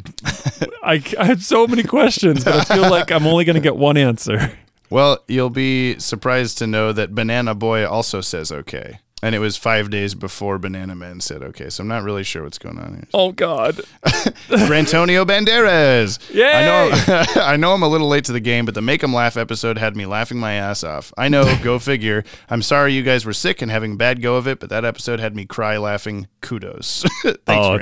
[0.81, 3.75] I, I have so many questions, but I feel like I'm only going to get
[3.75, 4.57] one answer.
[4.89, 8.99] Well, you'll be surprised to know that Banana Boy also says okay.
[9.23, 11.69] And it was five days before Banana Man said okay.
[11.69, 13.07] So I'm not really sure what's going on here.
[13.13, 13.79] Oh God.
[14.51, 16.19] Antonio Banderas.
[16.29, 19.01] Yeah, I know I know I'm a little late to the game, but the Make
[19.01, 21.13] 'em Laugh episode had me laughing my ass off.
[21.17, 22.25] I know, go figure.
[22.49, 24.83] I'm sorry you guys were sick and having a bad go of it, but that
[24.83, 26.27] episode had me cry laughing.
[26.41, 27.05] Kudos.
[27.23, 27.79] Thanks, oh,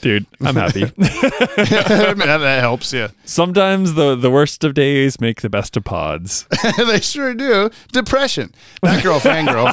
[0.00, 0.84] dude, I'm happy.
[0.84, 3.08] that, that helps, yeah.
[3.24, 6.46] Sometimes the the worst of days make the best of pods.
[6.76, 7.70] they sure do.
[7.90, 8.54] Depression.
[8.82, 9.72] That girl fangirl.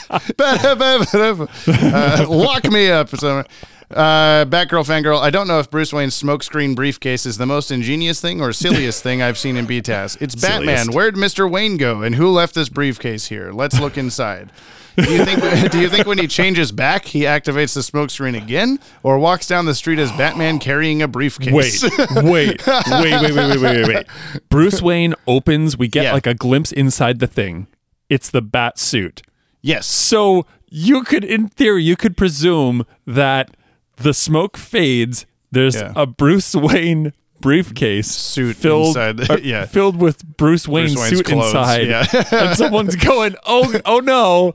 [1.68, 3.08] uh, lock me up.
[3.10, 3.44] So,
[3.90, 5.20] uh, Batgirl, Fangirl.
[5.20, 9.02] I don't know if Bruce Wayne's smokescreen briefcase is the most ingenious thing or silliest
[9.02, 10.20] thing I've seen in BTAS.
[10.20, 10.76] It's Batman.
[10.76, 10.94] Silliest.
[10.94, 11.50] Where'd Mr.
[11.50, 12.02] Wayne go?
[12.02, 13.52] And who left this briefcase here?
[13.52, 14.50] Let's look inside.
[14.96, 15.40] Do you think?
[15.72, 19.64] do you think when he changes back, he activates the smokescreen again, or walks down
[19.64, 21.82] the street as Batman carrying a briefcase?
[21.82, 21.82] Wait,
[22.22, 24.06] wait, wait, wait, wait, wait, wait, wait.
[24.48, 25.78] Bruce Wayne opens.
[25.78, 26.12] We get yeah.
[26.12, 27.68] like a glimpse inside the thing.
[28.08, 29.22] It's the bat suit.
[29.62, 29.86] Yes.
[29.86, 33.56] So you could, in theory, you could presume that
[33.96, 35.26] the smoke fades.
[35.50, 35.92] There's Yeah.
[35.94, 39.12] a Bruce Wayne briefcase Suit filled, uh,
[39.42, 39.66] yeah.
[39.66, 42.06] filled with Bruce Wayne's, Wayne's suit clothes, inside, yeah.
[42.30, 44.54] and someone's going, "Oh, oh no!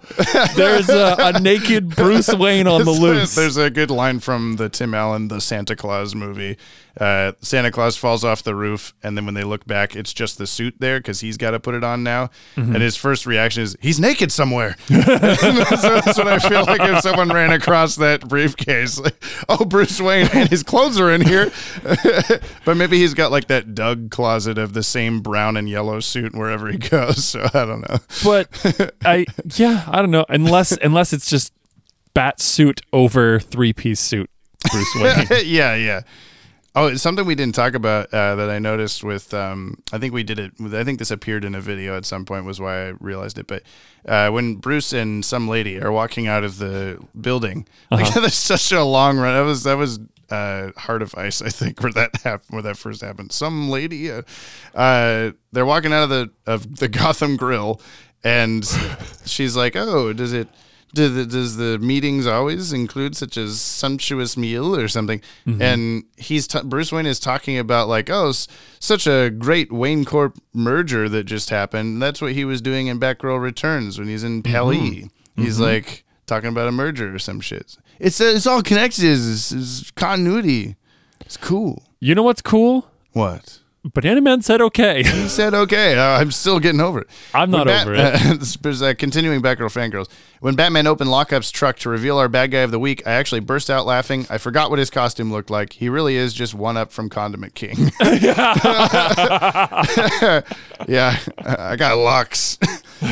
[0.56, 4.70] There's a, a naked Bruce Wayne on the loose." There's a good line from the
[4.70, 6.58] Tim Allen, the Santa Claus movie.
[6.99, 10.38] Uh, Santa Claus falls off the roof, and then when they look back, it's just
[10.38, 12.30] the suit there because he's got to put it on now.
[12.56, 12.74] Mhm.
[12.74, 17.02] And his first reaction is, "He's naked somewhere." that's, that's what I feel like if
[17.02, 18.99] someone ran across that briefcase.
[18.99, 21.52] Like, oh, Bruce Wayne, and his clothes are in here,
[22.65, 26.34] but maybe he's got like that Doug closet of the same brown and yellow suit
[26.36, 27.26] wherever he goes.
[27.26, 27.98] So I don't know.
[28.24, 29.26] but I
[29.56, 30.26] yeah, I don't know.
[30.30, 31.53] Unless unless it's just
[32.14, 34.30] bat suit over three piece suit
[34.72, 35.28] Bruce Wayne.
[35.45, 36.02] yeah, yeah.
[36.80, 39.34] Oh, it's something we didn't talk about uh, that I noticed with.
[39.34, 40.52] Um, I think we did it.
[40.62, 42.45] I think this appeared in a video at some point.
[42.45, 43.48] Was why I realized it.
[43.48, 43.64] But
[44.08, 48.20] uh, when Bruce and some lady are walking out of the building, like Uh-huh.
[48.20, 49.34] there's such a long run.
[49.34, 49.99] That was that was
[50.30, 52.49] uh, Heart of Ice, I think, where that happened.
[52.52, 53.32] Where that first happened.
[53.32, 54.12] Some lady.
[54.12, 54.22] Uh,
[54.76, 57.82] uh, they're walking out of the of the Gotham Grill,
[58.24, 58.64] and
[59.26, 60.48] she's like, "Oh, does it?"
[60.94, 65.22] Do the, does the meetings always include such a sumptuous meal or something?
[65.46, 65.62] Mhm.
[65.62, 68.48] And he's t- Bruce Wayne is talking about like, oh, s-
[68.80, 72.02] such a great Wayne Corp merger that just happened.
[72.02, 75.10] That's what he was doing in Batgirl Returns when he's in Pali.
[75.36, 75.62] He's Mhm.
[75.62, 77.78] like talking about a merger or some shit.
[78.00, 79.04] It's it's all connected.
[79.04, 80.78] It's, it's continuity.
[81.22, 81.84] It's cool.
[82.00, 82.88] You know what's cool?
[83.12, 83.60] What?
[83.94, 85.04] Banana Man said okay.
[85.04, 85.98] He said okay.
[85.98, 87.10] Uh, I'm still getting over it.
[87.34, 88.58] I'm not over it.
[88.62, 90.08] There's uh, continuing Batgirl fangirls.
[90.40, 93.40] When Batman opened Lockup's truck to reveal our bad guy of the week, I actually
[93.40, 94.28] burst out laughing.
[94.30, 95.74] I forgot what his costume looked like.
[95.74, 97.76] He really is just one up from Condiment King.
[100.88, 102.58] yeah, I got locks.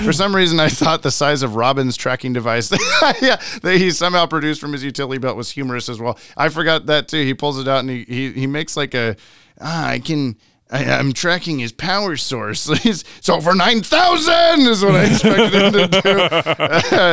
[0.03, 2.71] For some reason, I thought the size of Robin's tracking device,
[3.21, 6.19] yeah, that he somehow produced from his utility belt was humorous as well.
[6.37, 7.23] I forgot that too.
[7.23, 9.15] He pulls it out and he he, he makes like a,
[9.59, 10.37] ah, I can.
[10.71, 12.67] I, I'm tracking his power source.
[12.85, 16.01] It's, it's over 9,000 is what I expected him to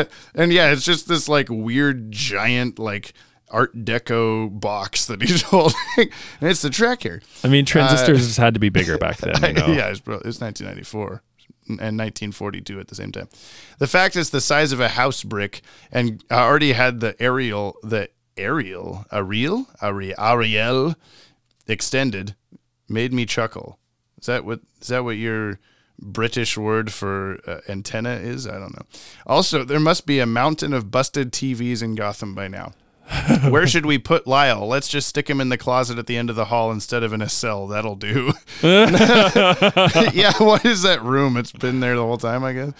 [0.09, 0.11] do.
[0.41, 3.13] and yeah, it's just this like weird giant like
[3.51, 5.77] art deco box that he's holding.
[5.99, 6.11] and
[6.51, 7.21] it's the tracker.
[7.45, 9.35] I mean, transistors Uh, just had to be bigger back then.
[9.43, 9.67] You know?
[9.67, 11.23] yeah, it was, bro- it 1994
[11.69, 13.29] and 1942 at the same time.
[13.79, 15.61] The fact it's the size of a house brick
[15.93, 20.95] and I already had the aerial, the aerial, a Ariel, Ari- Ariel
[21.69, 22.35] extended
[22.93, 23.79] made me chuckle.
[24.21, 25.59] Is that what is that what your
[25.99, 28.47] British word for uh, antenna is?
[28.47, 28.87] I don't know.
[29.27, 32.73] Also, there must be a mountain of busted TVs in Gotham by now.
[33.49, 34.67] Where should we put Lyle?
[34.67, 37.13] Let's just stick him in the closet at the end of the hall instead of
[37.13, 37.67] in a cell.
[37.67, 38.33] That'll do.
[38.63, 41.37] yeah, what is that room?
[41.37, 42.73] It's been there the whole time, I guess.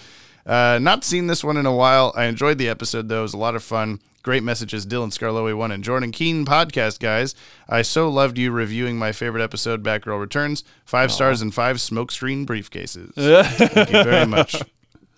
[0.45, 2.13] Uh, not seen this one in a while.
[2.15, 3.99] I enjoyed the episode though; it was a lot of fun.
[4.23, 7.35] Great messages, Dylan Scarloey one and Jordan Keen podcast guys.
[7.67, 10.63] I so loved you reviewing my favorite episode, Batgirl Returns.
[10.85, 13.13] Five stars and five smokescreen briefcases.
[13.57, 14.61] Thank you very much.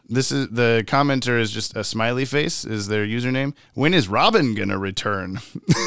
[0.07, 3.53] This is the commenter is just a smiley face is their username.
[3.73, 5.39] When is Robin gonna return?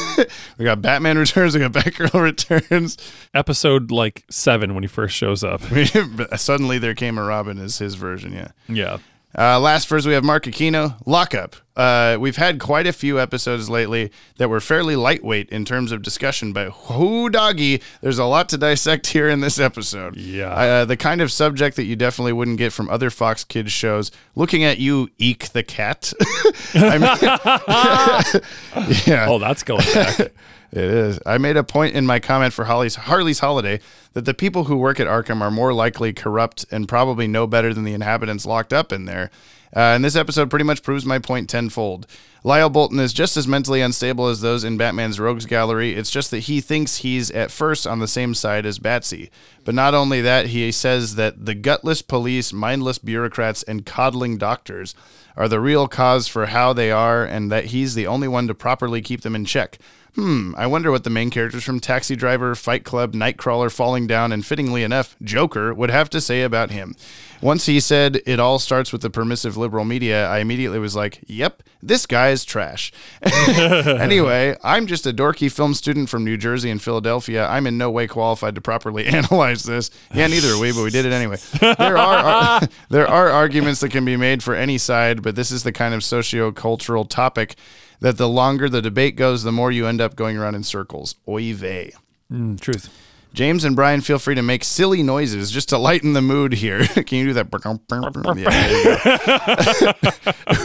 [0.59, 1.55] we got Batman returns.
[1.55, 2.97] We got Batgirl returns.
[3.32, 5.60] Episode like seven when he first shows up.
[6.36, 8.32] Suddenly there came a Robin is his version.
[8.32, 8.48] Yeah.
[8.69, 8.98] Yeah.
[9.37, 10.97] Uh, last first, we have Mark Aquino.
[11.07, 11.57] Lockup.
[11.77, 16.03] Uh, we've had quite a few episodes lately that were fairly lightweight in terms of
[16.03, 20.17] discussion, but whoo doggy, there's a lot to dissect here in this episode.
[20.17, 20.51] Yeah.
[20.51, 24.11] Uh, the kind of subject that you definitely wouldn't get from other Fox Kids shows.
[24.35, 26.13] Looking at you, Eek the cat.
[26.75, 27.03] Mean,
[29.07, 29.27] yeah.
[29.29, 30.33] Oh, that's going back.
[30.70, 31.19] It is.
[31.24, 33.81] I made a point in my comment for Harley's, Harley's Holiday
[34.12, 37.73] that the people who work at Arkham are more likely corrupt and probably no better
[37.73, 39.31] than the inhabitants locked up in there.
[39.74, 42.07] Uh, and this episode pretty much proves my point tenfold.
[42.45, 45.95] Lyle Bolton is just as mentally unstable as those in Batman's Rogues Gallery.
[45.95, 49.28] It's just that he thinks he's at first on the same side as Batsy.
[49.65, 54.95] But not only that, he says that the gutless police, mindless bureaucrats, and coddling doctors
[55.36, 58.55] are the real cause for how they are, and that he's the only one to
[58.55, 59.78] properly keep them in check.
[60.14, 64.32] Hmm, I wonder what the main characters from Taxi Driver, Fight Club, Nightcrawler, Falling Down,
[64.32, 66.97] and fittingly enough, Joker would have to say about him.
[67.40, 71.22] Once he said it all starts with the permissive liberal media, I immediately was like,
[71.28, 72.93] yep, this guy is trash.
[73.22, 77.47] anyway, I'm just a dorky film student from New Jersey and Philadelphia.
[77.47, 79.90] I'm in no way qualified to properly analyze this.
[80.12, 81.36] Yeah, neither are we, but we did it anyway.
[81.60, 85.62] There are there are arguments that can be made for any side, but this is
[85.62, 87.55] the kind of socio-cultural topic
[88.01, 91.15] that the longer the debate goes, the more you end up going around in circles.
[91.27, 91.93] Oy vey.
[92.33, 92.89] Mm, truth.
[93.35, 96.87] James and Brian, feel free to make silly noises just to lighten the mood here.
[96.87, 97.51] Can you do that?
[98.39, 99.93] Yeah,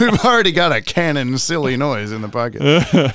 [0.00, 2.62] We've already got a canon silly noise in the pocket.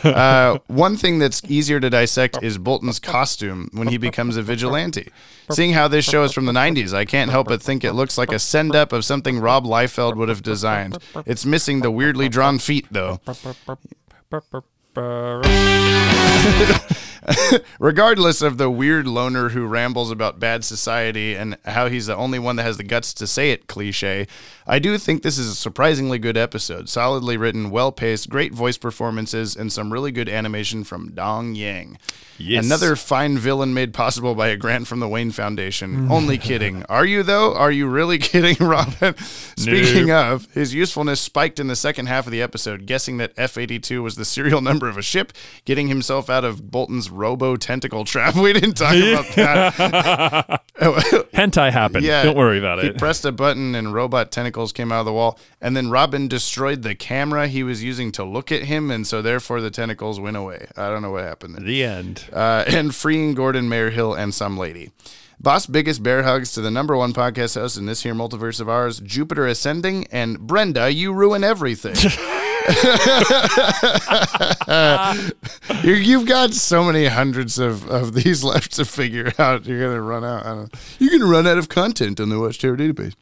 [0.05, 5.09] Uh, one thing that's easier to dissect is Bolton's costume when he becomes a vigilante.
[5.51, 8.17] Seeing how this show is from the 90s, I can't help but think it looks
[8.19, 10.99] like a send up of something Rob Liefeld would have designed.
[11.25, 13.19] It's missing the weirdly drawn feet, though.
[14.29, 14.61] Pá, pá,
[14.93, 15.41] pá.
[17.79, 22.39] Regardless of the weird loner who rambles about bad society and how he's the only
[22.39, 24.27] one that has the guts to say it cliche,
[24.65, 26.89] I do think this is a surprisingly good episode.
[26.89, 31.97] Solidly written, well paced, great voice performances, and some really good animation from Dong Yang.
[32.39, 32.65] Yes.
[32.65, 36.07] Another fine villain made possible by a grant from the Wayne Foundation.
[36.07, 36.11] Mm.
[36.11, 36.83] Only kidding.
[36.89, 37.53] Are you, though?
[37.53, 39.17] Are you really kidding, Robin?
[39.57, 43.57] Speaking of, his usefulness spiked in the second half of the episode, guessing that F
[43.57, 45.33] 82 was the serial number of a ship,
[45.65, 48.35] getting himself out of Bolton's robo tentacle trap.
[48.39, 50.61] We didn't talk about that.
[51.33, 52.05] Hentai happened.
[52.05, 52.23] Yeah.
[52.23, 52.85] Don't worry about it.
[52.85, 52.97] He it.
[52.97, 55.37] pressed a button and robot tentacles came out of the wall.
[55.61, 58.89] And then Robin destroyed the camera he was using to look at him.
[58.91, 60.67] And so therefore the tentacles went away.
[60.77, 61.65] I don't know what happened there.
[61.65, 62.25] the end.
[62.31, 64.91] Uh, and freeing Gordon Mayor Hill and some lady.
[65.41, 68.67] Boss biggest bear hugs to the number one podcast host in this here multiverse of
[68.67, 71.95] ours, Jupiter Ascending, and Brenda, you ruin everything.
[75.83, 79.65] you, you've got so many hundreds of, of these left to figure out.
[79.65, 80.69] You're gonna run out.
[80.99, 83.15] You're gonna run out of content on the Watchtower database.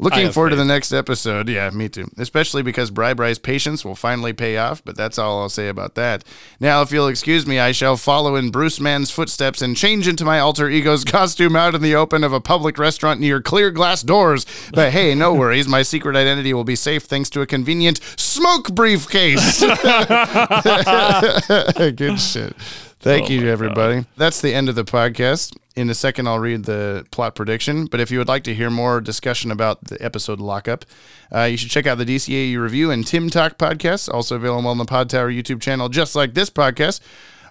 [0.00, 1.48] Looking forward to the next episode.
[1.48, 2.08] Yeah, me too.
[2.16, 5.96] Especially because Bri Bri's patience will finally pay off, but that's all I'll say about
[5.96, 6.24] that.
[6.60, 10.24] Now, if you'll excuse me, I shall follow in Bruce Mann's footsteps and change into
[10.24, 14.02] my alter ego's costume out in the open of a public restaurant near clear glass
[14.02, 14.46] doors.
[14.72, 15.66] But hey, no worries.
[15.66, 19.60] My secret identity will be safe thanks to a convenient smoke briefcase.
[21.96, 22.54] Good shit.
[23.00, 23.52] Thank Oh you, my God.
[23.52, 24.06] everybody.
[24.16, 25.56] That's the end of the podcast.
[25.76, 27.86] In a second, I'll read the plot prediction.
[27.86, 30.84] But if you would like to hear more discussion about the episode Lockup,
[31.32, 34.78] uh, you should check out the DCAU review and Tim Talk podcast, also available on
[34.78, 37.00] the Pod Tower YouTube channel, just like this podcast.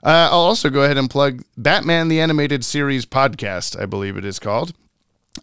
[0.03, 4.25] Uh, I'll also go ahead and plug Batman the Animated Series podcast, I believe it
[4.25, 4.73] is called.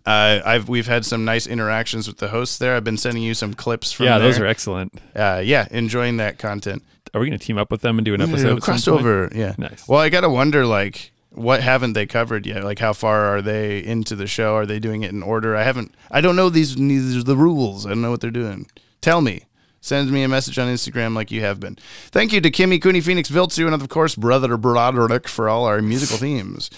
[0.05, 2.75] Uh, I've we've had some nice interactions with the hosts there.
[2.77, 4.93] I've been sending you some clips from yeah, those are excellent.
[5.15, 6.83] Uh, yeah, enjoying that content.
[7.15, 8.61] Are we going to team up with them and do an episode?
[8.61, 9.35] crossover.
[9.35, 9.55] Yeah.
[9.57, 9.87] Nice.
[9.89, 12.65] Well, I gotta wonder, like, what haven't they covered yet?
[12.65, 14.57] Like, how far are they into the show?
[14.57, 15.57] Are they doing it in order?
[15.57, 15.95] I haven't.
[16.11, 16.75] I don't know these.
[16.77, 17.87] These are the rules.
[17.87, 18.67] I don't know what they're doing.
[19.01, 19.45] Tell me.
[19.81, 21.77] Send me a message on Instagram like you have been.
[22.07, 25.83] Thank you to Kimmy, Cooney, Phoenix, Viltsu, and of course, Brother Broderick for all our
[25.83, 26.71] musical themes.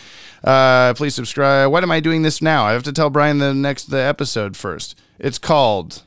[0.42, 1.70] Uh, please subscribe.
[1.70, 2.64] What am I doing this now?
[2.64, 4.98] I have to tell Brian the next the episode first.
[5.20, 6.02] It's called.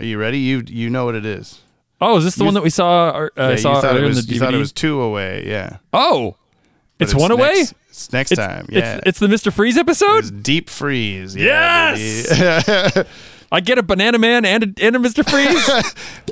[0.00, 0.38] Are you ready?
[0.38, 1.60] You you know what it is.
[2.00, 3.08] Oh, is this the You- one that we saw?
[3.10, 4.44] Uh, Yeah, you saw thought it earlier was, in the you DVD?
[4.44, 5.44] thought it was two away.
[5.46, 5.78] Yeah.
[5.92, 6.36] Oh,
[6.98, 7.54] But it's, one away.
[7.54, 8.66] next- it's next It's- time.
[8.70, 9.00] Yeah.
[9.06, 9.52] it's, the Mr.
[9.52, 10.42] Freeze episode.
[10.42, 11.34] Deep freeze.
[11.36, 12.26] Yes!
[12.38, 13.08] Yeah, baby.
[13.52, 15.24] I get a Banana Man and a, and a Mr.
[15.28, 15.64] Freeze.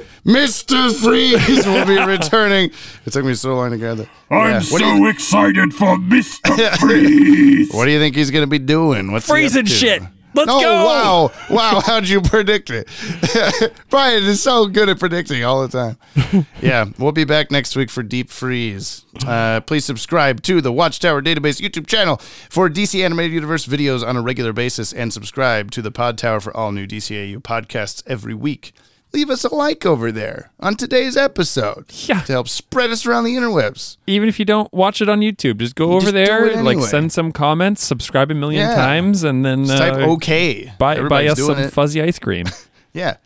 [0.26, 0.92] Mr.
[1.02, 2.70] Freeze will be returning.
[3.06, 4.08] It took me so long to get that.
[4.30, 4.58] I'm Yeah.
[4.60, 6.76] So you- excited for Mr.
[6.80, 7.72] Freeze.
[7.72, 9.12] What do you think he's going to be doing?
[9.12, 9.70] What's he up Freezing to?
[9.70, 10.02] shit.
[10.34, 10.84] Let's oh, go.
[10.84, 11.32] wow.
[11.50, 11.80] Wow.
[11.86, 12.88] How'd you predict it?
[13.90, 16.46] Brian is so good at predicting all the time.
[16.62, 16.86] yeah.
[16.98, 19.04] We'll be back next week for Deep Freeze.
[19.26, 24.16] Uh, please subscribe to the Watchtower Database YouTube channel for DC Animated Universe videos on
[24.16, 28.34] a regular basis and subscribe to the Pod Tower for all new DCAU podcasts every
[28.34, 28.72] week.
[29.14, 32.22] Leave us a like over there on today's episode Yeah.
[32.22, 33.96] to help spread us around the interwebs.
[34.08, 36.80] Even if you don't watch it on YouTube, just go over Just there, it like
[36.80, 38.74] send some comments, subscribe a million Yeah.
[38.74, 40.72] times, and then Just type uh, okay.
[40.80, 41.72] Buy, buy us some it.
[41.72, 42.46] fuzzy ice cream.
[42.92, 43.16] Yeah.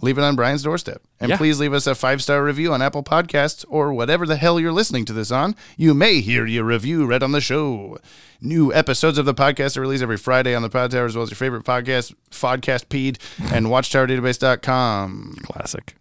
[0.00, 1.02] Leave it on Brian's doorstep.
[1.20, 1.36] And Yeah.
[1.36, 4.72] please leave us a five star review on Apple Podcasts or whatever the hell you're
[4.72, 5.54] listening to this on.
[5.76, 7.98] You may hear your review read on the show.
[8.40, 11.22] New episodes of the podcast are released every Friday on the Pod Tower, as well
[11.22, 13.18] as your favorite podcast, Podcast Peed,
[13.54, 15.36] and WatchTowerDatabase.com.
[15.44, 15.94] Classic.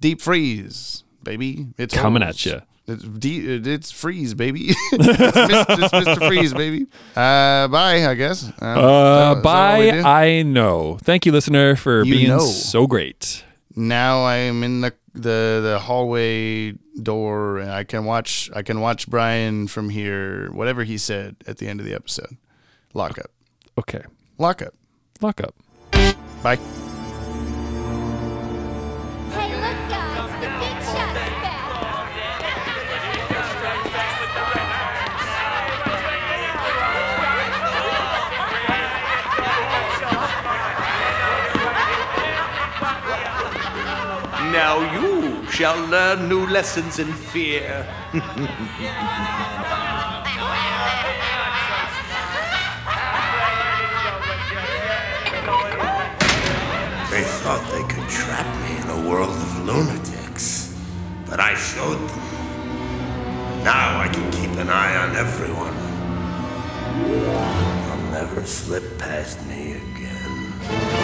[0.00, 1.68] Deep freeze, baby.
[1.78, 2.60] It's Coming at ya.
[2.86, 4.66] It's, de- it's freeze, baby.
[4.68, 6.26] it's, Mr., it's Mr.
[6.28, 6.86] Freeze, baby.
[7.16, 8.44] Uh, bye, I guess.
[8.44, 9.88] Um, Uh, that bye.
[10.04, 10.98] I know.
[11.02, 12.40] Thank you, listener, for You being know.
[12.40, 13.42] so great.
[13.74, 18.80] now I am in the the the hallway door and I can watch I can
[18.80, 22.36] watch Brian from here whatever he said at the end of the episode.
[22.94, 23.30] Lock up.
[23.78, 24.02] Okay.
[24.38, 24.74] Lock up.
[25.20, 25.54] Lock up.
[26.42, 26.58] Bye.
[44.54, 47.84] Now you shall learn new lessons in fear.
[48.12, 48.20] They
[57.42, 60.72] thought they could trap me in a world of lunatics,
[61.28, 63.64] but I showed them.
[63.64, 65.74] Now I can keep an eye on everyone.
[67.10, 71.03] They'll never slip past me again.